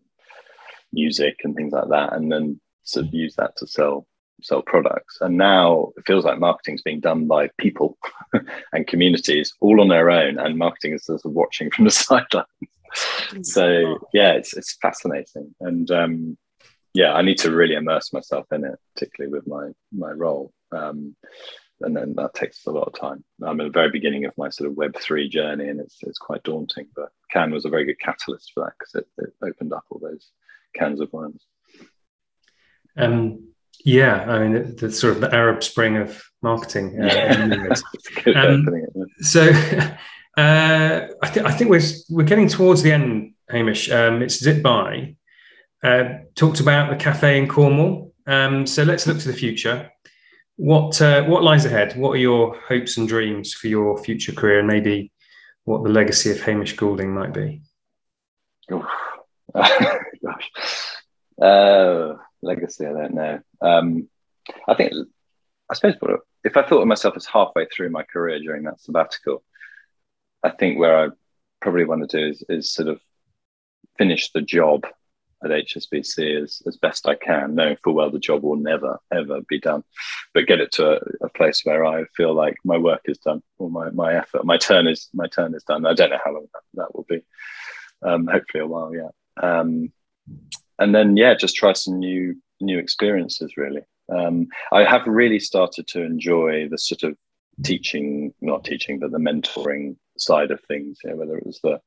music 0.93 1.41
and 1.43 1.55
things 1.55 1.73
like 1.73 1.89
that, 1.89 2.13
and 2.13 2.31
then 2.31 2.59
sort 2.83 3.07
of 3.07 3.13
use 3.13 3.35
that 3.35 3.55
to 3.57 3.67
sell 3.67 4.07
sell 4.41 4.61
products. 4.61 5.17
And 5.21 5.37
now 5.37 5.91
it 5.97 6.05
feels 6.05 6.25
like 6.25 6.39
marketing 6.39 6.75
is 6.75 6.81
being 6.81 6.99
done 6.99 7.25
by 7.25 7.49
people 7.57 7.97
and 8.73 8.85
communities 8.87 9.53
all 9.59 9.81
on 9.81 9.87
their 9.87 10.09
own, 10.09 10.37
and 10.37 10.57
marketing 10.57 10.93
is 10.93 11.05
sort 11.05 11.21
of 11.25 11.31
watching 11.31 11.71
from 11.71 11.85
the 11.85 11.91
sidelines. 11.91 12.45
so 13.41 13.97
yeah, 14.13 14.33
it's 14.33 14.55
it's 14.55 14.77
fascinating, 14.81 15.55
and 15.61 15.89
um, 15.91 16.37
yeah, 16.93 17.13
I 17.13 17.23
need 17.23 17.39
to 17.39 17.51
really 17.51 17.75
immerse 17.75 18.13
myself 18.13 18.45
in 18.51 18.65
it, 18.65 18.79
particularly 18.93 19.33
with 19.33 19.47
my 19.47 19.71
my 19.91 20.11
role. 20.11 20.53
Um, 20.71 21.15
and 21.81 21.95
then 21.95 22.13
that 22.15 22.33
takes 22.33 22.65
a 22.65 22.71
lot 22.71 22.87
of 22.87 22.99
time. 22.99 23.23
I'm 23.43 23.59
at 23.59 23.65
the 23.65 23.69
very 23.69 23.91
beginning 23.91 24.25
of 24.25 24.37
my 24.37 24.49
sort 24.49 24.69
of 24.69 24.77
Web 24.77 24.95
three 24.97 25.27
journey, 25.27 25.67
and 25.67 25.79
it's 25.79 25.97
it's 26.01 26.17
quite 26.17 26.43
daunting. 26.43 26.87
But 26.95 27.09
Cannes 27.31 27.51
was 27.51 27.65
a 27.65 27.69
very 27.69 27.85
good 27.85 27.99
catalyst 27.99 28.51
for 28.53 28.63
that 28.63 28.73
because 28.79 28.95
it, 28.95 29.23
it 29.23 29.33
opened 29.47 29.73
up 29.73 29.83
all 29.89 29.99
those 29.99 30.31
cans 30.75 31.01
of 31.01 31.11
worms. 31.11 31.45
Um, 32.97 33.49
yeah, 33.83 34.25
I 34.27 34.39
mean 34.39 34.53
the, 34.53 34.87
the 34.87 34.91
sort 34.91 35.15
of 35.15 35.21
the 35.21 35.33
Arab 35.33 35.63
Spring 35.63 35.97
of 35.97 36.23
marketing. 36.41 37.01
Uh, 37.01 37.73
um, 38.35 38.67
so 39.19 39.43
uh, 40.37 41.07
I 41.21 41.29
think 41.29 41.45
I 41.45 41.51
think 41.51 41.69
we're 41.69 41.81
we're 42.09 42.23
getting 42.23 42.47
towards 42.47 42.83
the 42.83 42.93
end, 42.93 43.33
Hamish. 43.49 43.91
Um, 43.91 44.21
it's 44.21 44.39
zip 44.39 44.63
by. 44.63 45.15
Uh, 45.83 46.19
talked 46.33 46.61
about 46.61 46.89
the 46.89 46.95
cafe 46.95 47.37
in 47.37 47.47
Cornwall. 47.47 48.13
Um, 48.25 48.65
so 48.65 48.81
let's 48.83 49.05
look 49.05 49.19
to 49.19 49.27
the 49.27 49.37
future. 49.37 49.91
What 50.57 51.01
uh, 51.01 51.23
what 51.25 51.43
lies 51.43 51.65
ahead? 51.65 51.97
What 51.97 52.11
are 52.11 52.17
your 52.17 52.57
hopes 52.61 52.97
and 52.97 53.07
dreams 53.07 53.53
for 53.53 53.67
your 53.67 54.01
future 54.01 54.31
career, 54.31 54.59
and 54.59 54.67
maybe 54.67 55.11
what 55.65 55.83
the 55.83 55.89
legacy 55.89 56.31
of 56.31 56.39
Hamish 56.41 56.77
Goulding 56.77 57.13
might 57.13 57.33
be? 57.33 57.61
Gosh, 59.53 60.51
uh, 61.41 62.13
legacy. 62.41 62.85
I 62.85 62.93
don't 62.93 63.13
know. 63.13 63.39
Um, 63.61 64.09
I 64.67 64.75
think 64.75 64.93
I 65.69 65.73
suppose 65.73 65.95
if 66.43 66.55
I 66.55 66.63
thought 66.63 66.81
of 66.81 66.87
myself 66.87 67.15
as 67.17 67.25
halfway 67.25 67.65
through 67.65 67.89
my 67.89 68.03
career 68.03 68.39
during 68.39 68.63
that 68.63 68.79
sabbatical, 68.79 69.43
I 70.43 70.51
think 70.51 70.79
where 70.79 71.05
I 71.05 71.09
probably 71.61 71.85
want 71.85 72.09
to 72.09 72.17
do 72.17 72.27
is, 72.29 72.43
is 72.47 72.71
sort 72.71 72.87
of 72.87 73.01
finish 73.97 74.31
the 74.31 74.41
job 74.41 74.85
at 75.45 75.51
HSBC 75.51 76.41
as, 76.41 76.61
as 76.67 76.77
best 76.77 77.07
I 77.07 77.15
can, 77.15 77.55
knowing 77.55 77.77
full 77.83 77.93
well 77.93 78.09
the 78.09 78.19
job 78.19 78.43
will 78.43 78.55
never, 78.55 78.99
ever 79.13 79.41
be 79.47 79.59
done. 79.59 79.83
But 80.33 80.47
get 80.47 80.59
it 80.59 80.71
to 80.73 80.97
a, 80.97 81.25
a, 81.25 81.29
place 81.29 81.61
where 81.63 81.85
I 81.85 82.05
feel 82.17 82.33
like 82.33 82.55
my 82.63 82.77
work 82.77 83.01
is 83.05 83.17
done 83.19 83.41
or 83.57 83.69
my, 83.69 83.89
my 83.91 84.15
effort, 84.15 84.45
my 84.45 84.57
turn 84.57 84.87
is 84.87 85.09
my 85.13 85.27
turn 85.27 85.53
is 85.55 85.63
done. 85.63 85.85
I 85.85 85.93
don't 85.93 86.09
know 86.09 86.19
how 86.23 86.33
long 86.33 86.47
that, 86.53 86.61
that 86.73 86.95
will 86.95 87.05
be. 87.07 87.21
Um, 88.03 88.27
hopefully 88.27 88.63
a 88.63 88.67
while, 88.67 88.93
yeah. 88.93 89.09
Um, 89.41 89.91
and 90.79 90.93
then 90.93 91.15
yeah, 91.15 91.35
just 91.35 91.55
try 91.55 91.73
some 91.73 91.99
new 91.99 92.35
new 92.59 92.79
experiences 92.79 93.57
really. 93.57 93.81
Um, 94.09 94.47
I 94.71 94.83
have 94.83 95.07
really 95.07 95.39
started 95.39 95.87
to 95.89 96.03
enjoy 96.03 96.67
the 96.69 96.77
sort 96.77 97.03
of 97.03 97.17
teaching, 97.63 98.33
not 98.41 98.63
teaching, 98.63 98.99
but 98.99 99.11
the 99.11 99.17
mentoring 99.17 99.95
side 100.17 100.51
of 100.51 100.61
things, 100.61 100.99
you 101.03 101.09
know, 101.09 101.15
whether 101.15 101.37
it 101.37 101.45
was 101.45 101.59
the 101.63 101.81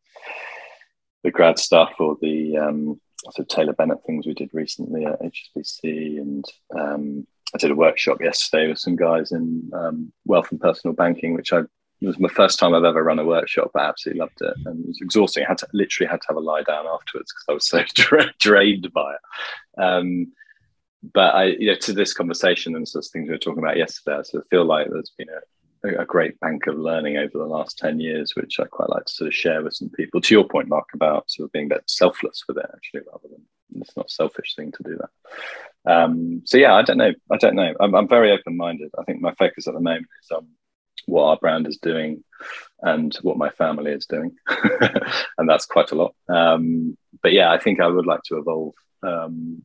the 1.25 1.31
grad 1.31 1.59
stuff 1.59 1.95
or 1.99 2.17
the 2.21 2.57
um, 2.57 3.01
sort 3.23 3.39
of 3.41 3.49
Taylor 3.49 3.73
Bennett 3.73 4.05
things 4.07 4.27
we 4.27 4.35
did 4.35 4.51
recently 4.53 5.05
at 5.05 5.21
HSBC. 5.21 6.19
And 6.19 6.45
um, 6.79 7.27
I 7.55 7.59
did 7.59 7.71
a 7.71 7.77
workshop 7.77 8.21
yesterday 8.21 8.69
with 8.69 8.79
some 8.79 8.97
guys 8.97 9.33
in 9.33 9.71
um, 9.73 10.13
wealth 10.25 10.51
and 10.51 10.61
personal 10.61 10.95
banking, 10.95 11.35
which 11.35 11.53
I 11.53 11.63
was 12.01 12.19
my 12.19 12.29
first 12.29 12.59
time 12.59 12.75
I've 12.75 12.85
ever 12.85 13.03
run 13.03 13.19
a 13.19 13.25
workshop. 13.25 13.71
I 13.75 13.89
absolutely 13.89 14.21
loved 14.21 14.41
it, 14.41 14.55
and 14.67 14.85
it 14.85 14.89
was 14.89 15.01
exhausting. 15.01 15.45
I 15.45 15.49
had 15.49 15.59
to 15.59 15.69
literally 15.73 16.09
had 16.09 16.21
to 16.21 16.27
have 16.29 16.37
a 16.37 16.41
lie 16.41 16.63
down 16.63 16.87
afterwards 16.87 17.33
because 17.33 17.45
I 17.49 17.53
was 17.53 17.69
so 17.69 17.83
dra- 17.95 18.35
drained 18.39 18.93
by 18.93 19.15
it. 19.15 19.83
Um, 19.83 20.33
but 21.15 21.35
I, 21.35 21.45
you 21.45 21.69
know, 21.69 21.79
to 21.79 21.93
this 21.93 22.13
conversation 22.13 22.77
and 22.77 22.87
sort 22.87 23.05
of 23.05 23.11
things 23.11 23.29
we 23.29 23.35
were 23.35 23.39
talking 23.39 23.63
about 23.63 23.77
yesterday, 23.77 24.19
I 24.19 24.23
sort 24.23 24.45
of 24.45 24.49
feel 24.49 24.65
like 24.65 24.89
there's 24.91 25.13
been 25.17 25.29
a 25.29 25.41
a 25.97 26.05
great 26.05 26.39
bank 26.41 26.67
of 26.67 26.79
learning 26.79 27.17
over 27.17 27.39
the 27.39 27.47
last 27.47 27.79
10 27.79 28.01
years, 28.01 28.35
which 28.35 28.61
I 28.61 28.65
quite 28.65 28.91
like 28.91 29.05
to 29.07 29.13
sort 29.13 29.29
of 29.29 29.35
share 29.35 29.63
with 29.63 29.75
some 29.75 29.91
people. 29.91 30.21
To 30.21 30.35
your 30.35 30.45
point, 30.47 30.69
Mark, 30.69 30.89
about 30.95 31.31
sort 31.31 31.47
of 31.47 31.53
being 31.53 31.69
bit 31.69 31.83
selfless 31.87 32.45
with 32.47 32.59
it, 32.59 32.67
actually, 32.75 33.01
rather 33.11 33.29
than 33.31 33.43
it's 33.81 33.97
not 33.97 34.11
selfish 34.11 34.55
thing 34.55 34.73
to 34.73 34.83
do 34.83 34.99
that. 34.99 35.91
Um, 35.91 36.43
so 36.45 36.59
yeah, 36.59 36.75
I 36.75 36.83
don't 36.83 36.99
know. 36.99 37.13
I 37.31 37.37
don't 37.37 37.55
know. 37.55 37.75
I'm, 37.81 37.95
I'm 37.95 38.09
very 38.09 38.33
open 38.33 38.57
minded. 38.57 38.91
I 38.99 39.05
think 39.05 39.21
my 39.21 39.35
focus 39.35 39.69
at 39.69 39.75
the 39.75 39.81
moment 39.81 40.07
is 40.23 40.31
on 40.31 40.49
what 41.07 41.25
our 41.25 41.37
brand 41.37 41.67
is 41.67 41.79
doing 41.79 42.23
and 42.83 43.15
what 43.23 43.39
my 43.39 43.51
family 43.51 43.93
is 43.93 44.07
doing, 44.07 44.37
and 45.39 45.49
that's 45.49 45.67
quite 45.67 45.91
a 45.93 45.95
lot. 45.95 46.15
Um, 46.29 46.97
but 47.23 47.33
yeah, 47.33 47.51
I 47.51 47.59
think 47.59 47.81
I 47.81 47.87
would 47.87 48.07
like 48.07 48.23
to 48.25 48.39
evolve. 48.39 48.75
Um, 49.03 49.63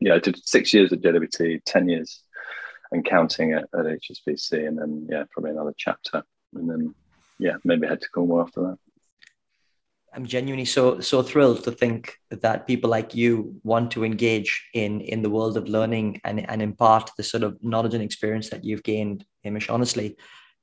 yeah, 0.00 0.14
I 0.14 0.18
did 0.18 0.46
six 0.46 0.74
years 0.74 0.92
at 0.92 1.00
JWT, 1.00 1.62
ten 1.64 1.88
years 1.88 2.21
and 2.92 3.04
counting 3.04 3.52
at, 3.52 3.64
at 3.74 3.86
HSBC, 3.86 4.68
and 4.68 4.78
then 4.78 5.06
yeah, 5.10 5.24
probably 5.30 5.50
another 5.50 5.74
chapter, 5.76 6.22
and 6.54 6.70
then 6.70 6.94
yeah, 7.38 7.56
maybe 7.64 7.86
head 7.86 8.00
to 8.00 8.08
Cornwall 8.10 8.42
after 8.42 8.60
that. 8.62 8.78
I'm 10.14 10.26
genuinely 10.26 10.66
so 10.66 11.00
so 11.00 11.22
thrilled 11.22 11.64
to 11.64 11.72
think 11.72 12.18
that 12.30 12.66
people 12.66 12.90
like 12.90 13.14
you 13.14 13.56
want 13.64 13.90
to 13.92 14.04
engage 14.04 14.68
in 14.74 15.00
in 15.00 15.22
the 15.22 15.30
world 15.30 15.56
of 15.56 15.68
learning 15.68 16.20
and 16.24 16.48
and 16.50 16.60
impart 16.60 17.10
the 17.16 17.22
sort 17.22 17.42
of 17.42 17.56
knowledge 17.64 17.94
and 17.94 18.02
experience 18.02 18.50
that 18.50 18.64
you've 18.64 18.82
gained, 18.82 19.24
Hamish. 19.42 19.70
Honestly, 19.70 20.16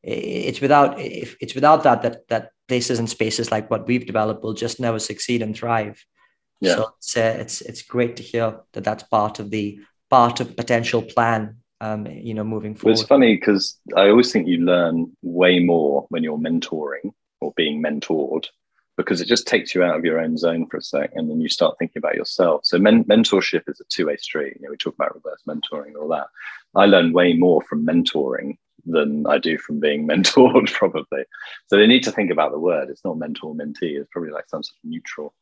it's 0.03 0.61
without 0.61 0.99
if 0.99 1.35
it's 1.41 1.55
without 1.55 1.83
that 1.83 2.03
that 2.03 2.27
that 2.27 2.51
places 2.67 2.99
and 2.99 3.09
spaces 3.09 3.51
like 3.51 3.71
what 3.71 3.87
we've 3.87 4.05
developed 4.05 4.43
will 4.43 4.53
just 4.53 4.79
never 4.79 4.99
succeed 4.99 5.41
and 5.41 5.55
thrive. 5.57 6.05
Yeah. 6.61 6.75
So 6.75 6.93
it's 6.97 7.17
uh, 7.17 7.37
it's 7.39 7.61
it's 7.61 7.81
great 7.81 8.17
to 8.17 8.23
hear 8.23 8.59
that 8.73 8.83
that's 8.83 9.03
part 9.03 9.39
of 9.39 9.49
the 9.49 9.79
part 10.11 10.39
of 10.39 10.55
potential 10.55 11.01
plan 11.01 11.57
um, 11.81 12.05
you 12.07 12.33
know, 12.33 12.43
moving 12.43 12.75
forward. 12.75 12.93
Well, 12.93 12.99
it's 12.99 13.07
funny 13.07 13.35
because 13.35 13.79
I 13.95 14.09
always 14.09 14.31
think 14.31 14.47
you 14.47 14.57
learn 14.57 15.15
way 15.21 15.59
more 15.59 16.05
when 16.09 16.23
you're 16.23 16.37
mentoring 16.37 17.13
or 17.41 17.53
being 17.55 17.81
mentored 17.81 18.45
because 18.97 19.21
it 19.21 19.27
just 19.27 19.47
takes 19.47 19.73
you 19.73 19.81
out 19.81 19.95
of 19.97 20.03
your 20.03 20.19
own 20.19 20.37
zone 20.37 20.67
for 20.67 20.75
a 20.75 20.81
sec 20.81 21.11
and 21.13 21.29
then 21.29 21.39
you 21.39 21.47
start 21.47 21.75
thinking 21.79 21.99
about 21.99 22.15
yourself. 22.15 22.65
So 22.65 22.77
men- 22.77 23.05
mentorship 23.05 23.63
is 23.69 23.79
a 23.79 23.85
two-way 23.87 24.17
street. 24.17 24.57
You 24.57 24.63
know, 24.63 24.71
we 24.71 24.77
talk 24.77 24.95
about 24.95 25.15
reverse 25.15 25.41
mentoring 25.47 25.87
and 25.87 25.97
all 25.97 26.09
that. 26.09 26.27
I 26.75 26.85
learn 26.85 27.13
way 27.13 27.31
more 27.31 27.61
from 27.61 27.85
mentoring 27.85 28.57
than 28.85 29.25
I 29.25 29.37
do 29.37 29.57
from 29.57 29.79
being 29.79 30.05
mentored, 30.07 30.71
probably. 30.73 31.23
So 31.67 31.77
they 31.77 31.87
need 31.87 32.03
to 32.03 32.11
think 32.11 32.29
about 32.29 32.51
the 32.51 32.59
word. 32.59 32.89
It's 32.89 33.05
not 33.05 33.17
mentor 33.17 33.55
mentee. 33.55 33.97
It's 33.97 34.09
probably 34.11 34.31
like 34.31 34.49
some 34.49 34.63
sort 34.63 34.75
of 34.83 34.89
neutral 34.89 35.33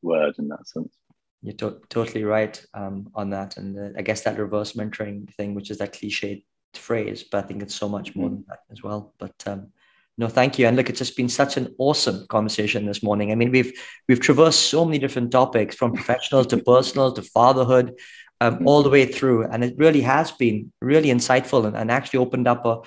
word 0.00 0.36
in 0.38 0.48
that 0.48 0.66
sense. 0.66 0.94
You're 1.42 1.54
to- 1.54 1.80
totally 1.88 2.24
right 2.24 2.60
um, 2.74 3.10
on 3.14 3.30
that, 3.30 3.56
and 3.56 3.78
uh, 3.78 3.98
I 3.98 4.02
guess 4.02 4.22
that 4.22 4.38
reverse 4.38 4.72
mentoring 4.72 5.32
thing, 5.34 5.54
which 5.54 5.70
is 5.70 5.78
that 5.78 5.92
cliched 5.92 6.44
phrase, 6.74 7.24
but 7.24 7.44
I 7.44 7.46
think 7.46 7.62
it's 7.62 7.74
so 7.74 7.88
much 7.88 8.14
more 8.14 8.28
mm-hmm. 8.28 8.36
than 8.36 8.44
that 8.48 8.60
as 8.70 8.82
well. 8.82 9.14
But 9.18 9.34
um, 9.46 9.68
no, 10.16 10.26
thank 10.26 10.58
you. 10.58 10.66
And 10.66 10.76
look, 10.76 10.90
it's 10.90 10.98
just 10.98 11.16
been 11.16 11.28
such 11.28 11.56
an 11.56 11.74
awesome 11.78 12.26
conversation 12.28 12.86
this 12.86 13.02
morning. 13.02 13.30
I 13.30 13.36
mean, 13.36 13.52
we've 13.52 13.72
we've 14.08 14.20
traversed 14.20 14.68
so 14.68 14.84
many 14.84 14.98
different 14.98 15.30
topics, 15.30 15.76
from 15.76 15.92
professional 15.92 16.44
to 16.46 16.58
personal 16.58 17.12
to 17.12 17.22
fatherhood, 17.22 17.94
um, 18.40 18.56
mm-hmm. 18.56 18.68
all 18.68 18.82
the 18.82 18.90
way 18.90 19.06
through, 19.06 19.44
and 19.44 19.62
it 19.62 19.74
really 19.78 20.00
has 20.02 20.32
been 20.32 20.72
really 20.80 21.08
insightful 21.08 21.66
and, 21.66 21.76
and 21.76 21.90
actually 21.90 22.18
opened 22.18 22.48
up 22.48 22.66
a 22.66 22.80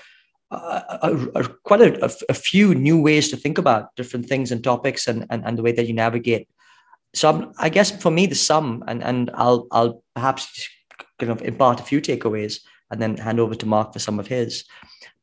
a, 0.52 1.00
a, 1.04 1.12
a, 1.36 1.48
quite 1.64 1.82
a, 1.82 2.12
a, 2.28 2.34
few 2.34 2.76
new 2.76 3.02
ways 3.02 3.30
to 3.30 3.38
think 3.38 3.58
about 3.58 3.96
different 3.96 4.26
things 4.26 4.52
and 4.52 4.62
topics 4.62 5.08
and, 5.08 5.26
and, 5.30 5.46
and 5.46 5.58
the 5.58 5.64
way 5.64 5.72
that 5.72 5.88
you 5.88 5.94
navigate 5.94 6.50
so 7.14 7.30
I'm, 7.30 7.54
i 7.58 7.70
guess 7.70 7.92
for 7.92 8.12
me 8.12 8.26
the 8.26 8.36
sum 8.36 8.84
and 8.88 9.04
and 9.04 9.30
I'll 9.34 9.68
I'll 9.72 10.04
perhaps 10.16 10.70
kind 11.20 11.32
of 11.32 11.42
impart 11.42 11.80
a 11.80 11.84
few 11.84 12.02
takeaways 12.02 12.62
and 12.90 13.02
then 13.02 13.18
hand 13.18 13.40
over 13.40 13.56
to 13.56 13.66
Mark 13.66 13.94
for 13.94 14.00
some 14.00 14.20
of 14.20 14.28
his. 14.28 14.66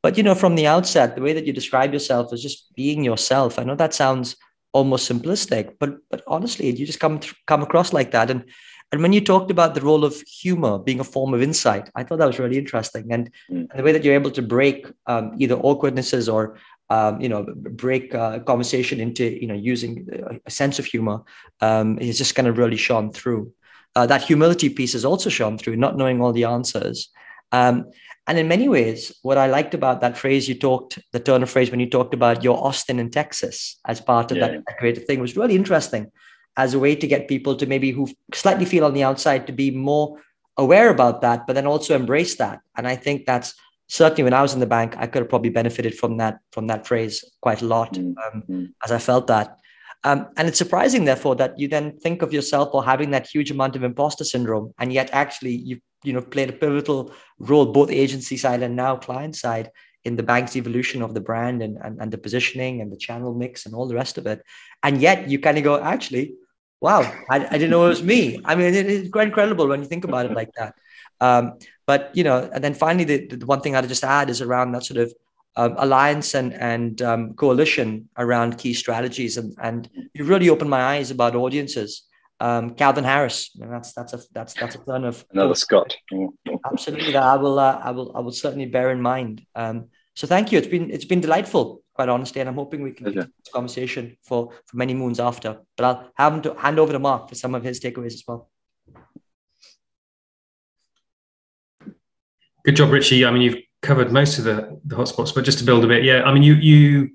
But 0.03 0.17
you 0.17 0.23
know, 0.23 0.35
from 0.35 0.55
the 0.55 0.67
outset, 0.67 1.15
the 1.15 1.23
way 1.23 1.33
that 1.35 1.47
you 1.47 1.53
describe 1.53 1.93
yourself 1.93 2.33
is 2.33 2.43
just 2.43 2.75
being 2.75 3.05
yourself. 3.05 3.59
I 3.59 3.65
know 3.65 3.75
that 3.75 3.95
sounds 3.95 4.37
almost 4.73 5.11
simplistic, 5.11 5.75
but 5.79 5.99
but 6.11 6.23
honestly, 6.27 6.71
you 6.71 6.87
just 6.87 7.01
come 7.01 7.21
come 7.47 7.63
across 7.63 7.93
like 7.93 8.13
that. 8.13 8.31
And 8.31 8.45
and 8.91 9.03
when 9.03 9.13
you 9.13 9.21
talked 9.21 9.51
about 9.51 9.75
the 9.75 9.83
role 9.83 10.05
of 10.05 10.21
humor 10.23 10.79
being 10.79 11.01
a 11.01 11.05
form 11.05 11.35
of 11.35 11.43
insight, 11.43 11.91
I 11.95 12.05
thought 12.05 12.19
that 12.21 12.27
was 12.27 12.39
really 12.39 12.57
interesting. 12.57 13.13
And, 13.13 13.31
mm. 13.51 13.69
and 13.69 13.79
the 13.79 13.83
way 13.83 13.93
that 13.93 14.03
you're 14.03 14.15
able 14.15 14.31
to 14.31 14.41
break 14.41 14.87
um, 15.07 15.35
either 15.39 15.57
awkwardnesses 15.57 16.27
or 16.27 16.57
um, 16.91 17.21
you 17.21 17.29
know, 17.29 17.47
break 17.55 18.15
uh, 18.15 18.39
conversation 18.41 19.01
into, 19.01 19.25
you 19.41 19.47
know, 19.47 19.55
using 19.55 20.09
a 20.47 20.51
sense 20.51 20.79
of 20.79 20.87
humor 20.87 21.23
um, 21.61 21.99
is 21.99 22.19
just 22.19 22.35
kind 22.35 22.49
of 22.49 22.59
really 22.59 22.77
shone 22.77 23.13
through. 23.13 23.53
Uh, 23.95 24.07
that 24.07 24.23
humility 24.23 24.69
piece 24.69 24.95
is 24.95 25.05
also 25.05 25.29
shone 25.29 25.59
through, 25.59 25.77
not 25.77 25.97
knowing 25.97 26.21
all 26.21 26.33
the 26.33 26.45
answers. 26.45 27.11
Um, 27.53 27.91
and 28.27 28.39
in 28.39 28.47
many 28.47 28.69
ways, 28.69 29.13
what 29.23 29.39
I 29.39 29.47
liked 29.47 29.75
about 29.75 30.03
that 30.03 30.17
phrase 30.17 30.49
you 30.49 30.55
talked, 30.55 30.99
the 31.13 31.21
turn 31.21 31.43
of 31.43 31.51
phrase 31.51 31.71
when 31.71 31.81
you 31.81 31.89
talked 31.89 32.13
about 32.13 32.45
your 32.45 32.63
Austin 32.63 32.99
in 32.99 33.11
Texas 33.11 33.79
as 33.87 34.01
part 34.01 34.31
of 34.31 34.37
yeah. 34.37 34.49
that, 34.49 34.65
that 34.67 34.79
creative 34.79 35.05
thing 35.05 35.21
was 35.21 35.37
really 35.37 35.57
interesting 35.57 36.13
as 36.57 36.75
a 36.75 36.79
way 36.79 36.95
to 36.95 37.07
get 37.07 37.29
people 37.29 37.57
to 37.57 37.67
maybe 37.67 37.91
who 37.91 38.09
slightly 38.35 38.67
feel 38.67 38.85
on 38.85 38.93
the 38.93 39.05
outside 39.05 39.47
to 39.47 39.53
be 39.53 39.71
more 39.71 40.21
aware 40.59 40.91
about 40.91 41.23
that, 41.23 41.47
but 41.47 41.55
then 41.55 41.67
also 41.67 41.95
embrace 41.95 42.37
that. 42.37 42.61
And 42.77 42.87
I 42.87 42.97
think 42.97 43.25
that's 43.25 43.55
certainly 43.89 44.25
when 44.25 44.35
I 44.35 44.43
was 44.43 44.55
in 44.55 44.61
the 44.61 44.67
bank, 44.67 44.95
I 44.97 45.07
could 45.07 45.23
have 45.23 45.29
probably 45.29 45.51
benefited 45.51 45.99
from 45.99 46.17
that 46.19 46.39
from 46.53 46.67
that 46.69 46.87
phrase 46.87 47.25
quite 47.41 47.63
a 47.63 47.67
lot, 47.67 47.95
mm-hmm. 47.95 48.51
um, 48.51 48.75
as 48.85 48.93
I 48.93 48.99
felt 48.99 49.27
that. 49.29 49.57
Um, 50.05 50.29
and 50.37 50.47
it's 50.47 50.59
surprising, 50.59 51.05
therefore, 51.05 51.35
that 51.37 51.59
you 51.59 51.67
then 51.67 51.99
think 51.99 52.23
of 52.23 52.33
yourself 52.33 52.71
or 52.73 52.85
having 52.85 53.11
that 53.11 53.27
huge 53.27 53.51
amount 53.51 53.75
of 53.75 53.83
imposter 53.83 54.25
syndrome, 54.25 54.73
and 54.79 54.93
yet 54.93 55.11
actually 55.13 55.57
you 55.57 55.81
you 56.05 56.13
know 56.13 56.23
played 56.23 56.51
a 56.51 56.53
pivotal 56.53 57.13
role 57.39 57.67
both 57.67 57.91
agency 57.91 58.37
side 58.37 58.63
and 58.63 58.77
now 58.77 58.97
client 58.97 59.35
side 59.35 59.71
in 60.05 60.17
the 60.17 60.23
bank's 60.23 60.57
evolution 60.57 61.03
of 61.03 61.13
the 61.13 61.21
brand 61.21 61.63
and, 61.63 61.77
and, 61.83 62.01
and 62.01 62.13
the 62.13 62.19
positioning 62.19 62.81
and 62.81 62.93
the 62.93 62.97
channel 62.97 63.35
mix 63.35 63.67
and 63.67 63.75
all 63.75 63.89
the 63.89 63.95
rest 63.95 64.17
of 64.17 64.27
it. 64.27 64.43
And 64.83 65.01
yet 65.01 65.29
you 65.29 65.39
kind 65.39 65.59
of 65.59 65.65
go, 65.65 65.81
actually, 65.81 66.35
wow, 66.81 67.01
I, 67.29 67.47
I 67.47 67.59
didn't 67.59 67.71
know 67.71 67.87
it 67.87 67.91
was 67.91 68.03
me. 68.03 68.41
I 68.45 68.55
mean, 68.55 68.75
it, 68.75 68.87
it's 68.87 69.11
quite 69.11 69.29
incredible 69.29 69.67
when 69.67 69.83
you 69.83 69.89
think 69.89 70.05
about 70.05 70.27
it 70.27 70.33
like 70.33 70.51
that. 70.57 70.75
Um, 71.21 71.59
but 71.89 72.11
you 72.13 72.23
know, 72.23 72.51
and 72.53 72.63
then 72.63 72.75
finally, 72.75 73.05
the, 73.05 73.27
the 73.29 73.47
one 73.47 73.63
thing 73.63 73.75
I'd 73.75 73.89
just 73.89 74.05
add 74.05 74.29
is 74.29 74.43
around 74.43 74.73
that 74.73 74.85
sort 74.85 75.01
of 75.01 75.15
um, 75.57 75.75
alliance 75.79 76.35
and 76.35 76.53
and 76.53 77.01
um, 77.01 77.33
coalition 77.33 78.11
around 78.19 78.59
key 78.59 78.75
strategies, 78.75 79.39
and 79.39 79.57
and 79.63 79.89
you 80.13 80.25
really 80.25 80.51
opened 80.51 80.69
my 80.69 80.83
eyes 80.83 81.11
about 81.11 81.35
audiences. 81.35 82.03
Um, 82.41 82.75
Calvin 82.75 83.05
Harris, 83.05 83.51
that's 83.59 83.95
that's 83.95 84.13
a 84.13 84.21
that's 84.35 84.53
that's 84.53 84.75
a 84.75 84.85
turn 84.85 85.05
of 85.05 85.25
another 85.33 85.55
Scott. 85.55 85.97
Absolutely, 86.71 87.13
that 87.13 87.23
I 87.23 87.37
will 87.37 87.59
uh, 87.59 87.81
I 87.83 87.91
will 87.91 88.15
I 88.15 88.21
will 88.21 88.33
certainly 88.33 88.67
bear 88.67 88.91
in 88.91 89.01
mind. 89.01 89.47
Um, 89.55 89.87
so 90.15 90.27
thank 90.27 90.53
you. 90.53 90.59
It's 90.59 90.69
been 90.69 90.91
it's 90.91 91.07
been 91.07 91.23
delightful, 91.23 91.83
quite 91.95 92.11
honestly, 92.11 92.43
and 92.43 92.51
I'm 92.51 92.57
hoping 92.57 92.83
we 92.83 92.93
can 92.93 93.07
continue 93.07 93.33
this 93.43 93.53
conversation 93.53 94.19
for 94.29 94.53
for 94.67 94.77
many 94.77 94.93
moons 94.93 95.21
after. 95.21 95.57
But 95.75 95.85
I'll 95.87 96.11
have 96.17 96.35
him 96.35 96.43
to 96.43 96.55
hand 96.55 96.79
over 96.79 96.93
to 96.93 96.99
Mark 96.99 97.31
for 97.31 97.35
some 97.35 97.55
of 97.55 97.65
his 97.65 97.81
takeaways 97.81 98.13
as 98.13 98.25
well. 98.29 98.51
Good 102.69 102.77
job, 102.77 102.91
Richie. 102.91 103.25
I 103.25 103.31
mean, 103.31 103.41
you've 103.41 103.63
covered 103.81 104.13
most 104.13 104.37
of 104.37 104.45
the, 104.45 104.79
the 104.85 104.95
hotspots, 104.95 105.35
but 105.35 105.43
just 105.43 105.59
to 105.61 105.65
build 105.65 105.87
a 105.87 105.89
bit, 105.89 106.05
yeah. 106.05 106.23
I 106.25 106.35
mean, 106.35 106.43
you 106.43 106.53
you 106.57 107.09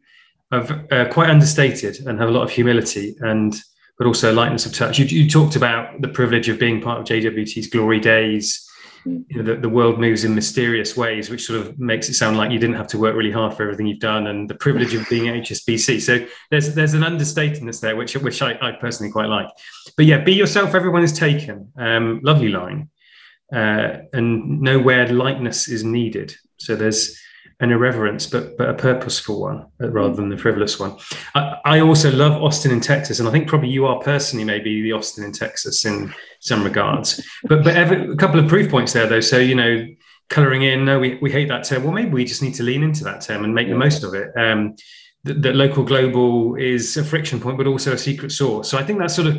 are 0.52 0.84
uh, 0.92 1.06
quite 1.12 1.30
understated 1.30 2.08
and 2.08 2.20
have 2.20 2.28
a 2.28 2.32
lot 2.32 2.42
of 2.42 2.50
humility 2.50 3.16
and 3.20 3.54
but 4.00 4.08
also 4.08 4.34
lightness 4.34 4.66
of 4.66 4.74
touch. 4.74 4.98
You, 4.98 5.06
you 5.06 5.30
talked 5.30 5.56
about 5.56 6.02
the 6.02 6.08
privilege 6.08 6.50
of 6.50 6.58
being 6.58 6.82
part 6.82 7.02
of 7.02 7.06
JWT's 7.06 7.68
glory 7.68 8.00
days 8.00 8.68
you 9.06 9.26
know, 9.32 9.44
the, 9.44 9.56
the 9.56 9.70
world 9.70 10.00
moves 10.00 10.24
in 10.24 10.34
mysterious 10.34 10.96
ways, 10.96 11.30
which 11.30 11.46
sort 11.46 11.60
of 11.60 11.78
makes 11.78 12.10
it 12.10 12.14
sound 12.14 12.38
like 12.38 12.52
you 12.52 12.58
didn't 12.58 12.78
have 12.78 12.88
to 12.88 12.98
work 12.98 13.16
really 13.16 13.32
hard 13.32 13.56
for 13.56 13.64
everything 13.64 13.86
you've 13.86 14.00
done, 14.00 14.28
and 14.28 14.50
the 14.50 14.56
privilege 14.56 14.94
of 14.94 15.08
being 15.10 15.28
at 15.28 15.36
HSBC. 15.36 16.02
So 16.02 16.26
there's 16.50 16.74
there's 16.74 16.94
an 16.94 17.02
understatedness 17.02 17.80
there, 17.82 17.96
which 17.96 18.16
which 18.16 18.42
I, 18.42 18.58
I 18.62 18.72
personally 18.72 19.12
quite 19.12 19.28
like. 19.28 19.48
But 19.98 20.06
yeah, 20.06 20.20
be 20.20 20.34
yourself. 20.34 20.74
Everyone 20.74 21.04
is 21.04 21.14
taken. 21.14 21.72
Um, 21.78 22.22
lovely 22.24 22.50
line, 22.50 22.90
uh, 23.52 24.00
and 24.14 24.62
nowhere 24.62 25.08
lightness 25.08 25.68
is 25.68 25.84
needed. 25.84 26.36
So 26.58 26.76
there's 26.76 27.20
an 27.60 27.72
irreverence, 27.72 28.28
but 28.28 28.58
but 28.58 28.70
a 28.70 28.74
purposeful 28.74 29.40
one 29.40 29.66
uh, 29.82 29.90
rather 29.90 30.16
than 30.16 30.30
the 30.30 30.38
frivolous 30.38 30.80
one. 30.80 30.98
I, 31.36 31.58
I, 31.66 31.80
also 31.80 32.12
love 32.12 32.42
Austin 32.42 32.72
in 32.72 32.82
Texas, 32.82 33.20
and 33.20 33.28
I 33.28 33.32
think 33.32 33.48
probably 33.48 33.70
you 33.70 33.86
are 33.86 34.00
personally 34.02 34.44
maybe 34.44 34.82
the 34.82 34.92
Austin 34.92 35.24
in 35.24 35.32
Texas 35.32 35.86
in 35.86 36.14
some 36.40 36.64
regards. 36.64 37.24
But 37.48 37.64
but 37.64 37.76
every, 37.76 38.12
a 38.12 38.16
couple 38.16 38.40
of 38.40 38.48
proof 38.48 38.70
points 38.70 38.94
there 38.94 39.08
though. 39.08 39.20
So 39.20 39.38
you 39.38 39.56
know, 39.56 39.88
coloring 40.30 40.64
in, 40.64 40.86
no, 40.86 41.00
we, 41.00 41.18
we 41.22 41.32
hate 41.32 41.48
that 41.50 41.64
term. 41.64 41.84
Well, 41.84 41.94
maybe 41.94 42.12
we 42.12 42.26
just 42.26 42.42
need 42.42 42.56
to 42.56 42.64
lean 42.64 42.84
into 42.84 43.04
that 43.04 43.22
term 43.22 43.44
and 43.44 43.54
make 43.54 43.70
the 43.70 43.76
most 43.76 44.04
of 44.04 44.14
it. 44.14 44.32
Um, 44.36 44.76
that, 45.26 45.42
that 45.42 45.56
local 45.56 45.84
global 45.84 46.56
is 46.56 46.98
a 46.98 47.04
friction 47.04 47.40
point, 47.40 47.58
but 47.58 47.68
also 47.68 47.94
a 47.94 47.98
secret 47.98 48.32
sauce. 48.32 48.70
So 48.70 48.78
I 48.78 48.84
think 48.84 49.00
that's 49.00 49.16
sort 49.16 49.28
of 49.28 49.38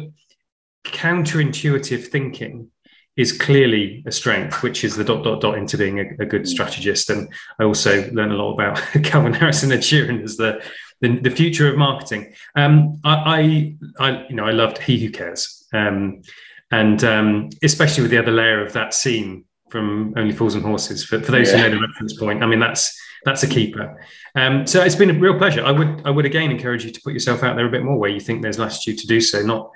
counterintuitive 0.84 2.06
thinking 2.06 2.70
is 3.16 3.32
clearly 3.32 4.02
a 4.06 4.12
strength, 4.12 4.62
which 4.62 4.82
is 4.82 4.96
the 4.96 5.04
dot 5.04 5.22
dot 5.22 5.40
dot 5.40 5.56
into 5.56 5.78
being 5.78 6.00
a, 6.00 6.04
a 6.20 6.26
good 6.26 6.42
mm. 6.42 6.48
strategist. 6.48 7.10
And 7.10 7.32
I 7.58 7.64
also 7.64 8.10
learned 8.10 8.32
a 8.32 8.36
lot 8.36 8.54
about 8.54 8.78
Calvin 9.04 9.32
Harris 9.32 9.62
and 9.62 9.72
Ed 9.72 9.80
Sheeran 9.80 10.22
as 10.22 10.36
the, 10.36 10.62
the, 11.00 11.18
the 11.20 11.30
future 11.30 11.68
of 11.68 11.76
marketing. 11.76 12.34
Um, 12.56 13.00
I, 13.04 13.76
I, 13.98 14.08
I, 14.08 14.26
you 14.28 14.34
know, 14.34 14.44
I 14.44 14.50
loved 14.50 14.78
He 14.78 14.98
Who 14.98 15.10
Cares, 15.10 15.66
um, 15.72 16.22
and 16.70 17.02
um, 17.04 17.50
especially 17.62 18.02
with 18.02 18.10
the 18.10 18.18
other 18.18 18.32
layer 18.32 18.64
of 18.64 18.72
that 18.72 18.94
scene 18.94 19.44
from 19.70 20.14
Only 20.16 20.32
Fools 20.32 20.54
and 20.54 20.64
Horses. 20.64 21.04
For, 21.04 21.20
for 21.20 21.32
those 21.32 21.50
yeah. 21.50 21.58
who 21.58 21.62
know 21.62 21.76
the 21.76 21.86
reference 21.86 22.18
point, 22.18 22.42
I 22.42 22.46
mean 22.46 22.60
that's 22.60 22.98
that's 23.24 23.42
a 23.42 23.48
keeper. 23.48 24.00
Um, 24.34 24.66
so 24.66 24.82
it's 24.82 24.96
been 24.96 25.10
a 25.10 25.18
real 25.18 25.38
pleasure. 25.38 25.64
I 25.64 25.70
would 25.70 26.02
I 26.04 26.10
would 26.10 26.24
again 26.24 26.50
encourage 26.50 26.84
you 26.84 26.90
to 26.90 27.00
put 27.02 27.12
yourself 27.12 27.42
out 27.42 27.56
there 27.56 27.66
a 27.66 27.70
bit 27.70 27.84
more 27.84 27.98
where 27.98 28.10
you 28.10 28.20
think 28.20 28.42
there's 28.42 28.58
latitude 28.58 28.98
to 28.98 29.06
do 29.06 29.20
so, 29.20 29.42
not 29.42 29.70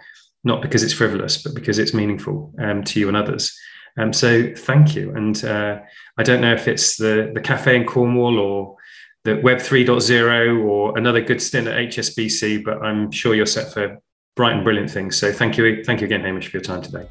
not 0.44 0.62
because 0.62 0.82
it's 0.82 0.92
frivolous, 0.92 1.42
but 1.42 1.54
because 1.54 1.78
it's 1.78 1.94
meaningful 1.94 2.54
um, 2.60 2.82
to 2.84 3.00
you 3.00 3.08
and 3.08 3.16
others. 3.16 3.56
Um, 3.98 4.12
so 4.12 4.52
thank 4.54 4.94
you. 4.94 5.14
And 5.14 5.44
uh, 5.44 5.80
I 6.16 6.22
don't 6.22 6.40
know 6.40 6.54
if 6.54 6.68
it's 6.68 6.96
the, 6.96 7.32
the 7.34 7.40
cafe 7.40 7.76
in 7.76 7.84
Cornwall 7.84 8.38
or 8.38 8.76
the 9.24 9.40
Web 9.42 9.58
3.0 9.58 10.64
or 10.64 10.96
another 10.96 11.20
good 11.20 11.42
stint 11.42 11.66
at 11.66 11.76
HSBC, 11.76 12.64
but 12.64 12.80
I'm 12.82 13.10
sure 13.10 13.34
you're 13.34 13.46
set 13.46 13.72
for 13.72 13.98
bright 14.36 14.54
and 14.54 14.62
brilliant 14.62 14.90
things. 14.90 15.18
So 15.18 15.32
thank 15.32 15.58
you. 15.58 15.82
Thank 15.84 16.00
you 16.00 16.06
again, 16.06 16.22
Hamish, 16.22 16.48
for 16.48 16.56
your 16.56 16.62
time 16.62 16.82
today. 16.82 17.08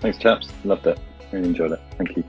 Thanks, 0.00 0.18
chaps. 0.18 0.48
Loved 0.64 0.86
it. 0.88 0.98
Really 1.30 1.48
enjoyed 1.48 1.72
it. 1.72 1.80
Thank 1.96 2.16
you. 2.16 2.24